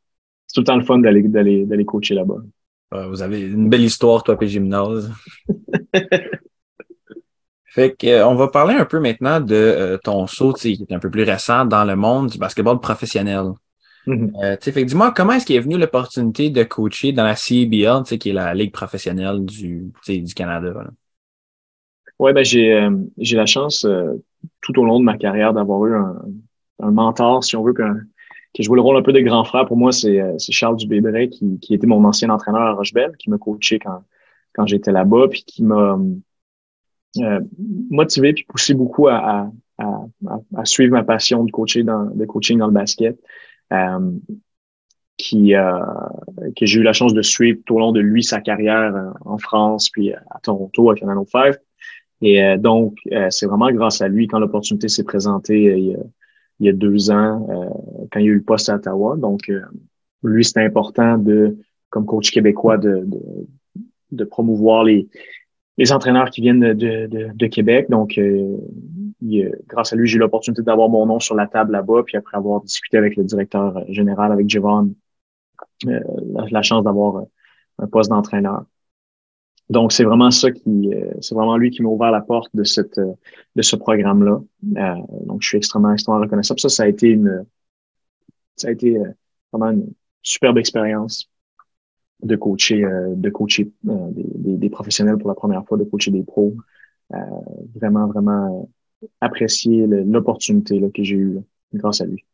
c'est 0.48 0.56
tout 0.56 0.62
le 0.62 0.66
temps 0.66 0.78
le 0.78 0.84
fun 0.84 1.00
d'aller, 1.00 1.24
d'aller, 1.24 1.66
d'aller 1.66 1.86
coacher 1.86 2.16
là-bas. 2.16 2.42
vous 3.10 3.22
avez 3.22 3.42
une 3.42 3.70
belle 3.70 3.84
histoire, 3.84 4.24
toi, 4.24 4.38
puis 4.38 4.50
gymnase. 4.50 5.12
fait 7.74 7.96
que, 7.98 8.24
on 8.24 8.36
va 8.36 8.50
parler 8.50 8.76
un 8.76 8.86
peu 8.86 9.00
maintenant 9.00 9.40
de 9.40 10.00
ton 10.04 10.28
saut, 10.28 10.54
qui 10.54 10.86
est 10.88 10.94
un 10.94 11.00
peu 11.00 11.10
plus 11.10 11.24
récent 11.24 11.66
dans 11.66 11.84
le 11.84 11.96
monde 11.96 12.30
du 12.30 12.38
basketball 12.38 12.80
professionnel. 12.80 13.46
Mm-hmm. 14.06 14.86
dis-moi, 14.86 15.12
comment 15.16 15.34
est-ce 15.34 15.48
qu'il 15.48 15.56
est 15.56 15.62
venu 15.62 15.80
l'opportunité 15.80 16.52
de 16.52 16.62
coacher 16.64 17.14
dans 17.14 17.24
la 17.24 17.36
CBL, 17.36 18.04
qui 18.04 18.30
est 18.30 18.34
la 18.34 18.54
ligue 18.54 18.72
professionnelle 18.72 19.44
du, 19.44 19.92
du 20.08 20.34
Canada? 20.36 20.72
Oui, 22.20 22.32
ben 22.32 22.46
j'ai 22.46 22.74
euh, 22.74 22.92
j'ai 23.18 23.38
la 23.38 23.48
chance 23.48 23.86
euh, 23.86 24.14
tout 24.62 24.80
au 24.80 24.86
long 24.86 25.00
de 25.00 25.04
ma 25.04 25.18
carrière 25.18 25.52
d'avoir 25.52 25.84
eu 25.88 25.96
un, 25.96 26.22
un, 26.80 26.92
mentor, 26.92 27.44
si 27.44 27.56
on 27.56 27.64
veut, 27.64 27.74
que, 27.74 27.82
qui 28.54 28.62
joué 28.62 28.76
le 28.76 28.82
rôle 28.82 28.98
un 28.98 29.02
peu 29.02 29.14
de 29.14 29.20
grand 29.22 29.44
frère. 29.46 29.66
Pour 29.66 29.78
moi, 29.78 29.92
c'est 29.92 30.22
euh, 30.22 30.36
Charles 30.38 30.76
Dubébret, 30.76 31.30
qui, 31.30 31.58
qui 31.60 31.74
était 31.74 31.88
mon 31.88 32.04
ancien 32.04 32.30
entraîneur 32.30 32.62
à 32.62 32.74
Rochebelle, 32.74 33.14
qui 33.18 33.32
m'a 33.32 33.40
coaché 33.40 33.80
quand, 33.80 34.04
quand 34.54 34.68
j'étais 34.68 34.92
là-bas, 34.92 35.28
puis 35.28 35.44
qui 35.44 35.64
m'a 35.64 35.98
motivé 37.90 38.34
puis 38.34 38.46
poussé 38.48 38.74
beaucoup 38.74 39.08
à, 39.08 39.18
à, 39.18 39.52
à, 39.78 40.40
à, 40.56 40.66
suivre 40.66 40.94
ma 40.94 41.04
passion 41.04 41.44
de 41.44 41.52
coacher 41.52 41.84
dans, 41.84 42.06
de 42.06 42.26
coaching 42.26 42.58
dans 42.58 42.68
le 42.68 42.74
basket. 42.74 43.20
Euh, 43.74 44.12
qui 45.16 45.56
euh, 45.56 45.80
que 46.58 46.66
j'ai 46.66 46.80
eu 46.80 46.84
la 46.84 46.92
chance 46.92 47.14
de 47.14 47.22
suivre 47.22 47.60
tout 47.66 47.76
au 47.76 47.80
long 47.80 47.92
de 47.92 48.00
lui 48.00 48.24
sa 48.24 48.42
carrière 48.42 48.96
euh, 48.96 49.12
en 49.22 49.38
France 49.38 49.90
puis 49.92 50.12
à 50.12 50.40
Toronto 50.42 50.90
à 50.90 50.96
Canada 50.96 51.22
5 51.32 51.56
et 52.24 52.58
donc 52.58 52.98
c'est 53.30 53.46
vraiment 53.46 53.72
grâce 53.72 54.02
à 54.02 54.08
lui 54.08 54.28
quand 54.28 54.40
l'opportunité 54.40 54.88
s'est 54.88 55.04
présentée 55.04 55.78
il, 55.78 56.66
y 56.66 56.70
a, 56.70 56.74
deux 56.74 57.12
ans 57.12 57.46
quand 58.12 58.20
il 58.20 58.26
y 58.26 58.30
a 58.30 58.32
eu 58.32 58.36
le 58.36 58.44
poste 58.44 58.70
à 58.70 58.76
Ottawa 58.76 59.16
donc 59.18 59.52
lui 60.24 60.44
c'était 60.44 60.62
important 60.62 61.20
de 61.20 61.58
comme 61.90 62.06
coach 62.06 62.32
québécois 62.32 62.78
de, 62.78 63.04
de, 63.06 63.20
de 64.14 64.24
promouvoir 64.24 64.84
les 64.84 65.08
les 65.78 65.92
entraîneurs 65.92 66.30
qui 66.30 66.42
viennent 66.42 66.60
de, 66.60 66.74
de, 66.74 67.32
de 67.34 67.48
Québec. 67.48 67.90
Donc, 67.90 68.18
euh, 68.18 68.58
grâce 69.68 69.94
à 69.94 69.96
lui, 69.96 70.08
j'ai 70.08 70.18
eu 70.18 70.20
l'opportunité 70.20 70.62
d'avoir 70.62 70.90
mon 70.90 71.06
nom 71.06 71.20
sur 71.20 71.36
la 71.36 71.48
table 71.48 71.72
là-bas. 71.72 72.04
Puis 72.06 72.18
après 72.18 72.38
avoir 72.38 72.62
discuté 72.62 72.98
avec 72.98 73.16
le 73.16 73.24
directeur 73.24 73.84
général, 73.90 74.32
avec 74.32 74.50
Jevon, 74.50 74.94
euh, 75.88 76.00
la, 76.52 76.62
chance 76.62 76.84
d'avoir 76.84 77.24
un 77.80 77.88
poste 77.88 78.10
d'entraîneur. 78.10 78.66
Donc, 79.70 79.92
c'est 79.94 80.04
vraiment 80.04 80.30
ça 80.30 80.52
qui, 80.52 80.94
euh, 80.94 81.14
c'est 81.22 81.34
vraiment 81.36 81.58
lui 81.58 81.72
qui 81.72 81.82
m'a 81.82 81.90
ouvert 81.90 82.12
la 82.12 82.22
porte 82.22 82.52
de 82.54 82.64
cette, 82.64 83.00
de 83.00 83.62
ce 83.62 83.76
programme-là. 83.76 84.42
donc, 84.62 85.42
je 85.42 85.48
suis 85.48 85.58
extrêmement, 85.58 85.94
extrêmement 85.94 86.22
reconnaissable. 86.22 86.60
Ça, 86.60 86.70
ça 86.70 86.84
a 86.84 86.88
été 86.88 87.08
une, 87.08 87.46
ça 88.56 88.68
a 88.68 88.72
été 88.72 88.98
vraiment 89.52 89.72
une 89.72 89.94
superbe 90.22 90.58
expérience 90.58 91.33
de 92.24 92.36
coacher, 92.36 92.84
euh, 92.84 93.14
de 93.16 93.30
coacher 93.30 93.72
euh, 93.88 94.10
des, 94.12 94.58
des, 94.58 94.70
professionnels 94.70 95.18
pour 95.18 95.28
la 95.30 95.36
première 95.36 95.66
fois, 95.66 95.78
de 95.78 95.84
coacher 95.84 96.12
des 96.12 96.24
pros. 96.24 96.56
Euh, 97.14 97.18
vraiment, 97.76 98.08
vraiment 98.08 98.70
apprécier 99.22 99.86
l'opportunité 99.88 100.82
que 100.92 101.04
j'ai 101.04 101.16
eue 101.16 101.40
grâce 101.74 102.02
à 102.02 102.06
lui. 102.06 102.26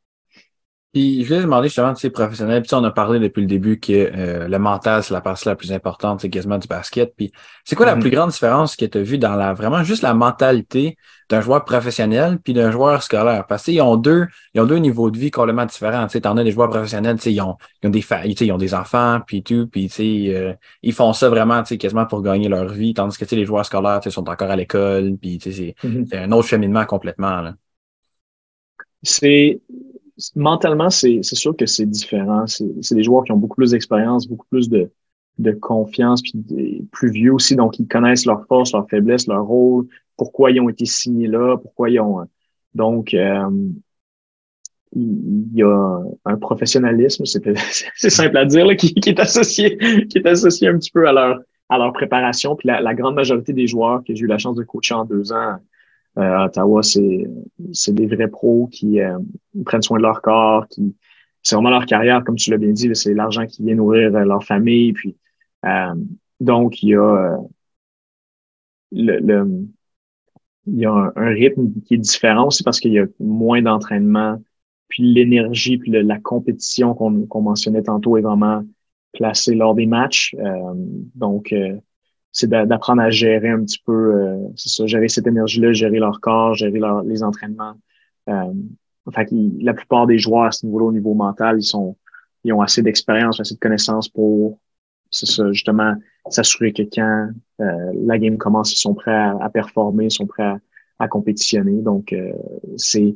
Puis 0.92 1.24
je 1.24 1.28
voulais 1.28 1.42
demander 1.42 1.68
justement 1.68 1.94
de 1.94 1.98
ces 2.00 2.10
professionnels, 2.10 2.64
puis 2.64 2.74
on 2.74 2.84
a 2.84 2.90
parlé 2.90 3.20
depuis 3.20 3.42
le 3.42 3.48
début 3.48 3.80
que 3.80 3.94
euh, 3.94 4.48
le 4.48 4.58
mental, 4.58 5.04
c'est 5.04 5.14
la 5.14 5.22
partie 5.22 5.48
la 5.48 5.56
plus 5.56 5.72
importante, 5.72 6.22
c'est 6.22 6.32
quasiment 6.32 6.58
du 6.58 6.68
basket. 6.68 7.14
Puis 7.16 7.32
c'est 7.64 7.76
quoi 7.76 7.86
la 7.86 7.96
mm-hmm. 7.96 8.00
plus 8.00 8.10
grande 8.10 8.32
différence 8.32 8.76
que 8.76 8.86
tu 8.86 8.98
as 8.98 9.02
vue 9.04 9.20
dans 9.20 9.36
la 9.36 9.54
vraiment 9.54 9.84
juste 9.84 10.02
la 10.02 10.16
mentalité 10.16 10.98
d'un 11.30 11.42
joueur 11.42 11.64
professionnel 11.64 12.40
puis 12.44 12.54
d'un 12.54 12.72
joueur 12.72 13.04
scolaire? 13.04 13.46
Parce 13.46 13.66
qu'ils 13.66 13.80
ont 13.84 13.98
deux, 13.98 14.26
ils 14.56 14.62
ont 14.62 14.66
deux 14.66 14.78
niveaux 14.78 15.12
de 15.12 15.20
vie 15.20 15.30
complètement 15.30 15.68
différents. 15.68 16.08
Tu 16.08 16.14
sais, 16.14 16.26
en 16.26 16.36
as 16.38 16.44
des 16.44 16.52
joueurs 16.52 16.72
professionnels, 16.72 17.18
tu 17.18 17.22
sais, 17.22 17.34
ils 17.34 17.42
ont, 17.42 17.56
ils 17.84 17.88
ont 17.88 17.92
des 17.92 18.04
ils 18.26 18.52
ont 18.52 18.58
des 18.58 18.74
enfants, 18.74 19.20
puis 19.28 19.44
tout, 19.44 19.68
puis 19.68 19.90
tu 19.90 19.94
sais, 19.94 20.36
euh, 20.36 20.54
ils 20.82 20.94
font 20.94 21.14
ça 21.14 21.30
vraiment, 21.30 21.62
tu 21.62 21.70
sais, 21.70 21.78
quasiment 21.78 22.08
pour 22.08 22.24
gagner 22.24 22.50
leur 22.50 22.68
vie, 22.68 22.96
tandis 22.96 23.16
que 23.16 23.26
tu 23.26 23.30
sais, 23.30 23.36
les 23.36 23.46
joueurs 23.46 23.66
scolaires, 23.66 24.00
tu 24.00 24.10
sais, 24.10 24.16
sont 24.16 24.28
encore 24.28 24.50
à 24.50 24.56
l'école, 24.56 25.18
puis 25.22 25.38
tu 25.38 25.54
sais, 25.54 25.76
c'est 25.82 25.88
mm-hmm. 25.88 26.24
un 26.24 26.32
autre 26.32 26.48
cheminement 26.48 26.86
complètement. 26.86 27.52
C'est 29.04 29.62
mentalement, 30.36 30.90
c'est 30.90 31.24
sûr 31.24 31.56
que 31.56 31.66
c'est 31.66 31.86
différent. 31.86 32.46
C'est 32.48 32.96
des 32.96 33.04
joueurs 33.04 33.24
qui 33.24 33.32
ont 33.32 33.38
beaucoup 33.38 33.56
plus 33.56 33.72
d'expérience, 33.72 34.28
beaucoup 34.28 34.48
plus 34.50 34.70
de, 34.70 34.92
confiance, 35.62 36.22
puis 36.22 36.88
plus 36.92 37.12
vieux 37.12 37.34
aussi, 37.34 37.56
donc 37.56 37.80
ils 37.80 37.88
connaissent 37.88 38.26
leurs 38.26 38.46
forces, 38.48 38.74
leurs 38.74 38.90
faiblesses, 38.90 39.28
leur 39.28 39.46
rôle, 39.46 39.88
pourquoi 40.18 40.52
ils 40.52 40.60
ont 40.60 40.70
été 40.70 40.86
signés 40.86 41.28
là, 41.28 41.58
pourquoi 41.58 41.90
ils 41.90 42.00
ont. 42.02 42.26
Donc, 42.76 43.14
euh, 43.14 43.50
il 44.96 45.54
y 45.54 45.64
a 45.64 46.00
un 46.26 46.38
professionnalisme, 46.38 47.24
c'est 47.26 47.56
simple 48.10 48.38
à 48.38 48.46
dire, 48.46 48.76
qui, 48.76 48.94
est 49.06 49.20
associé, 49.20 49.78
qui 50.08 50.18
est 50.18 50.28
associé 50.28 50.68
un 50.68 50.78
petit 50.78 50.92
peu 50.92 51.08
à 51.08 51.14
leur 51.78 51.94
préparation. 51.94 52.56
Puis 52.56 52.68
la, 52.68 52.82
la 52.82 52.94
grande 52.94 53.16
majorité 53.16 53.54
des 53.54 53.68
joueurs 53.68 54.04
que 54.04 54.14
j'ai 54.14 54.26
eu 54.26 54.28
la 54.28 54.40
chance 54.40 54.56
de 54.56 54.64
coacher 54.64 54.96
en 54.96 55.06
deux 55.06 55.32
ans 55.32 55.36
euh, 55.54 55.58
à 56.20 56.46
Ottawa, 56.46 56.84
c'est 56.84 57.28
c'est 57.74 57.94
des 57.94 58.08
vrais 58.08 58.28
pros 58.28 58.68
qui 58.68 59.02
euh, 59.02 59.18
prennent 59.66 59.82
soin 59.82 59.98
de 59.98 60.04
leur 60.04 60.22
corps, 60.22 60.68
qui 60.68 60.96
c'est 61.42 61.56
vraiment 61.56 61.70
leur 61.70 61.86
carrière, 61.86 62.24
comme 62.24 62.36
tu 62.36 62.52
l'as 62.52 62.58
bien 62.58 62.72
dit, 62.72 62.90
c'est 62.94 63.14
l'argent 63.14 63.46
qui 63.46 63.64
vient 63.64 63.76
nourrir 63.76 64.14
euh, 64.16 64.26
leur 64.26 64.44
famille. 64.44 64.94
Puis 64.94 65.16
donc 66.40 66.84
il 66.84 66.90
y 66.90 66.96
a 66.96 67.38
le, 68.92 69.68
il 70.66 70.80
y 70.80 70.86
a 70.86 71.12
un, 71.16 71.30
rythme 71.30 71.72
qui 71.86 71.96
est 71.96 71.98
différent 71.98 72.48
aussi 72.48 72.64
parce 72.64 72.80
qu'il 72.80 72.94
y 72.94 73.00
a 73.00 73.06
moins 73.20 73.62
d'entraînement, 73.62 74.42
puis 74.88 75.04
l'énergie, 75.04 75.78
puis 75.78 75.92
la 75.92 76.20
compétition 76.20 76.94
qu'on 76.94 77.42
mentionnait 77.42 77.84
tantôt 77.84 78.18
est 78.18 78.22
vraiment 78.22 78.64
placée 79.14 79.56
lors 79.56 79.76
des 79.76 79.86
matchs. 79.86 80.36
donc, 81.16 81.54
c'est 82.32 82.50
d'apprendre 82.50 83.02
à 83.02 83.10
gérer 83.10 83.50
un 83.50 83.64
petit 83.64 83.82
peu, 83.86 83.92
euh, 83.92 84.38
c'est 84.56 84.70
ça, 84.70 84.86
gérer 84.86 85.08
cette 85.08 85.28
énergie-là, 85.28 85.74
gérer 85.74 86.00
leur 86.00 86.20
corps, 86.22 86.54
gérer 86.54 86.80
les 87.06 87.24
entraînements. 87.24 87.74
Euh, 88.30 88.54
fait 89.12 89.28
la 89.60 89.74
plupart 89.74 90.06
des 90.06 90.20
joueurs 90.20 90.46
à 90.46 90.52
ce 90.52 90.66
niveau-là, 90.66 90.86
au 90.86 90.92
niveau 90.92 91.16
mental, 91.16 91.58
ils 91.60 91.64
sont, 91.64 91.98
ils 92.44 92.54
ont 92.54 92.62
assez 92.62 92.84
d'expérience, 92.84 93.40
assez 93.40 93.56
de 93.56 93.60
connaissances 93.60 94.08
pour, 94.08 94.60
c'est 95.10 95.26
ça, 95.26 95.52
justement, 95.52 95.96
s'assurer 96.30 96.74
que 96.74 96.84
quand 96.84 97.30
euh, 97.62 97.92
la 98.06 98.20
game 98.20 98.38
commence, 98.38 98.72
ils 98.74 98.78
sont 98.80 98.94
prêts 98.94 99.12
à, 99.12 99.50
performer, 99.52 100.06
ils 100.06 100.12
sont 100.12 100.28
prêts 100.28 100.54
à, 101.00 101.08
compétitionner. 101.08 101.82
Donc, 101.82 102.14
euh, 102.14 102.32
c'est, 102.78 103.16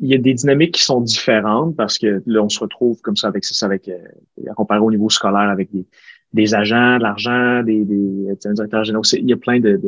il 0.00 0.08
y 0.08 0.14
a 0.14 0.18
des 0.18 0.34
dynamiques 0.34 0.74
qui 0.74 0.82
sont 0.82 1.00
différentes 1.00 1.76
parce 1.76 1.98
que 1.98 2.20
là, 2.26 2.42
on 2.42 2.48
se 2.48 2.58
retrouve 2.58 3.00
comme 3.02 3.16
ça 3.16 3.28
avec 3.28 3.44
ça, 3.44 3.66
avec, 3.66 3.88
à 3.88 4.54
comparer 4.54 4.80
au 4.80 4.90
niveau 4.90 5.08
scolaire 5.08 5.48
avec 5.48 5.70
des, 5.70 5.86
des 6.36 6.54
agents, 6.54 6.98
de 6.98 7.02
l'argent, 7.02 7.62
des, 7.62 7.84
des 7.84 8.36
directeurs 8.54 8.84
généraux. 8.84 9.04
Il 9.14 9.28
y 9.28 9.32
a 9.32 9.36
plein 9.36 9.58
de, 9.58 9.80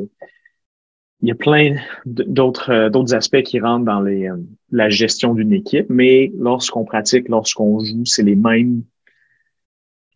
il 1.20 1.28
y 1.28 1.32
a 1.32 1.34
plein 1.34 1.76
d'autres 2.06 2.70
euh, 2.70 2.90
d'autres 2.90 3.14
aspects 3.14 3.42
qui 3.42 3.58
rentrent 3.60 3.84
dans 3.84 4.00
les, 4.00 4.28
euh, 4.28 4.36
la 4.70 4.88
gestion 4.88 5.34
d'une 5.34 5.52
équipe, 5.52 5.86
mais 5.88 6.32
lorsqu'on 6.36 6.84
pratique, 6.84 7.28
lorsqu'on 7.28 7.80
joue, 7.80 8.04
c'est 8.04 8.22
les 8.22 8.36
mêmes 8.36 8.82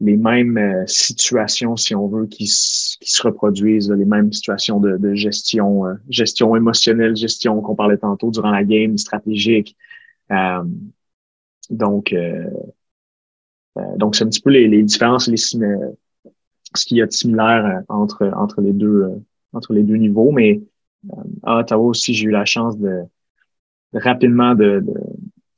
les 0.01 0.17
mêmes 0.17 0.59
euh, 0.59 0.85
situations, 0.87 1.77
si 1.77 1.95
on 1.95 2.09
veut, 2.09 2.27
qui, 2.27 2.45
qui 2.45 3.11
se 3.17 3.23
reproduisent, 3.23 3.91
les 3.91 4.05
mêmes 4.05 4.33
situations 4.33 4.81
de, 4.81 4.97
de 4.97 5.15
gestion, 5.15 5.87
euh, 5.87 5.95
gestion 6.09 6.57
émotionnelle, 6.57 7.15
gestion 7.15 7.61
qu'on 7.61 7.77
parlait 7.77 7.99
tantôt 7.99 8.31
durant 8.33 8.51
la 8.51 8.65
game, 8.65 8.99
stratégique. 8.99 9.77
Euh, 10.33 10.65
donc, 11.71 12.15
donc 13.97 14.17
c'est 14.17 14.25
un 14.25 14.29
petit 14.29 14.43
peu 14.43 14.51
les, 14.51 14.67
les 14.69 14.83
différences, 14.83 15.29
les, 15.29 15.37
ce 16.75 16.87
qu'il 16.87 16.99
y 16.99 17.03
a 17.03 17.07
de 17.07 17.13
similaire 17.13 17.83
entre 17.89 18.31
entre 18.35 18.61
les 18.61 18.73
deux 18.73 19.23
entre 19.53 19.73
les 19.73 19.83
deux 19.83 19.97
niveaux. 19.97 20.33
Mais 20.33 20.61
à 21.43 21.59
Ottawa 21.59 21.85
aussi, 21.85 22.15
j'ai 22.15 22.27
eu 22.27 22.31
la 22.31 22.45
chance 22.45 22.79
de, 22.79 23.03
rapidement 23.93 24.55
de, 24.55 24.85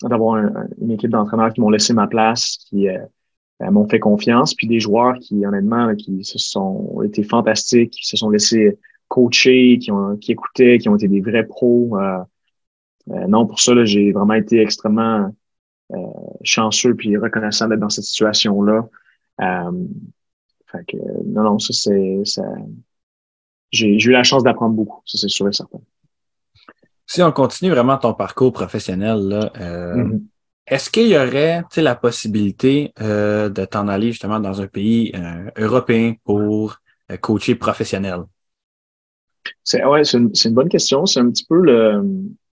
d'avoir 0.02 0.36
une 0.80 0.90
équipe 0.90 1.10
d'entraîneurs 1.10 1.52
qui 1.52 1.60
m'ont 1.60 1.70
laissé 1.70 1.92
ma 1.92 2.06
place, 2.06 2.58
qui 2.68 2.88
euh, 2.88 2.98
m'ont 3.60 3.88
fait 3.88 4.00
confiance, 4.00 4.54
puis 4.54 4.66
des 4.66 4.80
joueurs 4.80 5.18
qui, 5.18 5.44
honnêtement, 5.46 5.94
qui 5.94 6.24
se 6.24 6.38
sont 6.38 7.02
été 7.02 7.22
fantastiques, 7.22 7.90
qui 7.90 8.06
se 8.06 8.16
sont 8.16 8.30
laissés 8.30 8.78
coacher, 9.08 9.78
qui 9.78 9.92
ont 9.92 10.16
qui 10.16 10.32
écoutaient, 10.32 10.78
qui 10.78 10.88
ont 10.88 10.96
été 10.96 11.08
des 11.08 11.20
vrais 11.20 11.46
pros. 11.46 11.98
Euh, 11.98 12.18
euh 13.10 13.26
non, 13.28 13.46
pour 13.46 13.60
ça, 13.60 13.84
j'ai 13.84 14.12
vraiment 14.12 14.34
été 14.34 14.60
extrêmement 14.60 15.30
euh, 15.92 15.96
chanceux 16.42 16.94
puis 16.94 17.16
reconnaissant 17.16 17.68
d'être 17.68 17.80
dans 17.80 17.90
cette 17.90 18.04
situation-là. 18.04 18.88
Fait 20.76 20.84
que, 20.86 20.96
non, 21.26 21.42
non, 21.42 21.58
ça, 21.58 21.72
c'est. 21.72 22.20
Ça, 22.24 22.42
j'ai 23.70 23.96
eu 23.96 24.10
la 24.10 24.22
chance 24.22 24.44
d'apprendre 24.44 24.74
beaucoup, 24.74 25.02
ça, 25.04 25.18
c'est 25.18 25.28
sûr 25.28 25.48
et 25.48 25.52
certain. 25.52 25.80
Si 27.06 27.22
on 27.22 27.32
continue 27.32 27.70
vraiment 27.70 27.98
ton 27.98 28.14
parcours 28.14 28.52
professionnel, 28.52 29.18
là, 29.28 29.52
mm-hmm. 29.54 30.20
Est-ce 30.66 30.88
qu'il 30.88 31.08
y 31.08 31.16
aurait 31.16 31.62
la 31.76 31.94
possibilité 31.94 32.92
euh, 33.00 33.50
de 33.50 33.66
t'en 33.66 33.86
aller 33.86 34.12
justement 34.12 34.40
dans 34.40 34.62
un 34.62 34.66
pays 34.66 35.12
euh, 35.14 35.50
européen 35.58 36.14
pour 36.24 36.78
euh, 37.12 37.18
coacher 37.18 37.54
professionnel? 37.54 38.20
C'est 39.62 39.84
ouais, 39.84 40.04
c'est 40.04 40.16
une, 40.16 40.32
une, 40.42 40.54
bonne 40.54 40.70
question. 40.70 41.04
C'est 41.04 41.20
un 41.20 41.28
petit 41.28 41.44
peu 41.44 41.60
le, 41.60 42.02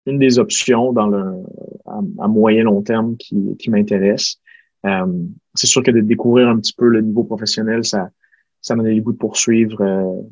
une 0.06 0.18
des 0.20 0.38
options 0.38 0.92
dans 0.92 1.08
le 1.08 1.42
à, 1.86 2.28
moyen 2.28 2.62
long 2.62 2.80
terme 2.82 3.16
qui, 3.16 3.56
qui 3.58 3.70
m'intéresse. 3.70 4.36
Euh, 4.84 5.06
c'est 5.56 5.66
sûr 5.66 5.82
que 5.82 5.90
de 5.90 6.00
découvrir 6.00 6.48
un 6.48 6.58
petit 6.58 6.72
peu 6.72 6.86
le 6.88 7.00
niveau 7.00 7.24
professionnel, 7.24 7.84
ça 7.84 8.10
ça 8.60 8.74
m'a 8.74 8.82
donné 8.82 8.96
le 8.96 9.02
goût 9.02 9.12
de 9.12 9.18
poursuivre 9.18 9.78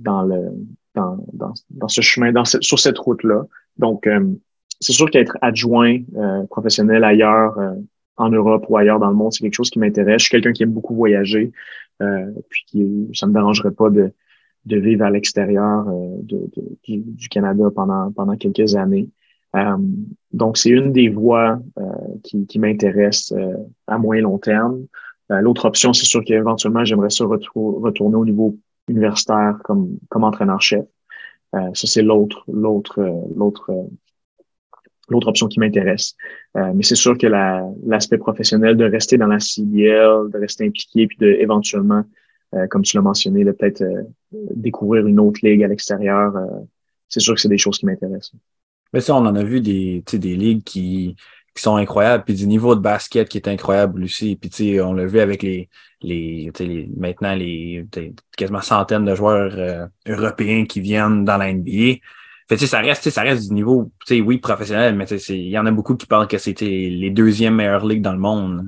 dans 0.01 0.22
le 0.22 0.51
dans, 0.95 1.18
dans, 1.33 1.53
dans 1.70 1.89
ce 1.89 2.01
chemin, 2.01 2.33
dans 2.33 2.45
sur 2.45 2.79
cette 2.79 2.99
route-là. 2.99 3.45
Donc, 3.79 4.07
c'est 4.81 4.93
sûr 4.93 5.11
qu'être 5.11 5.37
adjoint 5.41 5.99
euh, 6.16 6.45
professionnel 6.47 7.05
ailleurs 7.05 7.59
euh, 7.59 7.75
en 8.16 8.29
Europe 8.31 8.66
ou 8.68 8.77
ailleurs 8.77 9.01
dans 9.01 9.09
le 9.09 9.14
monde, 9.14 9.33
c'est 9.33 9.43
quelque 9.43 9.55
chose 9.55 9.70
qui 9.70 9.79
m'intéresse. 9.79 10.22
Je 10.22 10.25
suis 10.25 10.31
quelqu'un 10.31 10.53
qui 10.53 10.62
aime 10.62 10.72
beaucoup 10.72 10.95
voyager, 10.95 11.53
euh, 12.03 12.31
puis 12.49 12.64
qui, 12.66 13.11
ça 13.12 13.27
me 13.27 13.33
dérangerait 13.33 13.72
pas 13.72 13.91
de, 13.91 14.12
de 14.66 14.77
vivre 14.77 15.05
à 15.05 15.11
l'extérieur 15.11 15.85
de, 15.87 16.51
du, 16.87 16.99
du, 16.99 17.29
Canada 17.29 17.64
pendant 17.75 18.12
pendant 18.12 18.37
quelques 18.37 18.77
années. 18.77 19.09
donc, 20.33 20.59
c'est 20.59 20.70
une 20.70 20.93
des 20.93 21.09
voies 21.09 21.61
qui, 22.22 22.47
qui 22.47 22.59
m'intéresse 22.59 23.35
à 23.87 23.99
moyen 23.99 24.22
long 24.22 24.39
terme. 24.39 24.87
L'autre 25.31 25.64
option, 25.64 25.93
c'est 25.93 26.05
sûr 26.05 26.22
qu'éventuellement, 26.25 26.85
j'aimerais 26.85 27.11
ça 27.11 27.25
retourner 27.25 28.16
au 28.16 28.25
niveau 28.25 28.59
universitaire 28.89 29.59
comme 29.64 29.99
comme 30.11 30.25
entraîneur-chef. 30.25 30.85
ça, 31.53 31.70
c'est 31.75 32.03
l'autre 32.03 32.45
l'autre 32.47 33.01
l'autre 33.35 33.87
l'autre 35.09 35.29
option 35.29 35.49
qui 35.49 35.61
m'intéresse. 35.61 36.14
Euh, 36.57 36.72
mais 36.75 36.83
c'est 36.83 36.95
sûr 36.95 37.16
que 37.18 37.27
l'aspect 37.27 38.18
professionnel 38.18 38.77
de 38.77 38.85
rester 38.85 39.18
dans 39.18 39.27
la 39.27 39.41
CBL, 39.41 40.31
de 40.31 40.39
rester 40.39 40.66
impliqué, 40.66 41.07
puis 41.07 41.16
de 41.18 41.27
éventuellement, 41.27 42.05
euh, 42.55 42.66
comme 42.68 42.83
tu 42.83 42.97
l'as 42.97 43.03
mentionné, 43.03 43.45
de 43.45 43.53
peut-être 43.53 43.83
euh, 43.83 44.03
découvrir 44.55 45.07
une 45.07 45.20
autre 45.20 45.41
ligue 45.43 45.62
à 45.62 45.68
l'extérieur, 45.68 46.35
c'est 47.09 47.20
sûr 47.20 47.35
que 47.35 47.41
c'est 47.41 47.49
des 47.49 47.59
choses 47.59 47.79
qui 47.79 47.87
m'intéressent. 47.87 48.35
Mais 48.93 49.01
ça, 49.01 49.14
on 49.16 49.27
en 49.27 49.35
a 49.35 49.43
vu 49.43 49.61
des, 49.61 50.03
des 50.12 50.37
ligues 50.37 50.62
qui, 50.62 51.16
qui 51.55 51.62
sont 51.62 51.76
incroyables, 51.76 52.24
puis 52.24 52.34
du 52.34 52.46
niveau 52.46 52.74
de 52.74 52.80
basket 52.80 53.28
qui 53.28 53.38
est 53.38 53.48
incroyable 53.48 54.02
aussi. 54.02 54.36
Puis 54.36 54.50
tu 54.50 54.57
sais, 54.57 54.80
on 54.80 54.92
l'a 54.92 55.07
vu 55.07 55.20
avec 55.20 55.42
les, 55.42 55.68
les, 56.02 56.50
les 56.59 56.90
maintenant 56.96 57.34
les 57.34 57.84
quasiment 58.36 58.61
centaines 58.61 59.05
de 59.05 59.14
joueurs 59.14 59.88
européens 60.07 60.64
qui 60.64 60.80
viennent 60.80 61.24
dans 61.24 61.36
la 61.36 61.52
NBA. 61.52 62.00
Fait, 62.48 62.59
ça 62.59 62.80
reste, 62.80 63.09
ça 63.09 63.22
reste 63.22 63.48
du 63.48 63.55
niveau, 63.55 63.90
oui, 64.11 64.38
professionnel, 64.38 64.94
mais 64.96 65.07
il 65.07 65.48
y 65.48 65.59
en 65.59 65.64
a 65.64 65.70
beaucoup 65.70 65.96
qui 65.96 66.07
parlent 66.07 66.28
que 66.28 66.36
c'était 66.36 66.66
les 66.66 67.11
deuxièmes 67.11 67.55
meilleures 67.55 67.86
ligues 67.86 68.02
dans 68.02 68.12
le 68.12 68.18
monde. 68.18 68.66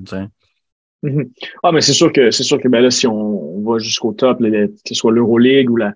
Mm-hmm. 1.02 1.30
Ah, 1.62 1.72
mais 1.72 1.82
c'est 1.82 1.92
sûr 1.92 2.10
que 2.10 2.30
c'est 2.30 2.42
sûr 2.42 2.58
que 2.58 2.68
ben 2.68 2.80
là, 2.80 2.90
si 2.90 3.06
on, 3.06 3.62
va 3.62 3.78
jusqu'au 3.78 4.12
top, 4.12 4.38
que 4.38 4.68
ce 4.86 4.94
soit 4.94 5.12
l'Euroleague 5.12 5.70
ou 5.70 5.76
la, 5.76 5.92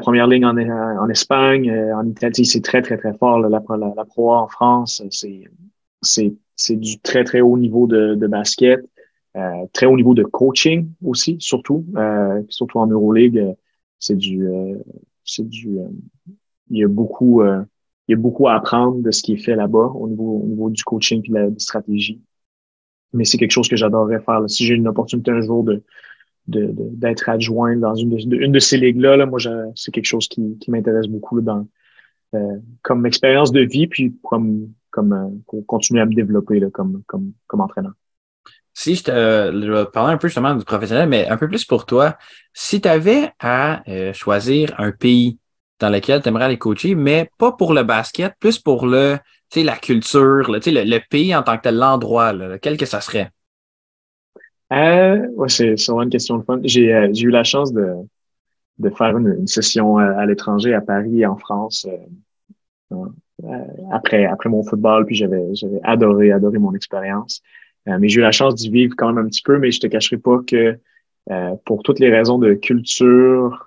première 0.00 0.26
ligue 0.26 0.44
en, 0.44 0.56
en 0.56 1.08
Espagne, 1.10 1.70
euh, 1.70 1.94
en 1.96 2.06
Italie, 2.06 2.46
c'est 2.46 2.62
très, 2.62 2.80
très, 2.80 2.96
très 2.96 3.12
fort. 3.12 3.40
la, 3.40 3.48
la, 3.50 3.60
la 3.78 4.04
en 4.16 4.48
France, 4.48 5.02
c'est, 5.10 5.44
c'est, 6.06 6.76
du 6.76 6.98
très, 7.00 7.24
très 7.24 7.40
haut 7.40 7.58
niveau 7.58 7.86
de, 7.86 8.14
de 8.14 8.26
basket. 8.26 8.80
Euh, 9.36 9.66
très 9.72 9.86
haut 9.86 9.96
niveau 9.96 10.14
de 10.14 10.22
coaching 10.22 10.88
aussi, 11.04 11.36
surtout. 11.40 11.84
Euh, 11.96 12.42
surtout 12.48 12.78
en 12.78 12.86
Euroleague, 12.86 13.54
c'est 13.98 14.16
du 14.16 14.48
c'est 15.24 15.46
du 15.46 15.78
il 16.70 16.78
y 16.78 16.84
a 16.84 16.88
beaucoup, 16.88 17.42
euh, 17.42 17.62
il 18.08 18.12
y 18.12 18.14
a 18.14 18.18
beaucoup 18.18 18.48
à 18.48 18.54
apprendre 18.54 19.02
de 19.02 19.10
ce 19.10 19.22
qui 19.22 19.34
est 19.34 19.44
fait 19.44 19.56
là-bas 19.56 19.92
au 19.94 20.08
niveau, 20.08 20.40
au 20.42 20.46
niveau 20.46 20.70
du 20.70 20.82
coaching 20.84 21.22
et 21.24 21.28
de 21.28 21.34
la 21.34 21.48
stratégie. 21.58 22.20
Mais 23.12 23.24
c'est 23.24 23.38
quelque 23.38 23.52
chose 23.52 23.68
que 23.68 23.76
j'adorerais 23.76 24.20
faire. 24.20 24.48
Si 24.48 24.64
j'ai 24.64 24.74
une 24.74 24.88
opportunité 24.88 25.30
un 25.30 25.40
jour 25.40 25.64
de 25.64 25.82
d'être 26.48 27.28
adjoint 27.28 27.74
dans 27.74 27.96
une 27.96 28.10
de, 28.10 28.36
une 28.36 28.52
de 28.52 28.58
ces 28.60 28.76
ligues-là, 28.76 29.16
là, 29.16 29.26
moi, 29.26 29.40
c'est 29.74 29.90
quelque 29.90 30.06
chose 30.06 30.28
qui, 30.28 30.56
qui 30.58 30.70
m'intéresse 30.70 31.08
beaucoup 31.08 31.40
dans, 31.40 31.66
euh, 32.36 32.58
comme 32.82 33.04
expérience 33.04 33.50
de 33.50 33.62
vie, 33.62 33.88
puis 33.88 34.14
comme, 34.22 34.72
comme 34.96 35.12
euh, 35.12 35.28
pour 35.46 35.64
continuer 35.66 36.00
à 36.00 36.06
me 36.06 36.14
développer 36.14 36.58
là, 36.58 36.68
comme, 36.72 37.02
comme, 37.06 37.32
comme 37.46 37.60
entraîneur. 37.60 37.92
Si 38.74 38.94
je 38.94 39.04
te 39.04 39.10
je 39.10 39.84
parler 39.84 40.14
un 40.14 40.18
peu 40.18 40.28
justement 40.28 40.54
du 40.54 40.64
professionnel, 40.64 41.08
mais 41.08 41.28
un 41.28 41.36
peu 41.36 41.48
plus 41.48 41.64
pour 41.64 41.86
toi, 41.86 42.16
si 42.52 42.80
tu 42.80 42.88
avais 42.88 43.32
à 43.38 43.82
choisir 44.12 44.74
un 44.78 44.92
pays 44.92 45.38
dans 45.80 45.88
lequel 45.88 46.22
tu 46.22 46.28
aimerais 46.28 46.44
aller 46.44 46.58
coacher, 46.58 46.94
mais 46.94 47.30
pas 47.38 47.52
pour 47.52 47.72
le 47.72 47.84
basket, 47.84 48.34
plus 48.38 48.58
pour 48.58 48.86
le, 48.86 49.18
la 49.54 49.76
culture, 49.76 50.50
le, 50.50 50.58
le, 50.58 50.84
le 50.84 51.00
pays 51.08 51.34
en 51.34 51.42
tant 51.42 51.56
que 51.56 51.62
tel, 51.62 51.76
l'endroit, 51.76 52.32
lequel 52.32 52.76
que 52.76 52.86
ça 52.86 53.00
serait? 53.00 53.30
Euh, 54.72 55.26
ouais, 55.36 55.48
c'est 55.48 55.74
vraiment 55.86 56.02
une 56.02 56.10
question 56.10 56.38
de 56.38 56.42
fun. 56.42 56.58
J'ai 56.64 56.92
euh, 56.92 57.12
eu 57.14 57.30
la 57.30 57.44
chance 57.44 57.72
de, 57.72 57.86
de 58.78 58.90
faire 58.90 59.16
une, 59.16 59.46
session 59.46 59.98
à, 59.98 60.26
l'étranger, 60.26 60.74
à 60.74 60.80
Paris 60.80 61.20
et 61.20 61.26
en 61.26 61.36
France, 61.36 61.86
euh, 61.88 62.96
euh, 62.96 63.08
après, 63.92 64.24
après 64.24 64.48
mon 64.48 64.62
football, 64.62 65.04
puis 65.06 65.14
j'avais 65.14 65.42
adoré, 65.82 66.32
adoré 66.32 66.58
mon 66.58 66.74
expérience. 66.74 67.42
mais 67.86 68.08
j'ai 68.08 68.20
eu 68.20 68.22
la 68.22 68.32
chance 68.32 68.54
d'y 68.54 68.70
vivre 68.70 68.94
quand 68.96 69.12
même 69.12 69.24
un 69.24 69.28
petit 69.28 69.42
peu, 69.42 69.58
mais 69.58 69.70
je 69.70 69.80
te 69.80 69.86
cacherai 69.86 70.16
pas 70.18 70.38
que 70.46 70.78
pour 71.64 71.82
toutes 71.82 71.98
les 71.98 72.10
raisons 72.10 72.38
de 72.38 72.54
culture, 72.54 73.66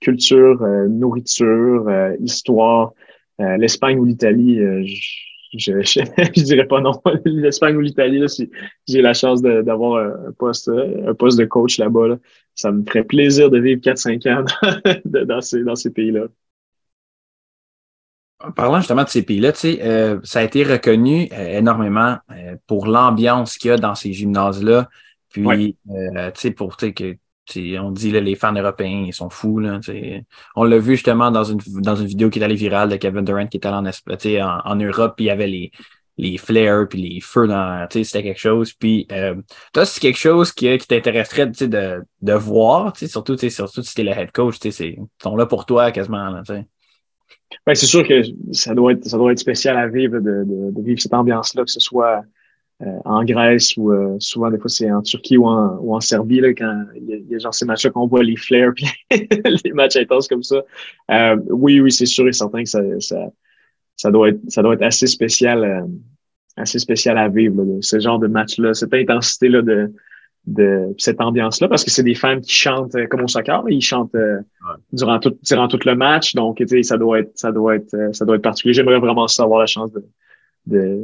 culture, 0.00 0.62
euh, 0.62 0.88
nourriture, 0.88 1.88
euh, 1.88 2.14
histoire. 2.20 2.92
Euh, 3.40 3.56
L'Espagne 3.56 3.98
ou 3.98 4.04
l'Italie, 4.04 4.58
je, 5.56 5.80
je, 5.82 6.42
dirais 6.42 6.66
pas 6.66 6.80
non. 6.80 6.92
L'Espagne 7.24 7.76
ou 7.76 7.80
l'Italie, 7.80 8.28
si 8.28 8.50
j'ai 8.86 9.00
la 9.00 9.14
chance 9.14 9.42
d'avoir 9.42 10.04
un 10.04 10.32
poste, 10.32 10.68
un 10.68 11.14
poste 11.14 11.38
de 11.38 11.44
coach 11.44 11.78
là-bas, 11.78 12.18
ça 12.54 12.72
me 12.72 12.84
ferait 12.84 13.04
plaisir 13.04 13.50
de 13.50 13.58
vivre 13.58 13.80
4-5 13.80 14.28
ans 14.28 14.44
dans 15.26 15.40
ces, 15.40 15.62
dans 15.62 15.76
ces 15.76 15.90
pays-là. 15.90 16.26
En 18.40 18.52
parlant 18.52 18.78
justement 18.78 19.04
de 19.04 19.08
ces 19.08 19.22
pays-là, 19.22 19.52
tu 19.52 19.58
sais, 19.58 20.18
ça 20.22 20.40
a 20.40 20.42
été 20.44 20.62
reconnu 20.62 21.28
énormément 21.32 22.18
pour 22.66 22.86
l'ambiance 22.86 23.58
qu'il 23.58 23.70
y 23.70 23.72
a 23.72 23.76
dans 23.76 23.96
ces 23.96 24.12
gymnases-là. 24.12 24.88
Puis, 25.30 25.76
tu 25.86 26.10
sais, 26.34 26.50
pour 26.52 26.76
que 26.76 27.16
on 27.80 27.90
dit 27.90 28.12
là, 28.12 28.20
les 28.20 28.34
fans 28.34 28.52
européens, 28.54 29.04
ils 29.06 29.14
sont 29.14 29.30
fous. 29.30 29.58
Là, 29.58 29.80
on 30.54 30.64
l'a 30.64 30.78
vu 30.78 30.94
justement 30.94 31.30
dans 31.30 31.44
une, 31.44 31.58
dans 31.80 31.96
une 31.96 32.06
vidéo 32.06 32.30
qui 32.30 32.38
est 32.38 32.42
allée 32.44 32.54
virale 32.54 32.90
de 32.90 32.96
Kevin 32.96 33.24
Durant 33.24 33.46
qui 33.46 33.56
était 33.56 33.68
allé 33.68 34.42
en, 34.42 34.46
en, 34.46 34.60
en 34.64 34.76
Europe, 34.76 35.14
puis 35.16 35.24
il 35.24 35.28
y 35.28 35.30
avait 35.30 35.46
les, 35.46 35.72
les 36.18 36.36
flares 36.36 36.88
puis 36.88 37.00
les 37.00 37.20
feux 37.20 37.46
dans 37.46 37.86
c'était 37.90 38.22
quelque 38.22 38.40
chose 38.40 38.72
puis 38.72 39.06
euh, 39.12 39.36
toi 39.72 39.86
c'est 39.86 40.00
quelque 40.00 40.18
chose 40.18 40.52
qui, 40.52 40.76
qui 40.76 40.86
t'intéresserait 40.86 41.46
de, 41.46 42.02
de 42.20 42.32
voir 42.32 42.94
surtout 42.96 43.36
surtout 43.38 43.82
si 43.82 43.94
t'es 43.94 44.02
le 44.02 44.10
head 44.10 44.32
coach 44.32 44.56
ils 44.64 44.96
sont 45.22 45.36
là 45.36 45.46
pour 45.46 45.64
toi 45.64 45.92
quasiment 45.92 46.28
là, 46.28 46.42
ben, 47.66 47.74
c'est 47.74 47.86
sûr 47.86 48.06
que 48.06 48.22
ça 48.52 48.74
doit 48.74 48.92
être 48.92 49.04
ça 49.04 49.16
doit 49.16 49.32
être 49.32 49.38
spécial 49.38 49.76
à 49.76 49.88
vivre 49.88 50.18
de, 50.20 50.44
de, 50.44 50.70
de 50.70 50.82
vivre 50.82 51.00
cette 51.00 51.14
ambiance 51.14 51.54
là 51.54 51.64
que 51.64 51.70
ce 51.70 51.80
soit 51.80 52.22
euh, 52.82 52.98
en 53.04 53.24
Grèce 53.24 53.76
ou 53.76 53.92
euh, 53.92 54.16
souvent 54.20 54.50
des 54.50 54.58
fois 54.58 54.68
c'est 54.68 54.90
en 54.90 55.02
Turquie 55.02 55.36
ou 55.36 55.46
en, 55.46 55.76
ou 55.78 55.94
en 55.94 56.00
Serbie 56.00 56.40
là, 56.40 56.50
quand 56.50 56.84
il 56.94 57.26
y, 57.28 57.34
a, 57.34 57.38
genre 57.38 57.54
ces 57.54 57.64
matchs-là 57.64 57.90
qu'on 57.90 58.06
voit 58.06 58.22
les 58.22 58.36
flares 58.36 58.72
puis 58.74 58.86
les 59.64 59.72
matchs 59.72 59.96
intenses 59.96 60.28
comme 60.28 60.42
ça. 60.42 60.62
Euh, 61.10 61.36
oui, 61.50 61.80
oui, 61.80 61.90
c'est 61.90 62.06
sûr 62.06 62.28
et 62.28 62.32
certain 62.32 62.62
que 62.62 62.68
ça, 62.68 62.80
ça, 63.00 63.16
ça 63.96 64.10
doit 64.10 64.28
être 64.28 64.40
ça 64.48 64.62
doit 64.62 64.74
être 64.74 64.82
assez 64.82 65.06
spécial 65.06 65.86
assez 66.56 66.78
spécial 66.78 67.18
à 67.18 67.28
vivre 67.28 67.62
là, 67.62 67.78
ce 67.80 67.98
genre 67.98 68.18
de 68.18 68.26
match-là, 68.28 68.74
cette 68.74 68.94
intensité-là 68.94 69.62
de, 69.62 69.92
de 70.48 70.94
cette 70.96 71.20
ambiance-là 71.20 71.68
parce 71.68 71.84
que 71.84 71.90
c'est 71.90 72.02
des 72.02 72.14
fans 72.14 72.40
qui 72.40 72.52
chantent 72.52 72.94
euh, 72.94 73.06
comme 73.06 73.22
au 73.22 73.28
soccer, 73.28 73.62
ils 73.68 73.82
chantent 73.82 74.14
euh, 74.14 74.40
durant 74.92 75.18
tout 75.18 75.36
durant 75.42 75.68
tout 75.68 75.78
le 75.84 75.94
match, 75.94 76.34
donc 76.34 76.62
ça 76.82 76.96
doit 76.96 77.20
être 77.20 77.32
ça 77.34 77.52
doit 77.52 77.76
être 77.76 77.92
euh, 77.94 78.12
ça 78.12 78.24
doit 78.24 78.36
être 78.36 78.42
particulier. 78.42 78.72
J'aimerais 78.72 78.98
vraiment 78.98 79.28
ça 79.28 79.42
avoir 79.42 79.60
la 79.60 79.66
chance 79.66 79.92
de 79.92 80.02
de, 80.66 81.02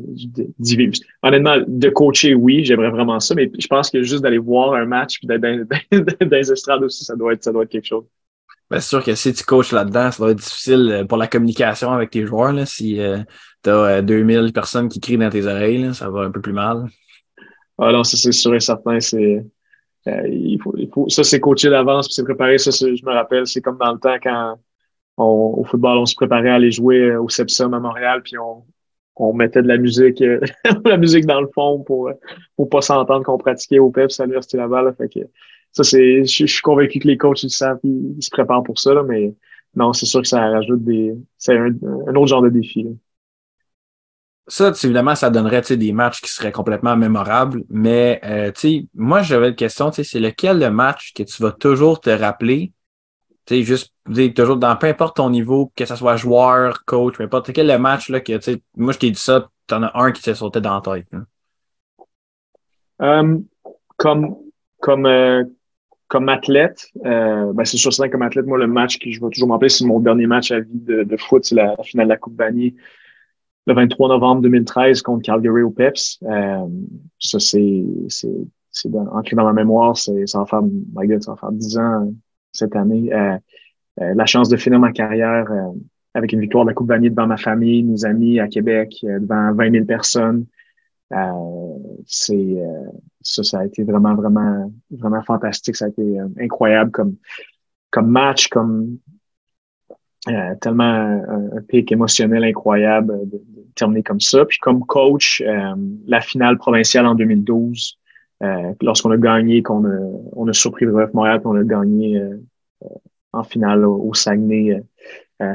d'y 0.59 0.76
vivre. 0.76 0.92
Honnêtement, 1.22 1.57
de 1.66 1.88
coacher, 1.88 2.34
oui, 2.34 2.64
j'aimerais 2.64 2.90
vraiment 2.90 3.18
ça, 3.20 3.34
mais 3.34 3.51
je 3.59 3.66
pense 3.66 3.90
que 3.90 4.03
juste 4.03 4.22
d'aller 4.22 4.38
voir 4.38 4.74
un 4.74 4.84
match 4.84 5.18
puis 5.18 5.26
d'être 5.26 5.40
dans, 5.92 6.26
dans, 6.26 6.36
les 6.36 6.53
estrades 6.53 6.82
aussi, 6.82 7.05
ça 7.05 7.14
doit 7.14 7.34
être 7.34 7.45
ça 7.45 7.53
doit 7.53 7.64
être 7.64 7.70
quelque 7.70 7.86
chose. 7.86 8.05
Ben, 8.70 8.80
c'est 8.80 8.88
sûr 8.88 9.05
que 9.05 9.14
si 9.14 9.32
tu 9.34 9.45
coaches 9.45 9.72
là-dedans, 9.72 10.11
ça 10.11 10.22
doit 10.22 10.32
être 10.32 10.38
difficile 10.38 11.05
pour 11.07 11.18
la 11.18 11.26
communication 11.26 11.92
avec 11.92 12.11
tes 12.11 12.26
joueurs. 12.26 12.53
Là, 12.53 12.64
si 12.64 12.99
tu 13.62 13.70
as 13.70 14.01
2000 14.01 14.53
personnes 14.55 14.88
qui 14.88 15.01
crient 15.01 15.18
dans 15.18 15.28
tes 15.28 15.45
oreilles, 15.45 15.95
ça 15.95 16.09
va 16.09 16.22
un 16.22 16.30
peu 16.30 16.40
plus 16.40 16.55
mal. 16.55 16.86
Ah 17.79 17.93
non, 17.93 18.05
ça 18.05 18.16
c'est 18.16 18.33
sûr 18.33 18.55
et 18.55 18.61
certain. 18.61 19.01
C'est 19.01 19.45
euh, 20.07 20.29
il, 20.29 20.61
faut, 20.62 20.75
il 20.77 20.89
faut, 20.93 21.09
ça 21.09 21.25
c'est 21.25 21.41
coaché 21.41 21.70
d'avance, 21.70 22.09
puis 22.09 22.14
c'est 22.14 22.25
préparé. 22.25 22.59
Ça, 22.59 22.70
je 22.70 23.05
me 23.05 23.12
rappelle, 23.12 23.47
c'est 23.47 23.61
comme 23.62 23.79
dans 23.79 23.93
le 23.93 23.99
temps 23.99 24.16
quand 24.22 24.59
on, 25.16 25.55
au 25.59 25.64
football, 25.64 25.99
on 25.99 26.07
se 26.07 26.14
préparait 26.14 26.51
à 26.51 26.55
aller 26.57 26.70
jouer 26.70 27.01
euh, 27.01 27.22
au 27.22 27.29
Sepsum 27.29 27.75
à 27.75 27.81
Montréal, 27.81 28.22
puis 28.22 28.39
on, 28.39 28.64
on 29.16 29.33
mettait 29.33 29.62
de 29.62 29.68
la 29.68 29.79
musique, 29.79 30.20
euh, 30.22 30.41
la 30.85 30.97
musique 30.97 31.27
dans 31.27 31.41
le 31.41 31.49
fond 31.55 31.81
pour 31.81 32.11
pour 32.57 32.68
pas 32.68 32.83
s'entendre 32.83 33.25
qu'on 33.25 33.39
pratiquait 33.39 33.79
au 33.79 33.91
PEPS 33.91 34.20
à 34.20 34.25
l'Université 34.25 34.57
Laval. 34.59 34.95
fait 34.97 35.09
que 35.09 35.20
ça 35.72 35.85
c'est, 35.85 36.25
je, 36.25 36.47
suis 36.47 36.62
convaincu 36.62 36.99
que 37.01 37.09
les 37.09 37.18
coachs 37.18 37.43
ils 37.43 37.51
savent, 37.51 37.81
ils, 37.85 38.22
se 38.22 38.31
préparent 38.31 38.64
pour 38.64 38.79
ça, 38.79 38.95
là, 38.95 39.03
mais 39.03 39.35
non, 39.77 39.93
c'est 39.93 40.07
sûr 40.07 40.22
que 40.22 40.29
ça 40.29 40.41
rajoute 40.51 40.85
des, 40.85 41.14
c'est 41.39 41.57
un, 41.57 41.75
un 42.07 42.14
autre 42.14 42.29
genre 42.29 42.43
de 42.43 42.51
défi. 42.51 42.85
Là 42.85 42.91
ça, 44.47 44.72
évidemment, 44.82 45.14
ça 45.14 45.30
donnerait 45.30 45.62
des 45.62 45.92
matchs 45.92 46.20
qui 46.20 46.30
seraient 46.30 46.53
complètement 46.53 46.97
mémorables. 46.97 47.64
Mais 47.70 48.20
euh, 48.24 48.53
moi, 48.95 49.22
j'avais 49.22 49.49
une 49.49 49.55
question, 49.55 49.90
c'est 49.92 50.20
lequel 50.20 50.59
le 50.59 50.70
match 50.70 51.12
que 51.14 51.22
tu 51.22 51.42
vas 51.42 51.53
toujours 51.53 52.01
te 52.01 52.11
rappeler? 52.11 52.72
juste 53.51 53.95
toujours 54.34 54.57
dans 54.57 54.76
peu 54.76 54.86
importe 54.86 55.16
ton 55.16 55.30
niveau, 55.30 55.72
que 55.76 55.84
ce 55.84 55.97
soit 55.97 56.16
joueur, 56.16 56.84
coach, 56.84 57.16
peu 57.16 57.24
importe, 57.24 57.53
quel 57.53 57.66
le 57.66 57.78
match 57.78 58.09
là, 58.09 58.20
que 58.20 58.32
moi 58.76 58.92
je 58.92 58.99
t'ai 58.99 59.11
dit 59.11 59.20
ça, 59.20 59.49
tu 59.66 59.74
en 59.74 59.82
as 59.82 59.92
un 59.95 60.12
qui 60.12 60.22
t'est 60.22 60.34
sauté 60.34 60.61
dans 60.61 60.74
la 60.74 60.80
tête. 60.80 61.09
Euh, 63.03 63.38
comme 63.97 64.36
comme 64.80 65.07
euh, 65.07 65.45
comme 66.09 66.28
athlète, 66.28 66.88
euh, 67.05 67.53
ben 67.53 67.64
c'est 67.64 67.76
sûr 67.76 67.90
que 67.90 68.09
comme 68.09 68.22
athlète, 68.22 68.47
moi 68.47 68.59
le 68.59 68.66
match 68.66 68.99
que 68.99 69.11
je 69.11 69.20
vais 69.20 69.30
toujours 69.30 69.49
m'appeler, 69.49 69.68
c'est 69.68 69.84
mon 69.84 70.01
dernier 70.01 70.26
match 70.26 70.51
à 70.51 70.61
vie 70.61 70.80
de, 70.80 71.03
de 71.03 71.16
foot, 71.16 71.45
c'est 71.45 71.55
la, 71.55 71.76
finale 71.82 72.07
de 72.07 72.12
la 72.12 72.16
Coupe 72.16 72.34
Bannier 72.34 72.74
le 73.66 73.74
23 73.74 74.08
novembre 74.08 74.42
2013 74.42 75.02
contre 75.02 75.22
Calgary 75.22 75.62
au 75.62 75.70
PEPS. 75.70 76.18
Euh, 76.24 76.66
ça, 77.18 77.38
c'est, 77.40 77.84
c'est, 78.08 78.28
c'est 78.70 78.94
ancré 78.94 79.36
dans 79.36 79.44
ma 79.44 79.52
mémoire. 79.52 79.96
C'est, 79.96 80.26
ça 80.26 80.40
va 80.40 80.46
faire, 80.46 80.62
my 80.62 81.06
God, 81.06 81.22
ça 81.22 81.32
va 81.32 81.36
faire 81.38 81.52
10 81.52 81.78
ans 81.78 82.12
cette 82.52 82.76
année. 82.76 83.12
Euh, 83.12 83.36
euh, 84.00 84.14
la 84.14 84.26
chance 84.26 84.48
de 84.48 84.56
finir 84.56 84.78
ma 84.80 84.92
carrière 84.92 85.50
euh, 85.50 85.72
avec 86.14 86.32
une 86.32 86.40
victoire 86.40 86.64
de 86.64 86.70
la 86.70 86.74
Coupe 86.74 86.88
Vanier 86.88 87.10
devant 87.10 87.26
ma 87.26 87.36
famille, 87.36 87.82
mes 87.82 88.04
amis 88.04 88.40
à 88.40 88.48
Québec, 88.48 88.98
devant 89.02 89.52
20 89.54 89.70
000 89.70 89.84
personnes. 89.84 90.46
c'est 92.06 92.56
ça, 93.22 93.42
ça 93.42 93.60
a 93.60 93.64
été 93.64 93.84
vraiment, 93.84 94.14
vraiment, 94.14 94.70
vraiment 94.90 95.22
fantastique. 95.22 95.76
Ça 95.76 95.86
a 95.86 95.88
été 95.88 96.18
incroyable 96.38 96.90
comme, 96.90 97.16
comme 97.90 98.10
match, 98.10 98.48
comme 98.48 98.98
euh, 100.29 100.55
tellement 100.59 100.85
un, 100.85 101.61
pic 101.68 101.93
émotionnel 101.93 102.45
incroyable 102.45 103.29
de, 103.29 103.43
terminer 103.75 104.03
comme 104.03 104.20
ça. 104.20 104.45
Puis 104.47 104.59
comme 104.59 104.81
coach, 104.87 105.43
euh, 105.45 105.75
la 106.07 106.20
finale 106.22 106.57
provinciale 106.57 107.07
en 107.07 107.14
2012, 107.14 107.99
euh, 108.43 108.72
lorsqu'on 108.81 109.11
a 109.11 109.18
gagné, 109.18 109.62
qu'on 109.62 109.85
a, 109.85 109.99
on 110.33 110.49
a 110.49 110.53
surpris 110.55 110.87
le 110.87 110.95
Rough 110.95 111.12
Montréal, 111.12 111.43
qu'on 111.43 111.57
a 111.57 111.64
gagné 111.64 112.22
en 113.33 113.43
finale 113.43 113.85
au, 113.85 114.14
Saguenay. 114.14 114.81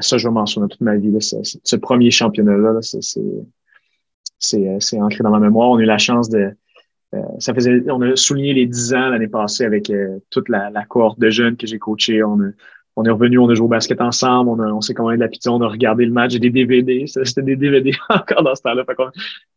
ça, 0.02 0.18
je 0.18 0.28
vais 0.28 0.34
m'en 0.34 0.46
souvenir 0.46 0.70
toute 0.70 0.82
ma 0.82 0.98
vie. 0.98 1.12
Là, 1.12 1.20
ce 1.20 1.76
premier 1.78 2.12
championnat-là, 2.12 2.80
c'est, 2.82 4.80
c'est, 4.80 5.02
ancré 5.02 5.24
dans 5.24 5.32
ma 5.32 5.40
mémoire. 5.40 5.70
On 5.70 5.78
a 5.78 5.82
eu 5.82 5.86
la 5.86 5.98
chance 5.98 6.30
de, 6.30 6.52
ça 7.40 7.56
faisait, 7.56 7.84
on 7.90 8.02
a 8.02 8.16
souligné 8.16 8.54
les 8.54 8.68
10 8.68 8.94
ans 8.94 9.10
l'année 9.10 9.30
passée 9.30 9.66
avec 9.66 9.92
toute 10.30 10.50
la, 10.50 10.70
la 10.70 10.86
cohorte 10.86 11.20
de 11.20 11.30
jeunes 11.30 11.58
que 11.58 11.66
j'ai 11.66 11.80
coaché. 11.80 12.22
On 12.24 12.40
a, 12.42 12.50
on 13.00 13.06
est 13.06 13.12
revenu, 13.12 13.39
on 13.39 13.50
a 13.50 13.54
joué 13.54 13.66
au 13.66 13.70
basket 13.70 14.02
ensemble, 14.02 14.50
on, 14.50 14.60
a, 14.60 14.68
on 14.74 14.82
s'est 14.82 14.93
commandé 14.93 15.16
de 15.16 15.22
la 15.22 15.30
pizza, 15.30 15.52
on 15.54 15.62
a 15.62 15.68
regardé 15.70 16.06
le 16.06 16.12
match, 16.12 16.34
j'ai 16.34 16.39
des 16.39 16.50
DVD, 16.50 17.06
c'était 17.24 17.41
des 17.41 17.56
DVD 17.56 17.91
encore 18.10 18.43
dans 18.43 18.54
ce 18.56 18.62
temps-là. 18.62 18.84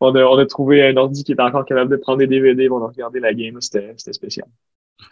On, 0.01 0.15
a, 0.15 0.23
on 0.23 0.39
a 0.39 0.47
trouvé 0.47 0.87
un 0.87 0.97
ordi 0.97 1.25
qui 1.25 1.33
était 1.33 1.43
encore 1.43 1.65
capable 1.65 1.91
de 1.91 1.97
prendre 1.97 2.19
des 2.19 2.29
DVD, 2.29 2.69
on 2.71 2.85
a 2.85 2.87
regardé 2.87 3.19
la 3.19 3.35
game, 3.35 3.61
c'était 3.61 3.95
spécial. 3.97 4.47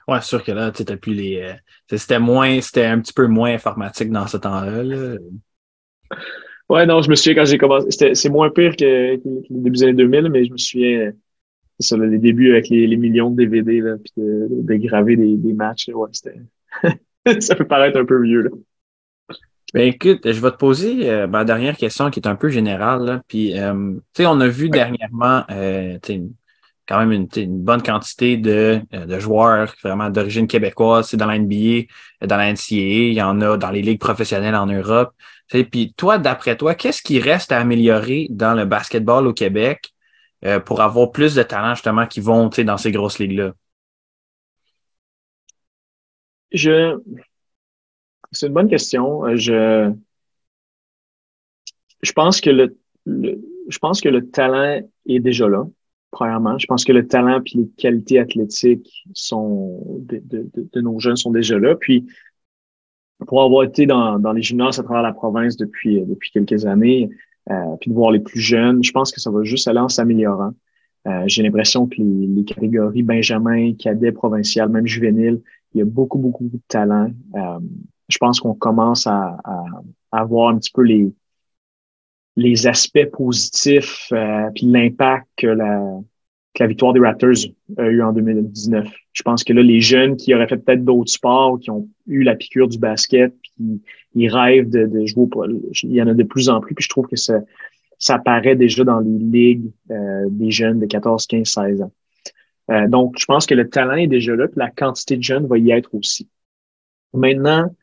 Ouais, 0.06 0.20
sûr 0.20 0.44
que 0.44 0.52
là, 0.52 0.70
tu 0.70 0.84
plus 0.98 1.14
les. 1.14 1.42
Euh, 1.42 1.96
c'était 1.96 2.20
moins, 2.20 2.60
c'était 2.60 2.84
un 2.84 3.00
petit 3.00 3.12
peu 3.12 3.26
moins 3.26 3.52
informatique 3.52 4.10
dans 4.10 4.28
ce 4.28 4.36
temps-là. 4.36 4.82
Là. 4.82 5.16
Ouais, 6.68 6.86
non, 6.86 7.02
je 7.02 7.10
me 7.10 7.16
souviens 7.16 7.34
quand 7.34 7.46
j'ai 7.46 7.58
commencé. 7.58 8.14
C'est 8.14 8.28
moins 8.28 8.48
pire 8.48 8.76
que, 8.76 9.16
que, 9.16 9.22
les 9.24 9.42
débuts 9.50 9.70
des 9.70 9.82
années 9.82 9.92
2000, 9.92 10.28
mais 10.28 10.44
je 10.44 10.52
me 10.52 10.56
souviens, 10.56 11.10
c'est 11.80 11.88
ça, 11.88 11.96
les 11.96 12.18
débuts 12.18 12.52
avec 12.52 12.68
les, 12.68 12.86
les, 12.86 12.96
millions 12.96 13.28
de 13.28 13.38
DVD, 13.38 13.80
là, 13.80 13.96
puis 13.96 14.12
de, 14.16 14.46
de, 14.50 14.74
graver 14.76 15.16
des, 15.16 15.36
des 15.36 15.52
matchs, 15.52 15.88
ouais, 15.88 16.08
c'était. 16.12 16.36
ça 17.40 17.54
peut 17.54 17.66
paraître 17.66 17.98
un 17.98 18.04
peu 18.04 18.22
vieux. 18.22 18.42
Là. 18.42 18.50
Ben 19.72 19.86
écoute, 19.86 20.20
je 20.24 20.40
vais 20.40 20.50
te 20.50 20.56
poser 20.56 21.08
euh, 21.08 21.28
ma 21.28 21.44
dernière 21.44 21.76
question 21.76 22.10
qui 22.10 22.18
est 22.18 22.26
un 22.26 22.34
peu 22.34 22.48
générale. 22.48 23.04
Là. 23.04 23.22
Puis, 23.28 23.56
euh, 23.56 23.92
tu 24.14 24.22
sais, 24.22 24.26
on 24.26 24.40
a 24.40 24.48
vu 24.48 24.68
dernièrement 24.68 25.44
euh, 25.50 25.96
quand 26.88 26.98
même 26.98 27.12
une, 27.12 27.28
une, 27.36 27.62
bonne 27.62 27.82
quantité 27.82 28.36
de, 28.36 28.80
de 28.92 29.18
joueurs 29.20 29.72
vraiment 29.84 30.10
d'origine 30.10 30.48
québécoise. 30.48 31.08
C'est 31.08 31.16
dans 31.16 31.26
la 31.26 31.38
NBA, 31.38 31.86
dans 32.26 32.36
la 32.36 32.52
NCAA, 32.52 33.10
il 33.10 33.14
y 33.14 33.22
en 33.22 33.40
a 33.42 33.56
dans 33.56 33.70
les 33.70 33.82
ligues 33.82 34.00
professionnelles 34.00 34.56
en 34.56 34.66
Europe. 34.66 35.12
Puis 35.48 35.94
toi, 35.96 36.18
d'après 36.18 36.56
toi, 36.56 36.74
qu'est-ce 36.74 37.02
qui 37.02 37.20
reste 37.20 37.52
à 37.52 37.58
améliorer 37.58 38.26
dans 38.30 38.54
le 38.54 38.64
basketball 38.64 39.26
au 39.26 39.32
Québec 39.32 39.90
pour 40.64 40.80
avoir 40.80 41.10
plus 41.10 41.34
de 41.34 41.42
talents 41.42 41.74
justement 41.74 42.06
qui 42.06 42.20
vont 42.20 42.48
dans 42.48 42.76
ces 42.76 42.92
grosses 42.92 43.18
ligues-là? 43.18 43.52
Je, 46.52 46.98
c'est 48.32 48.46
une 48.46 48.52
bonne 48.52 48.68
question. 48.68 49.24
Euh, 49.24 49.36
je, 49.36 49.92
je 52.02 52.12
pense 52.12 52.40
que 52.40 52.50
le, 52.50 52.76
je 53.68 53.78
pense 53.78 54.00
que 54.00 54.08
le 54.08 54.28
talent 54.30 54.80
est 55.06 55.20
déjà 55.20 55.48
là. 55.48 55.66
Premièrement, 56.10 56.58
je 56.58 56.66
pense 56.66 56.84
que 56.84 56.92
le 56.92 57.06
talent 57.06 57.40
et 57.40 57.56
les 57.56 57.68
qualités 57.76 58.18
athlétiques 58.18 59.04
sont 59.14 59.80
de, 60.00 60.20
de, 60.24 60.50
de, 60.54 60.80
nos 60.80 60.98
jeunes 60.98 61.16
sont 61.16 61.30
déjà 61.30 61.58
là. 61.58 61.76
Puis, 61.76 62.06
pour 63.26 63.42
avoir 63.42 63.64
été 63.64 63.86
dans, 63.86 64.18
dans 64.18 64.32
les 64.32 64.42
gymnases 64.42 64.80
à 64.80 64.82
travers 64.82 65.02
la 65.02 65.12
province 65.12 65.56
depuis 65.56 66.00
depuis 66.00 66.30
quelques 66.30 66.66
années, 66.66 67.10
euh, 67.50 67.76
puis 67.80 67.90
de 67.90 67.94
voir 67.94 68.10
les 68.10 68.20
plus 68.20 68.40
jeunes, 68.40 68.82
je 68.82 68.90
pense 68.92 69.12
que 69.12 69.20
ça 69.20 69.30
va 69.30 69.44
juste 69.44 69.68
aller 69.68 69.78
en 69.78 69.88
s'améliorant. 69.88 70.52
Euh, 71.06 71.22
j'ai 71.26 71.42
l'impression 71.42 71.86
que 71.86 71.96
les, 71.96 72.26
les, 72.26 72.44
catégories 72.44 73.02
Benjamin, 73.02 73.72
cadet, 73.74 74.12
provincial, 74.12 74.68
même 74.68 74.86
juvénile, 74.86 75.40
il 75.74 75.78
y 75.78 75.82
a 75.82 75.84
beaucoup, 75.84 76.18
beaucoup, 76.18 76.48
de 76.48 76.58
talent. 76.68 77.10
Euh, 77.34 77.58
je 78.08 78.18
pense 78.18 78.40
qu'on 78.40 78.54
commence 78.54 79.06
à, 79.06 79.38
à, 79.44 79.64
à, 80.12 80.24
voir 80.24 80.48
un 80.48 80.58
petit 80.58 80.72
peu 80.72 80.82
les, 80.82 81.12
les 82.36 82.66
aspects 82.66 83.10
positifs 83.12 84.08
euh, 84.12 84.50
puis 84.54 84.66
l'impact 84.66 85.28
que 85.36 85.46
la, 85.46 85.80
que 86.54 86.62
la 86.62 86.66
victoire 86.66 86.92
des 86.92 87.00
Raptors 87.00 87.46
a 87.78 87.86
eu 87.86 88.02
en 88.02 88.12
2019. 88.12 88.88
Je 89.12 89.22
pense 89.22 89.44
que 89.44 89.52
là, 89.52 89.62
les 89.62 89.80
jeunes 89.80 90.16
qui 90.16 90.34
auraient 90.34 90.48
fait 90.48 90.56
peut-être 90.56 90.84
d'autres 90.84 91.12
sports, 91.12 91.60
qui 91.60 91.70
ont 91.70 91.88
eu 92.06 92.22
la 92.22 92.34
piqûre 92.34 92.68
du 92.68 92.78
basket, 92.78 93.32
puis 93.42 93.80
ils 94.14 94.28
rêvent 94.28 94.70
de, 94.70 94.86
de 94.86 95.06
jouer, 95.06 95.26
pour, 95.28 95.46
il 95.46 95.92
y 95.92 96.02
en 96.02 96.08
a 96.08 96.14
de 96.14 96.22
plus 96.24 96.48
en 96.48 96.60
plus, 96.60 96.74
puis 96.74 96.84
je 96.84 96.88
trouve 96.88 97.06
que 97.06 97.16
ça, 97.16 97.40
ça 97.98 98.14
apparaît 98.14 98.56
déjà 98.56 98.82
dans 98.82 99.00
les 99.00 99.18
ligues 99.18 99.70
euh, 99.90 100.26
des 100.30 100.50
jeunes 100.50 100.80
de 100.80 100.86
14, 100.86 101.26
15, 101.26 101.46
16 101.46 101.82
ans. 101.82 101.92
Euh, 102.70 102.88
donc, 102.88 103.16
je 103.18 103.24
pense 103.24 103.46
que 103.46 103.54
le 103.54 103.68
talent 103.68 103.94
est 103.96 104.06
déjà 104.06 104.34
là, 104.36 104.46
puis 104.48 104.58
la 104.58 104.70
quantité 104.70 105.16
de 105.16 105.22
jeunes 105.22 105.46
va 105.46 105.58
y 105.58 105.70
être 105.70 105.94
aussi. 105.94 106.28
Maintenant, 107.12 107.74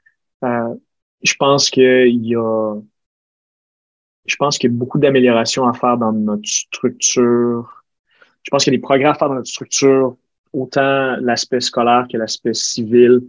euh, 0.44 0.76
je 1.24 1.34
pense 1.36 1.70
qu'il 1.70 2.26
y 2.26 2.36
a 2.36 2.76
je 4.26 4.36
pense 4.36 4.58
qu'il 4.58 4.70
y 4.70 4.74
a 4.74 4.78
beaucoup 4.78 5.00
d'améliorations 5.00 5.68
à 5.68 5.74
faire 5.74 5.98
dans 5.98 6.12
notre 6.12 6.48
structure. 6.48 7.84
Je 8.44 8.50
pense 8.52 8.64
qu'il 8.64 8.74
y 8.74 8.76
a 8.76 8.78
des 8.78 8.82
progrès 8.82 9.08
à 9.08 9.14
faire 9.14 9.30
dans 9.30 9.36
notre 9.36 9.50
structure, 9.50 10.18
autant 10.54 11.16
l'aspect 11.22 11.62
scolaire 11.62 12.08
que 12.12 12.18
l'aspect 12.18 12.54
civil 12.54 13.22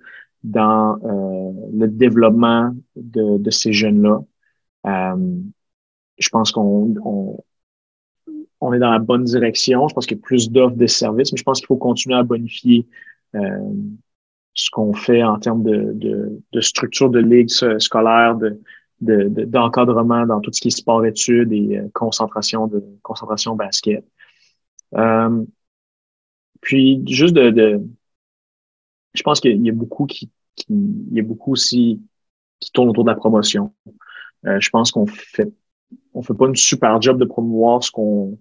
dans 0.42 0.98
euh, 1.04 1.70
le 1.72 1.86
développement 1.88 2.74
de, 2.96 3.38
de 3.38 3.50
ces 3.50 3.72
jeunes-là. 3.72 4.20
Euh, 4.86 5.40
je 6.18 6.28
pense 6.30 6.50
qu'on 6.52 6.94
on, 7.04 7.44
on 8.60 8.72
est 8.72 8.78
dans 8.78 8.90
la 8.90 8.98
bonne 8.98 9.24
direction. 9.24 9.88
Je 9.88 9.94
pense 9.94 10.06
qu'il 10.06 10.16
y 10.16 10.20
a 10.20 10.22
plus 10.22 10.50
d'offres 10.50 10.76
de 10.76 10.86
services, 10.86 11.32
mais 11.32 11.38
je 11.38 11.44
pense 11.44 11.58
qu'il 11.58 11.66
faut 11.66 11.76
continuer 11.76 12.16
à 12.16 12.22
bonifier 12.22 12.86
euh, 13.34 13.72
ce 14.54 14.70
qu'on 14.70 14.92
fait 14.92 15.22
en 15.22 15.38
termes 15.38 15.62
de, 15.62 15.92
de, 15.94 16.42
de, 16.52 16.60
structure 16.60 17.10
de 17.10 17.20
ligue 17.20 17.48
scolaire, 17.48 18.36
de, 18.36 18.58
d'encadrement 19.00 20.26
dans 20.26 20.40
tout 20.40 20.52
ce 20.52 20.60
qui 20.60 20.68
est 20.68 20.72
sport-études 20.72 21.52
et 21.52 21.78
euh, 21.78 21.88
concentration 21.94 22.66
de 22.66 22.84
concentration 23.02 23.54
basket. 23.54 24.04
Euh, 24.94 25.44
puis 26.60 27.04
juste 27.06 27.34
de, 27.34 27.50
de 27.50 27.82
je 29.14 29.22
pense 29.22 29.40
qu'il 29.40 29.64
y 29.64 29.70
a 29.70 29.72
beaucoup 29.72 30.06
qui, 30.06 30.30
qui, 30.56 30.66
il 30.68 31.16
y 31.16 31.20
a 31.20 31.22
beaucoup 31.22 31.52
aussi 31.52 32.00
qui 32.60 32.72
tournent 32.72 32.88
autour 32.88 33.04
de 33.04 33.10
la 33.10 33.16
promotion. 33.16 33.72
Euh, 34.46 34.58
je 34.60 34.70
pense 34.70 34.90
qu'on 34.90 35.06
fait 35.06 35.52
on 36.18 36.22
fait 36.22 36.34
pas 36.34 36.46
une 36.48 36.56
super 36.56 37.00
job 37.00 37.18
de 37.18 37.24
promouvoir 37.24 37.82
ce 37.84 37.90
qu'on 37.92 38.36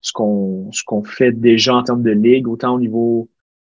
ce 0.00 0.12
qu'on 0.12 0.70
ce 0.72 0.84
qu'on 0.84 1.02
fait 1.02 1.32
déjà 1.32 1.74
en 1.74 1.82
termes 1.82 2.02
de 2.02 2.12
ligue, 2.12 2.48
autant 2.48 2.76
au 2.76 2.80
niveau 2.80 3.28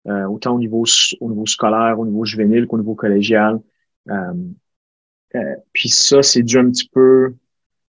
euh, 0.08 0.26
autant 0.26 0.54
au 0.56 0.58
niveau 0.58 0.84
au 1.20 1.30
niveau 1.30 1.46
scolaire, 1.46 1.98
au 1.98 2.06
niveau 2.06 2.24
juvénile 2.24 2.66
qu'au 2.66 2.78
niveau 2.78 2.94
collégial. 2.94 3.60
Euh, 4.10 4.34
euh, 5.34 5.56
puis 5.72 5.88
ça, 5.88 6.22
c'est 6.22 6.42
dû 6.42 6.58
un 6.58 6.70
petit 6.70 6.88
peu 6.88 7.34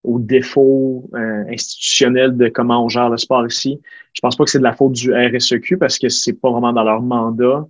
au 0.04 0.18
défaut 0.20 1.10
euh, 1.14 1.44
institutionnel 1.50 2.36
de 2.36 2.48
comment 2.48 2.84
on 2.84 2.88
gère 2.88 3.08
le 3.10 3.16
sport 3.16 3.46
ici. 3.46 3.80
Je 4.12 4.20
pense 4.20 4.36
pas 4.36 4.44
que 4.44 4.50
c'est 4.50 4.58
de 4.58 4.64
la 4.64 4.74
faute 4.74 4.92
du 4.92 5.12
RSEQ 5.14 5.78
parce 5.78 5.98
que 5.98 6.08
c'est 6.08 6.34
pas 6.34 6.50
vraiment 6.50 6.72
dans 6.72 6.84
leur 6.84 7.02
mandat, 7.02 7.66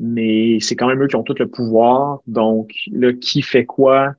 mais 0.00 0.58
c'est 0.60 0.76
quand 0.76 0.88
même 0.88 1.02
eux 1.02 1.08
qui 1.08 1.16
ont 1.16 1.22
tout 1.24 1.36
le 1.38 1.48
pouvoir. 1.48 2.20
Donc, 2.26 2.72
là, 2.92 3.12
qui 3.14 3.42
fait 3.42 3.66
quoi? 3.66 4.14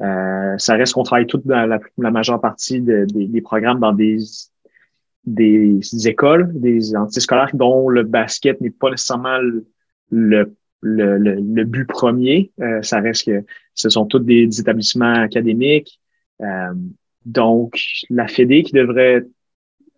Euh, 0.00 0.56
ça 0.58 0.74
reste 0.74 0.94
qu'on 0.94 1.02
travaille 1.02 1.26
toute 1.26 1.46
dans 1.46 1.66
la, 1.66 2.10
majeure 2.10 2.40
partie 2.40 2.80
des 2.80 3.40
programmes 3.40 3.80
dans 3.80 3.92
des, 3.92 4.18
des 5.24 6.08
écoles, 6.08 6.50
des 6.54 6.96
antiscolaires 6.96 7.50
dont 7.54 7.88
le 7.88 8.02
basket 8.02 8.60
n'est 8.60 8.70
pas 8.70 8.90
nécessairement 8.90 9.38
le, 10.10 10.56
le, 10.80 11.18
le, 11.18 11.64
but 11.64 11.86
premier. 11.86 12.52
Euh, 12.60 12.82
ça 12.82 13.00
reste 13.00 13.26
que 13.26 13.44
ce 13.74 13.88
sont 13.88 14.06
tous 14.06 14.20
des, 14.20 14.60
établissements 14.60 15.14
académiques. 15.14 16.00
Euh, 16.40 16.72
donc, 17.24 17.80
la 18.10 18.26
Fédé 18.26 18.62
qui 18.62 18.72
devrait 18.72 19.24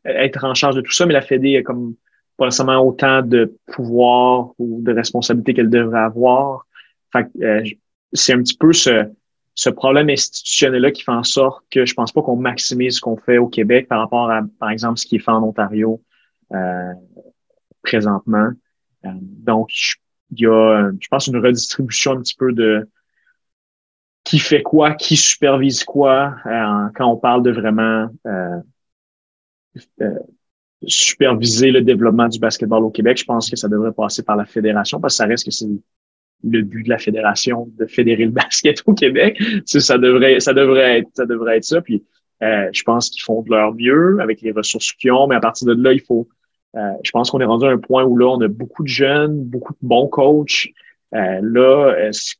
être 0.04 0.44
en 0.44 0.54
charge 0.54 0.76
de 0.76 0.80
tout 0.80 0.92
ça, 0.92 1.06
mais 1.06 1.12
la 1.12 1.22
Fédé 1.22 1.58
a 1.58 1.62
comme 1.62 1.94
pas 2.36 2.46
nécessairement 2.46 2.78
autant 2.78 3.22
de 3.22 3.54
pouvoir 3.66 4.52
ou 4.58 4.80
de 4.82 4.92
responsabilité 4.92 5.54
qu'elle 5.54 5.70
devrait 5.70 6.00
avoir. 6.00 6.66
Fait 7.12 7.26
euh, 7.42 7.62
c'est 8.12 8.32
un 8.32 8.42
petit 8.42 8.56
peu 8.56 8.72
ce, 8.72 9.04
ce 9.60 9.68
problème 9.68 10.08
institutionnel-là 10.08 10.90
qui 10.90 11.02
fait 11.02 11.12
en 11.12 11.22
sorte 11.22 11.66
que 11.70 11.84
je 11.84 11.92
pense 11.92 12.12
pas 12.12 12.22
qu'on 12.22 12.34
maximise 12.34 12.96
ce 12.96 13.00
qu'on 13.02 13.18
fait 13.18 13.36
au 13.36 13.46
Québec 13.46 13.88
par 13.88 13.98
rapport 13.98 14.30
à, 14.30 14.40
par 14.58 14.70
exemple, 14.70 14.98
ce 14.98 15.04
qui 15.04 15.16
est 15.16 15.18
fait 15.18 15.32
en 15.32 15.42
Ontario 15.42 16.02
euh, 16.54 16.94
présentement. 17.82 18.48
Euh, 19.04 19.10
donc, 19.20 19.68
il 20.30 20.40
y 20.40 20.46
a, 20.46 20.90
je 20.98 21.08
pense, 21.08 21.26
une 21.26 21.36
redistribution 21.36 22.12
un 22.12 22.22
petit 22.22 22.36
peu 22.36 22.54
de 22.54 22.88
qui 24.24 24.38
fait 24.38 24.62
quoi, 24.62 24.94
qui 24.94 25.18
supervise 25.18 25.84
quoi, 25.84 26.36
euh, 26.46 26.88
quand 26.94 27.12
on 27.12 27.18
parle 27.18 27.42
de 27.42 27.50
vraiment 27.50 28.08
superviser 30.86 31.70
le 31.70 31.82
développement 31.82 32.28
du 32.28 32.38
basketball 32.38 32.82
au 32.82 32.90
Québec. 32.90 33.18
Je 33.18 33.24
pense 33.24 33.50
que 33.50 33.56
ça 33.56 33.68
devrait 33.68 33.92
passer 33.92 34.22
par 34.22 34.36
la 34.36 34.46
fédération 34.46 34.98
parce 35.02 35.12
que 35.12 35.16
ça 35.18 35.26
reste 35.26 35.44
que 35.44 35.50
c'est 35.50 35.68
le 36.44 36.62
but 36.62 36.84
de 36.84 36.88
la 36.88 36.98
fédération 36.98 37.68
de 37.78 37.86
fédérer 37.86 38.24
le 38.24 38.30
basket 38.30 38.82
au 38.86 38.94
Québec. 38.94 39.40
Ça, 39.66 39.98
devrait, 39.98 40.40
ça 40.40 40.52
devrait 40.52 41.00
être, 41.00 41.08
ça 41.14 41.26
devrait 41.26 41.58
être 41.58 41.64
ça. 41.64 41.80
Puis, 41.80 42.02
euh, 42.42 42.68
je 42.72 42.82
pense 42.82 43.10
qu'ils 43.10 43.22
font 43.22 43.42
de 43.42 43.50
leur 43.50 43.74
mieux 43.74 44.18
avec 44.20 44.40
les 44.40 44.52
ressources 44.52 44.92
qu'ils 44.92 45.12
ont, 45.12 45.26
mais 45.26 45.36
à 45.36 45.40
partir 45.40 45.66
de 45.66 45.82
là, 45.82 45.92
il 45.92 46.00
faut. 46.00 46.28
Euh, 46.76 46.92
je 47.02 47.10
pense 47.10 47.30
qu'on 47.30 47.40
est 47.40 47.44
rendu 47.44 47.66
à 47.66 47.70
un 47.70 47.78
point 47.78 48.04
où 48.04 48.16
là, 48.16 48.26
on 48.28 48.40
a 48.40 48.48
beaucoup 48.48 48.82
de 48.82 48.88
jeunes, 48.88 49.42
beaucoup 49.44 49.72
de 49.72 49.78
bons 49.82 50.06
coachs. 50.06 50.68
Euh, 51.14 51.40
là, 51.42 51.94
est 51.98 52.38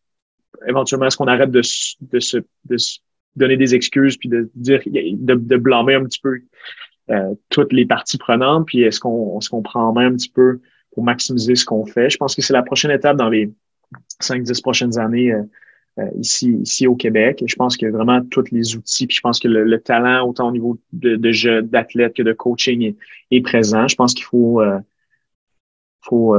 éventuellement, 0.67 1.07
est-ce 1.07 1.17
qu'on 1.17 1.27
arrête 1.27 1.51
de, 1.51 1.63
de, 2.13 2.21
se, 2.21 2.39
de 2.65 2.77
se 2.77 2.99
donner 3.37 3.57
des 3.57 3.75
excuses 3.75 4.17
puis 4.17 4.29
de 4.29 4.51
dire, 4.55 4.81
de, 4.87 5.35
de 5.35 5.57
blâmer 5.57 5.95
un 5.95 6.05
petit 6.05 6.21
peu 6.21 6.39
euh, 7.11 7.35
toutes 7.49 7.73
les 7.73 7.87
parties 7.87 8.19
prenantes, 8.19 8.67
puis 8.67 8.83
est-ce 8.83 9.01
qu'on 9.01 9.39
est-ce 9.39 9.51
qu'on 9.51 9.63
prend 9.63 9.89
en 9.89 9.93
main 9.93 10.07
un 10.07 10.15
petit 10.15 10.31
peu 10.31 10.61
pour 10.93 11.03
maximiser 11.03 11.57
ce 11.57 11.65
qu'on 11.65 11.85
fait? 11.85 12.09
Je 12.09 12.17
pense 12.17 12.37
que 12.37 12.43
c'est 12.43 12.53
la 12.53 12.63
prochaine 12.63 12.93
étape 12.93 13.17
dans 13.17 13.29
les 13.29 13.51
5-10 14.21 14.63
prochaines 14.63 14.99
années 14.99 15.33
euh, 15.33 15.43
euh, 15.99 16.09
ici, 16.19 16.53
ici 16.63 16.87
au 16.87 16.95
Québec. 16.95 17.43
Je 17.47 17.55
pense 17.57 17.77
que 17.77 17.87
vraiment 17.87 18.23
tous 18.25 18.45
les 18.53 18.77
outils, 18.77 19.07
puis 19.07 19.17
je 19.17 19.21
pense 19.21 19.41
que 19.41 19.49
le, 19.49 19.81
talent, 19.81 20.27
autant 20.27 20.49
au 20.49 20.53
niveau 20.53 20.79
de, 20.93 21.17
de 21.17 21.33
jeu, 21.33 21.63
d'athlète 21.63 22.15
que 22.15 22.23
de 22.23 22.33
coaching 22.33 22.95
est, 23.31 23.41
présent. 23.41 23.89
Je 23.89 23.97
pense 23.97 24.15
qu'il 24.15 24.25
faut, 24.25 24.61
euh, 24.61 24.79
faut, 26.03 26.37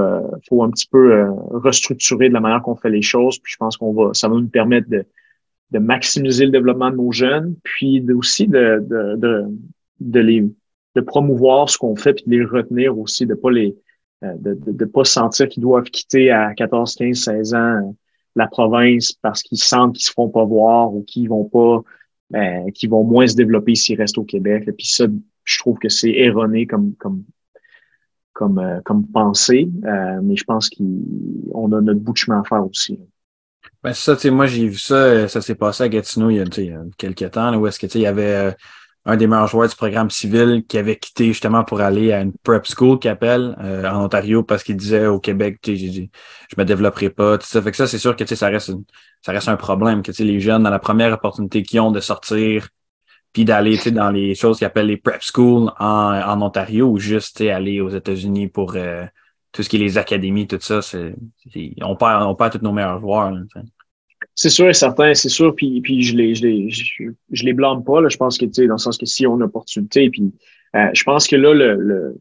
faut 0.47 0.63
un 0.63 0.71
petit 0.71 0.87
peu 0.87 1.27
restructurer 1.51 2.29
de 2.29 2.33
la 2.33 2.39
manière 2.39 2.61
qu'on 2.61 2.75
fait 2.75 2.89
les 2.89 3.01
choses. 3.01 3.39
Puis 3.39 3.53
je 3.53 3.57
pense 3.57 3.77
qu'on 3.77 3.93
va, 3.93 4.13
ça 4.13 4.29
va 4.29 4.35
nous 4.35 4.47
permettre 4.47 4.89
de, 4.89 5.05
de 5.71 5.79
maximiser 5.79 6.45
le 6.45 6.51
développement 6.51 6.89
de 6.89 6.95
nos 6.95 7.11
jeunes, 7.11 7.55
puis 7.63 8.01
aussi 8.11 8.47
de, 8.47 8.83
de, 8.87 9.15
de, 9.17 9.45
de 9.99 10.19
les 10.19 10.45
de 10.95 11.01
promouvoir 11.01 11.69
ce 11.69 11.77
qu'on 11.77 11.95
fait 11.95 12.13
puis 12.13 12.25
de 12.27 12.31
les 12.31 12.45
retenir 12.45 12.97
aussi, 12.97 13.25
de 13.25 13.33
pas 13.33 13.51
les 13.51 13.69
euh, 13.69 13.73
de 14.21 14.57
ne 14.71 14.85
pas 14.85 15.03
sentir 15.03 15.49
qu'ils 15.49 15.63
doivent 15.63 15.85
quitter 15.85 16.31
à 16.31 16.53
14, 16.53 16.95
15, 16.95 17.17
16 17.17 17.53
ans 17.53 17.57
euh, 17.57 17.91
la 18.35 18.47
province 18.47 19.11
parce 19.11 19.41
qu'ils 19.41 19.57
sentent 19.57 19.95
qu'ils 19.95 20.05
se 20.05 20.11
font 20.11 20.29
pas 20.29 20.45
voir 20.45 20.93
ou 20.93 21.03
qu'ils 21.03 21.27
vont 21.27 21.45
pas, 21.45 21.81
euh, 22.35 22.71
qu'ils 22.73 22.89
vont 22.89 23.03
moins 23.03 23.27
se 23.27 23.35
développer 23.35 23.75
s'ils 23.75 23.97
restent 23.97 24.17
au 24.17 24.23
Québec. 24.23 24.63
Et 24.67 24.71
puis 24.71 24.87
ça, 24.87 25.05
je 25.43 25.59
trouve 25.59 25.77
que 25.79 25.89
c'est 25.89 26.11
erroné 26.11 26.65
comme 26.67 26.95
comme 26.95 27.23
comme 28.33 28.59
euh, 28.59 28.79
comme 28.85 29.05
pensée, 29.07 29.69
mais 30.21 30.35
je 30.35 30.43
pense 30.43 30.69
qu'on 30.69 31.71
a 31.73 31.81
notre 31.81 31.99
bout 31.99 32.13
de 32.13 32.17
chemin 32.17 32.41
à 32.41 32.43
faire 32.43 32.65
aussi. 32.65 32.99
Ben 33.83 33.93
ça, 33.93 34.15
tu 34.15 34.21
sais, 34.21 34.29
moi 34.29 34.45
j'ai 34.45 34.67
vu 34.67 34.77
ça, 34.77 35.27
ça 35.27 35.41
s'est 35.41 35.55
passé 35.55 35.83
à 35.83 35.89
Gatineau 35.89 36.29
il 36.29 36.37
y 36.37 36.39
a, 36.39 36.45
il 36.57 36.65
y 36.65 36.71
a 36.71 36.83
quelques 36.97 37.31
temps, 37.31 37.55
où 37.57 37.67
est-ce 37.67 37.79
que 37.79 37.87
tu 37.87 37.93
sais, 37.93 37.99
il 37.99 38.03
y 38.03 38.07
avait 38.07 38.55
un 39.05 39.17
des 39.17 39.27
meilleurs 39.27 39.47
joueurs 39.47 39.67
du 39.67 39.75
programme 39.75 40.09
civil 40.11 40.63
qui 40.67 40.77
avait 40.77 40.97
quitté 40.97 41.27
justement 41.27 41.63
pour 41.63 41.81
aller 41.81 42.11
à 42.11 42.21
une 42.21 42.33
prep 42.43 42.65
school 42.67 42.99
qui 42.99 43.07
appelle 43.07 43.57
euh, 43.63 43.89
en 43.89 44.05
Ontario 44.05 44.43
parce 44.43 44.63
qu'il 44.63 44.77
disait 44.77 45.07
au 45.07 45.19
Québec, 45.19 45.59
je 45.65 46.07
me 46.57 46.63
développerai 46.63 47.09
pas, 47.09 47.37
tout 47.37 47.47
ça. 47.47 47.61
Fait 47.61 47.71
que 47.71 47.77
ça, 47.77 47.87
c'est 47.87 47.97
sûr 47.97 48.15
que 48.15 48.25
ça 48.35 48.47
reste 48.47 48.71
ça 49.21 49.31
reste 49.31 49.49
un 49.49 49.57
problème 49.57 50.01
que 50.03 50.11
les 50.23 50.39
jeunes, 50.39 50.63
dans 50.63 50.69
la 50.69 50.79
première 50.79 51.13
opportunité 51.13 51.63
qu'ils 51.63 51.79
ont 51.79 51.91
de 51.91 51.99
sortir 51.99 52.69
puis 53.33 53.45
d'aller 53.45 53.77
dans 53.91 54.11
les 54.11 54.35
choses 54.35 54.57
qu'ils 54.57 54.67
appellent 54.67 54.87
les 54.87 54.97
prep 54.97 55.21
schools 55.21 55.71
en, 55.79 56.21
en 56.21 56.41
Ontario 56.41 56.87
ou 56.89 56.99
juste 56.99 57.41
aller 57.41 57.81
aux 57.81 57.89
États-Unis 57.89 58.49
pour 58.49 58.73
euh, 58.75 59.05
tout 59.51 59.63
ce 59.63 59.69
qui 59.69 59.77
est 59.77 59.79
les 59.79 59.97
académies, 59.97 60.47
tout 60.47 60.59
ça, 60.61 60.81
c'est, 60.81 61.15
on 61.81 61.95
perd 61.95 62.23
on 62.23 62.35
perd 62.35 62.53
tous 62.53 62.63
nos 62.63 62.71
meilleurs 62.71 62.99
joueurs. 62.99 63.33
C'est 64.41 64.49
sûr 64.49 64.67
et 64.67 64.73
certain, 64.73 65.13
c'est 65.13 65.29
sûr. 65.29 65.53
Puis, 65.53 65.81
puis 65.81 66.01
je 66.01 66.17
les, 66.17 66.33
je 66.33 66.47
les, 66.47 66.67
je, 66.71 67.45
les 67.45 67.53
blâme 67.53 67.83
pas. 67.83 68.01
Là. 68.01 68.09
Je 68.09 68.17
pense 68.17 68.39
que, 68.39 68.45
tu 68.45 68.53
sais, 68.53 68.65
dans 68.65 68.73
le 68.73 68.79
sens 68.79 68.97
que 68.97 69.05
si 69.05 69.27
on 69.27 69.33
a 69.33 69.35
une 69.35 69.43
opportunité, 69.43 70.09
puis 70.09 70.33
euh, 70.75 70.87
je 70.93 71.03
pense 71.03 71.27
que 71.27 71.35
là, 71.35 71.53
le, 71.53 71.75
le 71.75 72.15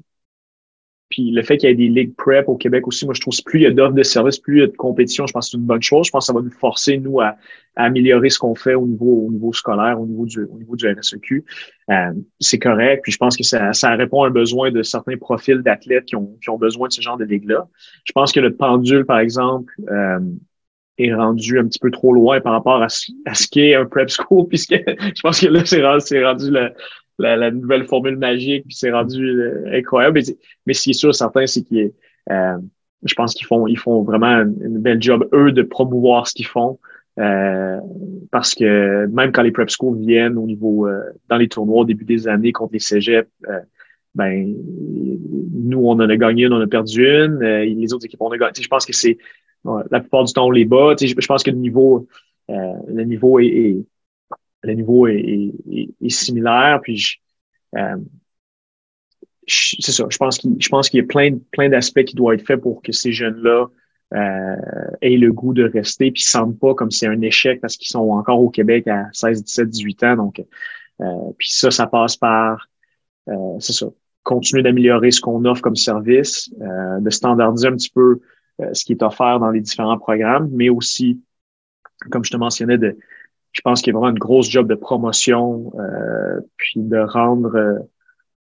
puis 1.08 1.30
le 1.30 1.42
fait 1.42 1.56
qu'il 1.56 1.70
y 1.70 1.72
ait 1.72 1.74
des 1.74 1.88
ligues 1.88 2.14
prep 2.14 2.46
au 2.46 2.56
Québec 2.56 2.86
aussi, 2.86 3.06
moi, 3.06 3.14
je 3.14 3.22
trouve 3.22 3.34
que 3.34 3.42
plus 3.42 3.60
il 3.60 3.62
y 3.62 3.66
a 3.66 3.70
d'offres 3.70 3.94
de 3.94 4.02
services, 4.02 4.38
plus 4.38 4.58
il 4.58 4.60
y 4.60 4.64
a 4.64 4.66
de 4.66 4.76
compétition, 4.76 5.26
je 5.26 5.32
pense 5.32 5.46
que 5.46 5.50
c'est 5.52 5.56
une 5.56 5.64
bonne 5.64 5.82
chose. 5.82 6.06
Je 6.06 6.10
pense 6.10 6.24
que 6.24 6.26
ça 6.26 6.32
va 6.34 6.42
nous 6.42 6.50
forcer, 6.50 6.98
nous, 6.98 7.22
à, 7.22 7.36
améliorer 7.74 8.28
ce 8.28 8.38
qu'on 8.38 8.54
fait 8.54 8.74
au 8.74 8.86
niveau, 8.86 9.26
au 9.26 9.32
niveau 9.32 9.54
scolaire, 9.54 9.98
au 9.98 10.06
niveau 10.06 10.26
du, 10.26 10.44
au 10.44 10.58
niveau 10.58 10.76
du 10.76 10.86
RSEQ. 10.86 11.42
Euh, 11.90 12.12
c'est 12.38 12.58
correct. 12.58 13.00
Puis 13.02 13.12
je 13.12 13.16
pense 13.16 13.34
que 13.34 13.44
ça, 13.44 13.72
ça 13.72 13.96
répond 13.96 14.24
à 14.24 14.26
un 14.26 14.30
besoin 14.30 14.70
de 14.70 14.82
certains 14.82 15.16
profils 15.16 15.62
d'athlètes 15.62 16.04
qui 16.04 16.16
ont, 16.16 16.36
qui 16.42 16.50
ont 16.50 16.58
besoin 16.58 16.88
de 16.88 16.92
ce 16.92 17.00
genre 17.00 17.16
de 17.16 17.24
ligue-là. 17.24 17.66
Je 18.04 18.12
pense 18.12 18.30
que 18.30 18.40
le 18.40 18.54
pendule, 18.54 19.06
par 19.06 19.20
exemple, 19.20 19.72
euh, 19.88 20.20
est 21.04 21.14
rendu 21.14 21.58
un 21.58 21.64
petit 21.64 21.78
peu 21.78 21.90
trop 21.90 22.12
loin 22.12 22.40
par 22.40 22.52
rapport 22.52 22.82
à 22.82 22.88
ce, 22.88 23.12
à 23.26 23.34
ce 23.34 23.48
qu'est 23.48 23.74
un 23.74 23.86
prep 23.86 24.08
school, 24.10 24.46
puisque 24.48 24.74
je 24.74 25.20
pense 25.22 25.40
que 25.40 25.48
là, 25.48 25.64
c'est 25.64 25.84
rendu, 25.84 26.24
rendu 26.24 26.50
la, 27.18 27.36
la, 27.36 27.50
nouvelle 27.50 27.86
formule 27.86 28.16
magique, 28.16 28.64
puis 28.64 28.74
c'est 28.74 28.90
rendu 28.90 29.40
euh, 29.40 29.64
incroyable. 29.72 30.20
Mais, 30.20 30.34
mais 30.66 30.72
ce 30.72 30.82
qui 30.82 30.90
est 30.90 30.94
sûr, 30.94 31.14
certain, 31.14 31.46
c'est 31.46 31.62
qu'il 31.62 31.92
euh, 32.30 32.58
je 33.04 33.14
pense 33.14 33.34
qu'ils 33.34 33.46
font, 33.46 33.66
ils 33.66 33.78
font 33.78 34.02
vraiment 34.02 34.42
une, 34.42 34.78
belle 34.78 35.00
job, 35.00 35.28
eux, 35.32 35.52
de 35.52 35.62
promouvoir 35.62 36.26
ce 36.26 36.34
qu'ils 36.34 36.46
font. 36.46 36.78
Euh, 37.18 37.78
parce 38.30 38.54
que 38.54 39.06
même 39.06 39.32
quand 39.32 39.42
les 39.42 39.50
prep 39.50 39.68
schools 39.68 39.98
viennent 39.98 40.38
au 40.38 40.46
niveau 40.46 40.86
euh, 40.86 41.00
dans 41.28 41.36
les 41.36 41.48
tournois 41.48 41.80
au 41.80 41.84
début 41.84 42.04
des 42.04 42.28
années 42.28 42.52
contre 42.52 42.74
les 42.74 42.78
cégeps, 42.78 43.28
ben 44.14 44.54
nous 45.52 45.80
on 45.80 45.92
en 45.92 46.08
a 46.08 46.16
gagné 46.16 46.44
une, 46.44 46.52
on 46.52 46.60
a 46.60 46.66
perdu 46.66 47.04
une, 47.04 47.40
les 47.40 47.92
autres 47.92 48.06
équipes 48.06 48.20
on 48.22 48.30
a 48.30 48.38
gagné. 48.38 48.52
Je 48.60 48.68
pense 48.68 48.86
que 48.86 48.92
c'est 48.92 49.18
la 49.64 50.00
plupart 50.00 50.24
du 50.24 50.32
temps, 50.32 50.46
on 50.46 50.50
les 50.50 50.64
bat. 50.64 50.94
Je, 51.00 51.06
je 51.06 51.26
pense 51.26 51.42
que 51.42 51.50
le 51.50 51.56
niveau, 51.56 52.06
euh, 52.50 52.72
le 52.88 53.04
niveau 53.04 53.38
est, 53.38 53.76
le 54.62 54.72
niveau 54.74 55.06
est, 55.06 55.52
est, 56.00 56.08
similaire. 56.08 56.80
Puis 56.82 57.20
euh, 57.76 57.96
c'est 59.46 59.92
ça. 59.92 60.06
Je 60.08 60.16
pense 60.16 60.38
qu'il 60.38 60.56
je 60.58 60.68
pense 60.68 60.88
qu'il 60.88 61.00
y 61.00 61.02
a 61.02 61.06
plein, 61.06 61.38
plein 61.50 61.68
d'aspects 61.68 62.04
qui 62.04 62.14
doivent 62.14 62.34
être 62.34 62.46
faits 62.46 62.60
pour 62.60 62.82
que 62.82 62.92
ces 62.92 63.12
jeunes-là 63.12 63.66
euh, 64.14 64.56
aient 65.00 65.16
le 65.16 65.32
goût 65.32 65.54
de 65.54 65.64
rester 65.64 66.10
puis 66.10 66.22
sentent 66.22 66.58
pas 66.58 66.74
comme 66.74 66.90
c'est 66.90 67.06
un 67.06 67.20
échec 67.20 67.60
parce 67.60 67.76
qu'ils 67.76 67.88
sont 67.88 68.10
encore 68.10 68.40
au 68.40 68.50
Québec 68.50 68.88
à 68.88 69.06
16, 69.12 69.44
17, 69.44 69.68
18 69.68 70.04
ans. 70.04 70.16
Donc, 70.16 70.42
euh, 71.00 71.04
puis 71.38 71.50
ça, 71.50 71.70
ça 71.70 71.86
passe 71.86 72.16
par 72.16 72.68
euh, 73.28 73.56
c'est 73.58 73.72
ça. 73.72 73.86
Continuer 74.22 74.62
d'améliorer 74.62 75.10
ce 75.10 75.20
qu'on 75.20 75.44
offre 75.44 75.62
comme 75.62 75.76
service, 75.76 76.50
euh, 76.60 77.00
de 77.00 77.10
standardiser 77.10 77.68
un 77.68 77.72
petit 77.72 77.90
peu 77.90 78.20
ce 78.72 78.84
qui 78.84 78.92
est 78.92 79.02
offert 79.02 79.40
dans 79.40 79.50
les 79.50 79.60
différents 79.60 79.98
programmes, 79.98 80.48
mais 80.52 80.68
aussi, 80.68 81.20
comme 82.10 82.24
je 82.24 82.30
te 82.30 82.36
mentionnais, 82.36 82.78
de, 82.78 82.96
je 83.52 83.60
pense 83.62 83.82
qu'il 83.82 83.92
y 83.92 83.96
a 83.96 83.98
vraiment 83.98 84.12
une 84.12 84.18
grosse 84.18 84.48
job 84.48 84.68
de 84.68 84.74
promotion, 84.74 85.72
euh, 85.78 86.40
puis 86.56 86.80
de 86.80 86.98
rendre 86.98 87.54
euh, 87.56 87.78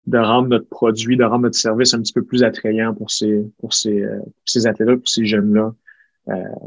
de 0.07 0.19
rendre 0.19 0.49
notre 0.49 0.69
produit, 0.69 1.17
de 1.17 1.25
rendre 1.25 1.45
notre 1.45 1.57
service 1.57 1.95
un 1.95 2.01
petit 2.01 2.13
peu 2.13 2.23
plus 2.23 2.45
attrayant 2.45 2.95
pour 2.95 3.11
ces 3.11 3.51
pour 3.59 3.73
ces, 3.73 4.05
ces 4.45 4.67
athlètes, 4.67 4.99
pour 4.99 5.09
ces 5.09 5.25
jeunes-là. 5.25 5.73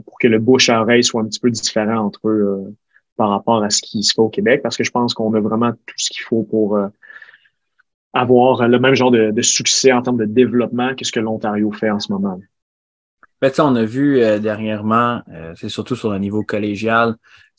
pour 0.06 0.18
que 0.20 0.28
le 0.28 0.40
bouche 0.40 0.70
à 0.70 0.82
oreille 0.82 1.04
soit 1.04 1.22
un 1.22 1.26
petit 1.26 1.40
peu 1.40 1.52
différent 1.52 2.00
entre 2.00 2.30
eux 2.30 2.76
par 3.16 3.30
rapport 3.30 3.64
à 3.64 3.70
ce 3.70 3.82
qui 3.82 4.04
se 4.04 4.14
fait 4.14 4.22
au 4.22 4.30
Québec, 4.30 4.62
parce 4.64 4.78
que 4.78 4.84
je 4.84 4.92
pense 4.92 5.14
qu'on 5.14 5.34
a 5.36 5.40
vraiment 5.40 5.72
tout 5.72 5.96
ce 5.98 6.10
qu'il 6.10 6.24
faut 6.24 6.44
pour 6.44 6.80
avoir 8.14 8.68
le 8.68 8.80
même 8.80 8.96
genre 8.96 9.12
de, 9.12 9.32
de, 9.32 9.42
succès 9.42 9.92
en 9.92 10.02
termes 10.02 10.18
de 10.18 10.26
développement 10.26 10.96
que 10.96 11.06
ce 11.06 11.12
que 11.12 11.20
l'Ontario 11.20 11.72
fait 11.72 11.90
en 11.90 12.00
ce 12.00 12.12
moment. 12.12 12.40
Ben, 13.40 13.52
on 13.60 13.76
a 13.76 13.84
vu 13.86 14.20
euh, 14.24 14.40
dernièrement, 14.40 15.22
euh, 15.32 15.54
c'est 15.56 15.70
surtout 15.70 15.96
sur 15.96 16.12
le 16.12 16.18
niveau 16.18 16.44
collégial, 16.44 17.16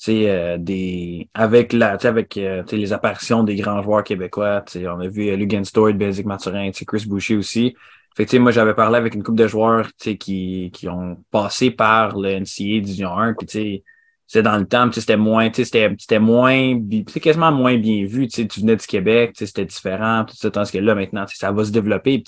euh, 0.09 0.59
des 0.59 1.29
avec 1.35 1.73
la 1.73 1.93
avec 1.93 2.35
les 2.35 2.93
apparitions 2.93 3.45
des 3.45 3.55
grands 3.57 3.81
joueurs 3.83 4.03
québécois. 4.03 4.65
On 4.75 5.01
a 5.01 5.07
vu 5.07 5.37
Lugan 5.37 5.63
Stewart, 5.65 5.95
Basic 5.95 6.27
Mathurin, 6.27 6.71
Chris 6.73 7.05
Boucher 7.07 7.37
aussi. 7.37 7.77
Fait 8.17 8.39
moi, 8.41 8.51
j'avais 8.51 8.75
parlé 8.75 8.97
avec 8.97 9.15
une 9.15 9.23
couple 9.23 9.39
de 9.39 9.47
joueurs 9.47 9.89
qui, 9.97 10.71
qui 10.73 10.89
ont 10.89 11.23
passé 11.31 11.71
par 11.71 12.19
le 12.19 12.41
NCA 12.41 12.81
Division 12.81 13.17
1. 13.17 13.35
Puis, 13.35 13.85
c'est 14.29 14.43
dans 14.43 14.59
le 14.59 14.67
temps, 14.67 14.93
c'était 14.93 15.17
moins, 15.17 15.51
c'était, 15.53 16.19
moins, 16.19 16.79
quasiment 17.21 17.51
moins 17.51 17.79
bien 17.79 18.05
vu, 18.05 18.29
tu 18.29 18.47
venais 18.61 18.77
du 18.77 18.87
Québec, 18.87 19.33
c'était 19.35 19.65
différent, 19.65 20.27
tout 20.29 20.37
ça, 20.37 20.51
tandis 20.51 20.71
que 20.71 20.79
là, 20.79 20.95
maintenant, 20.95 21.25
ça 21.27 21.51
va 21.51 21.65
se 21.65 21.73
développer, 21.73 22.23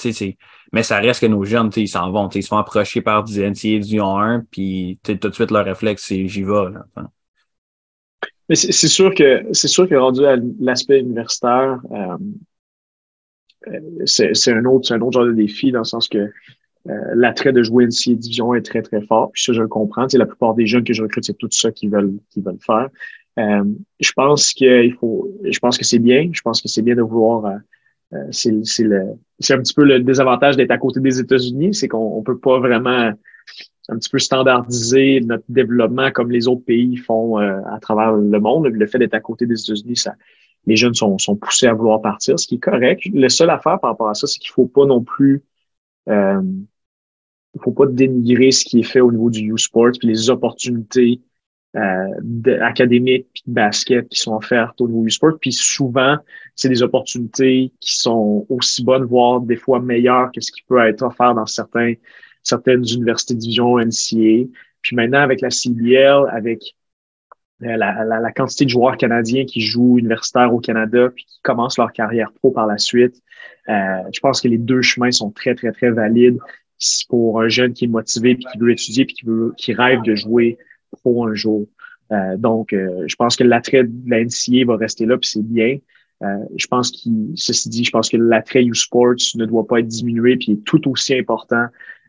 mais 0.73 0.83
ça 0.83 0.99
reste 0.99 1.21
que 1.21 1.27
nos 1.27 1.45
jeunes, 1.45 1.71
ils 1.77 1.89
s'en 1.89 2.11
vont, 2.11 2.31
ils 2.31 2.43
se 2.43 2.49
font 2.49 2.57
approcher 2.57 3.03
par 3.03 3.23
du 3.23 3.39
NCA 3.43 3.81
du 3.81 4.01
1, 4.01 4.45
puis 4.51 4.99
tout 5.03 5.13
de 5.13 5.35
suite, 5.35 5.51
leur 5.51 5.67
réflexe, 5.67 6.07
c'est 6.07 6.27
j'y 6.27 6.43
vais, 6.43 6.71
là. 6.73 6.87
Mais 8.49 8.57
c'est, 8.57 8.73
sûr 8.73 9.15
que, 9.15 9.45
c'est 9.53 9.69
sûr 9.69 9.89
que 9.89 9.95
rendu 9.95 10.25
à 10.25 10.37
l'aspect 10.59 11.01
universitaire, 11.01 11.81
euh, 11.93 12.17
euh, 13.69 14.07
c'est 14.07 14.53
un 14.53 14.65
autre, 14.65 14.89
c'est 14.89 14.95
un 14.95 15.01
autre 15.03 15.13
genre 15.13 15.27
de 15.27 15.33
défi 15.33 15.71
dans 15.71 15.81
le 15.81 15.85
sens 15.85 16.09
que, 16.09 16.33
euh, 16.89 16.93
l'attrait 17.15 17.53
de 17.53 17.63
jouer 17.63 17.87
NCA 17.87 18.15
Division 18.15 18.55
est 18.55 18.63
très, 18.63 18.83
très 18.83 19.03
fort. 19.03 19.31
Puis 19.33 19.43
ça, 19.43 19.53
je 19.53 19.61
le 19.61 19.69
comprends. 19.69 20.07
Tu 20.07 20.17
la 20.17 20.27
plupart 20.27 20.55
des 20.55 20.67
jeunes 20.67 20.85
que 20.85 20.93
je 20.93 21.03
recrute, 21.03 21.25
c'est 21.25 21.37
tout 21.37 21.49
ça 21.51 21.71
qu'ils 21.71 21.91
veulent, 21.91 22.15
qu'ils 22.31 22.43
veulent 22.43 22.61
faire. 22.65 22.89
Euh, 23.39 23.65
je 24.01 24.13
pense 24.13 24.53
qu'il 24.53 24.95
faut, 24.95 25.31
je 25.45 25.59
pense 25.59 25.77
que 25.77 25.85
c'est 25.85 25.99
bien. 25.99 26.31
Je 26.33 26.41
pense 26.41 26.63
que 26.63 26.69
c'est 26.69 26.83
bien 26.83 26.95
de 26.95 27.03
vouloir, 27.03 27.45
euh, 27.45 27.57
euh 28.15 28.27
c'est, 28.31 28.55
c'est 28.65 28.85
le, 28.85 29.03
c'est 29.39 29.55
un 29.55 29.59
petit 29.59 29.75
peu 29.75 29.85
le 29.85 30.01
désavantage 30.01 30.57
d'être 30.57 30.71
à 30.71 30.79
côté 30.79 31.01
des 31.01 31.21
États-Unis, 31.21 31.75
c'est 31.75 31.89
qu'on 31.89 32.17
on 32.17 32.23
peut 32.23 32.39
pas 32.39 32.59
vraiment 32.59 33.13
un 33.89 33.97
petit 33.97 34.11
peu 34.11 34.19
standardiser 34.19 35.21
notre 35.21 35.45
développement 35.49 36.11
comme 36.13 36.31
les 36.31 36.49
autres 36.49 36.65
pays 36.65 36.97
font 36.97 37.39
à 37.39 37.79
travers 37.81 38.13
le 38.13 38.41
monde. 38.41 38.67
Le 38.67 38.87
fait 38.87 38.99
d'être 38.99 39.15
à 39.15 39.21
côté 39.21 39.47
des 39.47 39.61
États-Unis, 39.61 39.97
ça, 39.97 40.15
les 40.67 40.77
jeunes 40.77 40.95
sont, 40.95 41.19
sont 41.19 41.37
poussés 41.37 41.67
à 41.67 41.75
vouloir 41.75 42.01
partir, 42.01 42.39
ce 42.39 42.47
qui 42.47 42.57
est 42.57 42.59
correct. 42.59 43.03
Le 43.13 43.29
seul 43.29 43.51
affaire 43.51 43.81
par 43.81 43.91
rapport 43.91 44.09
à 44.09 44.15
ça, 44.15 44.27
c'est 44.27 44.39
qu'il 44.39 44.51
faut 44.51 44.67
pas 44.67 44.87
non 44.87 45.03
plus 45.03 45.43
euh, 46.11 46.43
il 47.55 47.61
faut 47.63 47.73
pas 47.73 47.87
dénigrer 47.87 48.53
ce 48.53 48.65
qui 48.65 48.81
est 48.81 48.85
fait 48.85 49.01
au 49.01 49.11
niveau 49.11 49.31
du 49.31 49.53
U-Sport 49.53 49.93
puis 49.99 50.09
les 50.09 50.31
opportunités 50.31 51.21
euh, 51.77 52.59
académiques 52.63 53.29
puis 53.33 53.43
de 53.47 53.53
basket 53.53 54.09
qui 54.09 54.19
sont 54.19 54.35
offertes 54.35 54.81
au 54.81 54.89
niveau 54.89 55.05
U-Sport. 55.05 55.39
Puis 55.41 55.53
souvent, 55.53 56.17
c'est 56.55 56.69
des 56.69 56.83
opportunités 56.83 57.73
qui 57.81 57.97
sont 57.97 58.47
aussi 58.49 58.85
bonnes, 58.85 59.05
voire 59.05 59.41
des 59.41 59.57
fois 59.57 59.81
meilleures 59.81 60.31
que 60.33 60.41
ce 60.41 60.53
qui 60.53 60.63
peut 60.63 60.79
être 60.81 61.03
offert 61.03 61.35
dans 61.35 61.47
certains, 61.47 61.95
certaines 62.43 62.85
universités 62.89 63.35
division 63.35 63.79
NCA. 63.79 64.49
Puis 64.83 64.97
maintenant, 64.97 65.21
avec 65.21 65.41
la 65.41 65.51
CBL, 65.51 66.25
avec 66.31 66.75
la, 67.61 67.77
la, 67.77 68.21
la, 68.21 68.33
quantité 68.33 68.65
de 68.65 68.71
joueurs 68.71 68.97
canadiens 68.97 69.45
qui 69.45 69.61
jouent 69.61 69.99
universitaire 69.99 70.53
au 70.55 70.61
Canada 70.61 71.11
puis 71.15 71.25
qui 71.25 71.41
commencent 71.43 71.79
leur 71.79 71.93
carrière 71.93 72.33
pro 72.33 72.51
par 72.51 72.67
la 72.67 72.79
suite, 72.79 73.23
euh, 73.69 74.03
je 74.13 74.21
pense 74.21 74.41
que 74.41 74.49
les 74.49 74.59
deux 74.59 74.83
chemins 74.83 75.11
sont 75.11 75.31
très, 75.31 75.55
très, 75.55 75.73
très 75.73 75.91
valides 75.91 76.39
pour 77.09 77.41
un 77.41 77.49
jeune 77.49 77.73
qui 77.73 77.85
est 77.85 77.89
motivé, 77.89 78.35
puis 78.35 78.47
qui 78.51 78.59
veut 78.59 78.71
étudier, 78.71 79.05
puis 79.05 79.15
qui, 79.15 79.27
veut, 79.27 79.53
qui 79.57 79.75
rêve 79.75 80.03
de 80.03 80.15
jouer 80.15 80.57
pro 80.91 81.27
un 81.27 81.35
jour. 81.35 81.67
Euh, 82.11 82.37
donc, 82.37 82.73
euh, 82.73 83.05
je 83.07 83.15
pense 83.17 83.37
que 83.37 83.45
l'attrait 83.45 83.85
de 83.85 84.11
la 84.11 84.25
NCA 84.25 84.65
va 84.67 84.77
rester 84.77 85.07
là, 85.07 85.19
puis 85.19 85.29
c'est 85.29 85.45
bien. 85.45 85.79
Euh, 86.23 86.45
je 86.57 86.67
pense 86.67 86.91
qu'il, 86.91 87.33
ceci 87.35 87.69
dit, 87.69 87.85
je 87.85 87.91
pense 87.91 88.09
que 88.09 88.17
l'attrait 88.17 88.65
U-Sports 88.65 89.37
ne 89.37 89.45
doit 89.45 89.67
pas 89.67 89.81
être 89.81 89.87
diminué, 89.87 90.37
puis 90.37 90.53
est 90.53 90.65
tout 90.65 90.89
aussi 90.89 91.17
important 91.17 91.67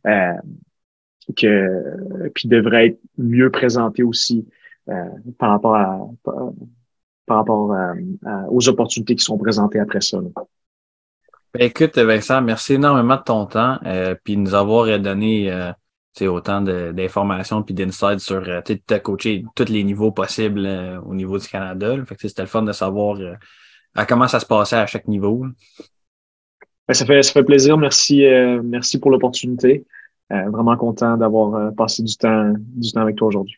euh, 0.08 0.34
que, 1.38 2.30
puis 2.34 2.47
devrait 2.47 2.88
être 2.88 2.99
mieux 3.18 3.52
présenté 3.52 4.04
aussi 4.04 4.47
par 5.38 5.50
rapport 5.50 5.76
à 5.76 6.00
par, 7.26 7.38
rapport 7.38 7.74
aux 8.50 8.70
opportunités 8.70 9.16
qui 9.16 9.24
sont 9.24 9.38
présentées 9.38 9.80
après 9.80 10.02
ça. 10.02 10.18
Ben, 11.54 11.64
écoute, 11.64 11.98
Vincent, 11.98 12.42
merci 12.42 12.74
énormément 12.74 13.18
de 13.18 13.24
ton 13.24 13.46
temps, 13.46 13.78
euh, 13.86 14.16
puis 14.24 14.38
nous 14.38 14.54
avoir 14.54 15.00
donné 15.00 15.52
euh, 16.22 16.28
autant 16.28 16.62
d'informations 16.62 17.64
puis 17.64 17.74
d'insights 17.74 18.20
sur 18.20 18.44
euh, 18.48 18.60
tu 18.66 18.82
as 18.90 19.00
coaché 19.00 19.46
tous 19.56 19.70
les 19.70 19.84
niveaux 19.84 20.12
possibles 20.12 20.66
euh, 20.66 21.00
au 21.02 21.16
niveau 21.16 21.38
du 21.38 21.48
Canada. 21.48 21.96
Fait 22.06 22.16
que 22.16 22.28
c'était 22.28 22.42
le 22.42 22.50
fun 22.50 22.64
de 22.64 22.74
savoir 22.74 23.18
à 23.96 24.06
comment 24.06 24.28
ça 24.28 24.40
se 24.42 24.46
passait 24.46 24.76
à 24.76 24.86
chaque 24.86 25.08
niveau. 25.08 25.46
Ben, 26.88 26.94
ça, 26.94 27.06
fait, 27.06 27.22
ça 27.24 27.32
fait 27.32 27.44
plaisir. 27.44 27.78
Merci, 27.78 28.26
merci 28.64 29.00
pour 29.00 29.12
l'opportunité. 29.12 29.86
vraiment 30.30 30.76
content 30.76 31.16
d'avoir 31.16 31.74
passé 31.76 32.04
du 32.04 32.16
temps, 32.18 32.54
du 32.58 32.92
temps 32.92 33.02
avec 33.02 33.16
toi 33.16 33.30
aujourd'hui. 33.30 33.50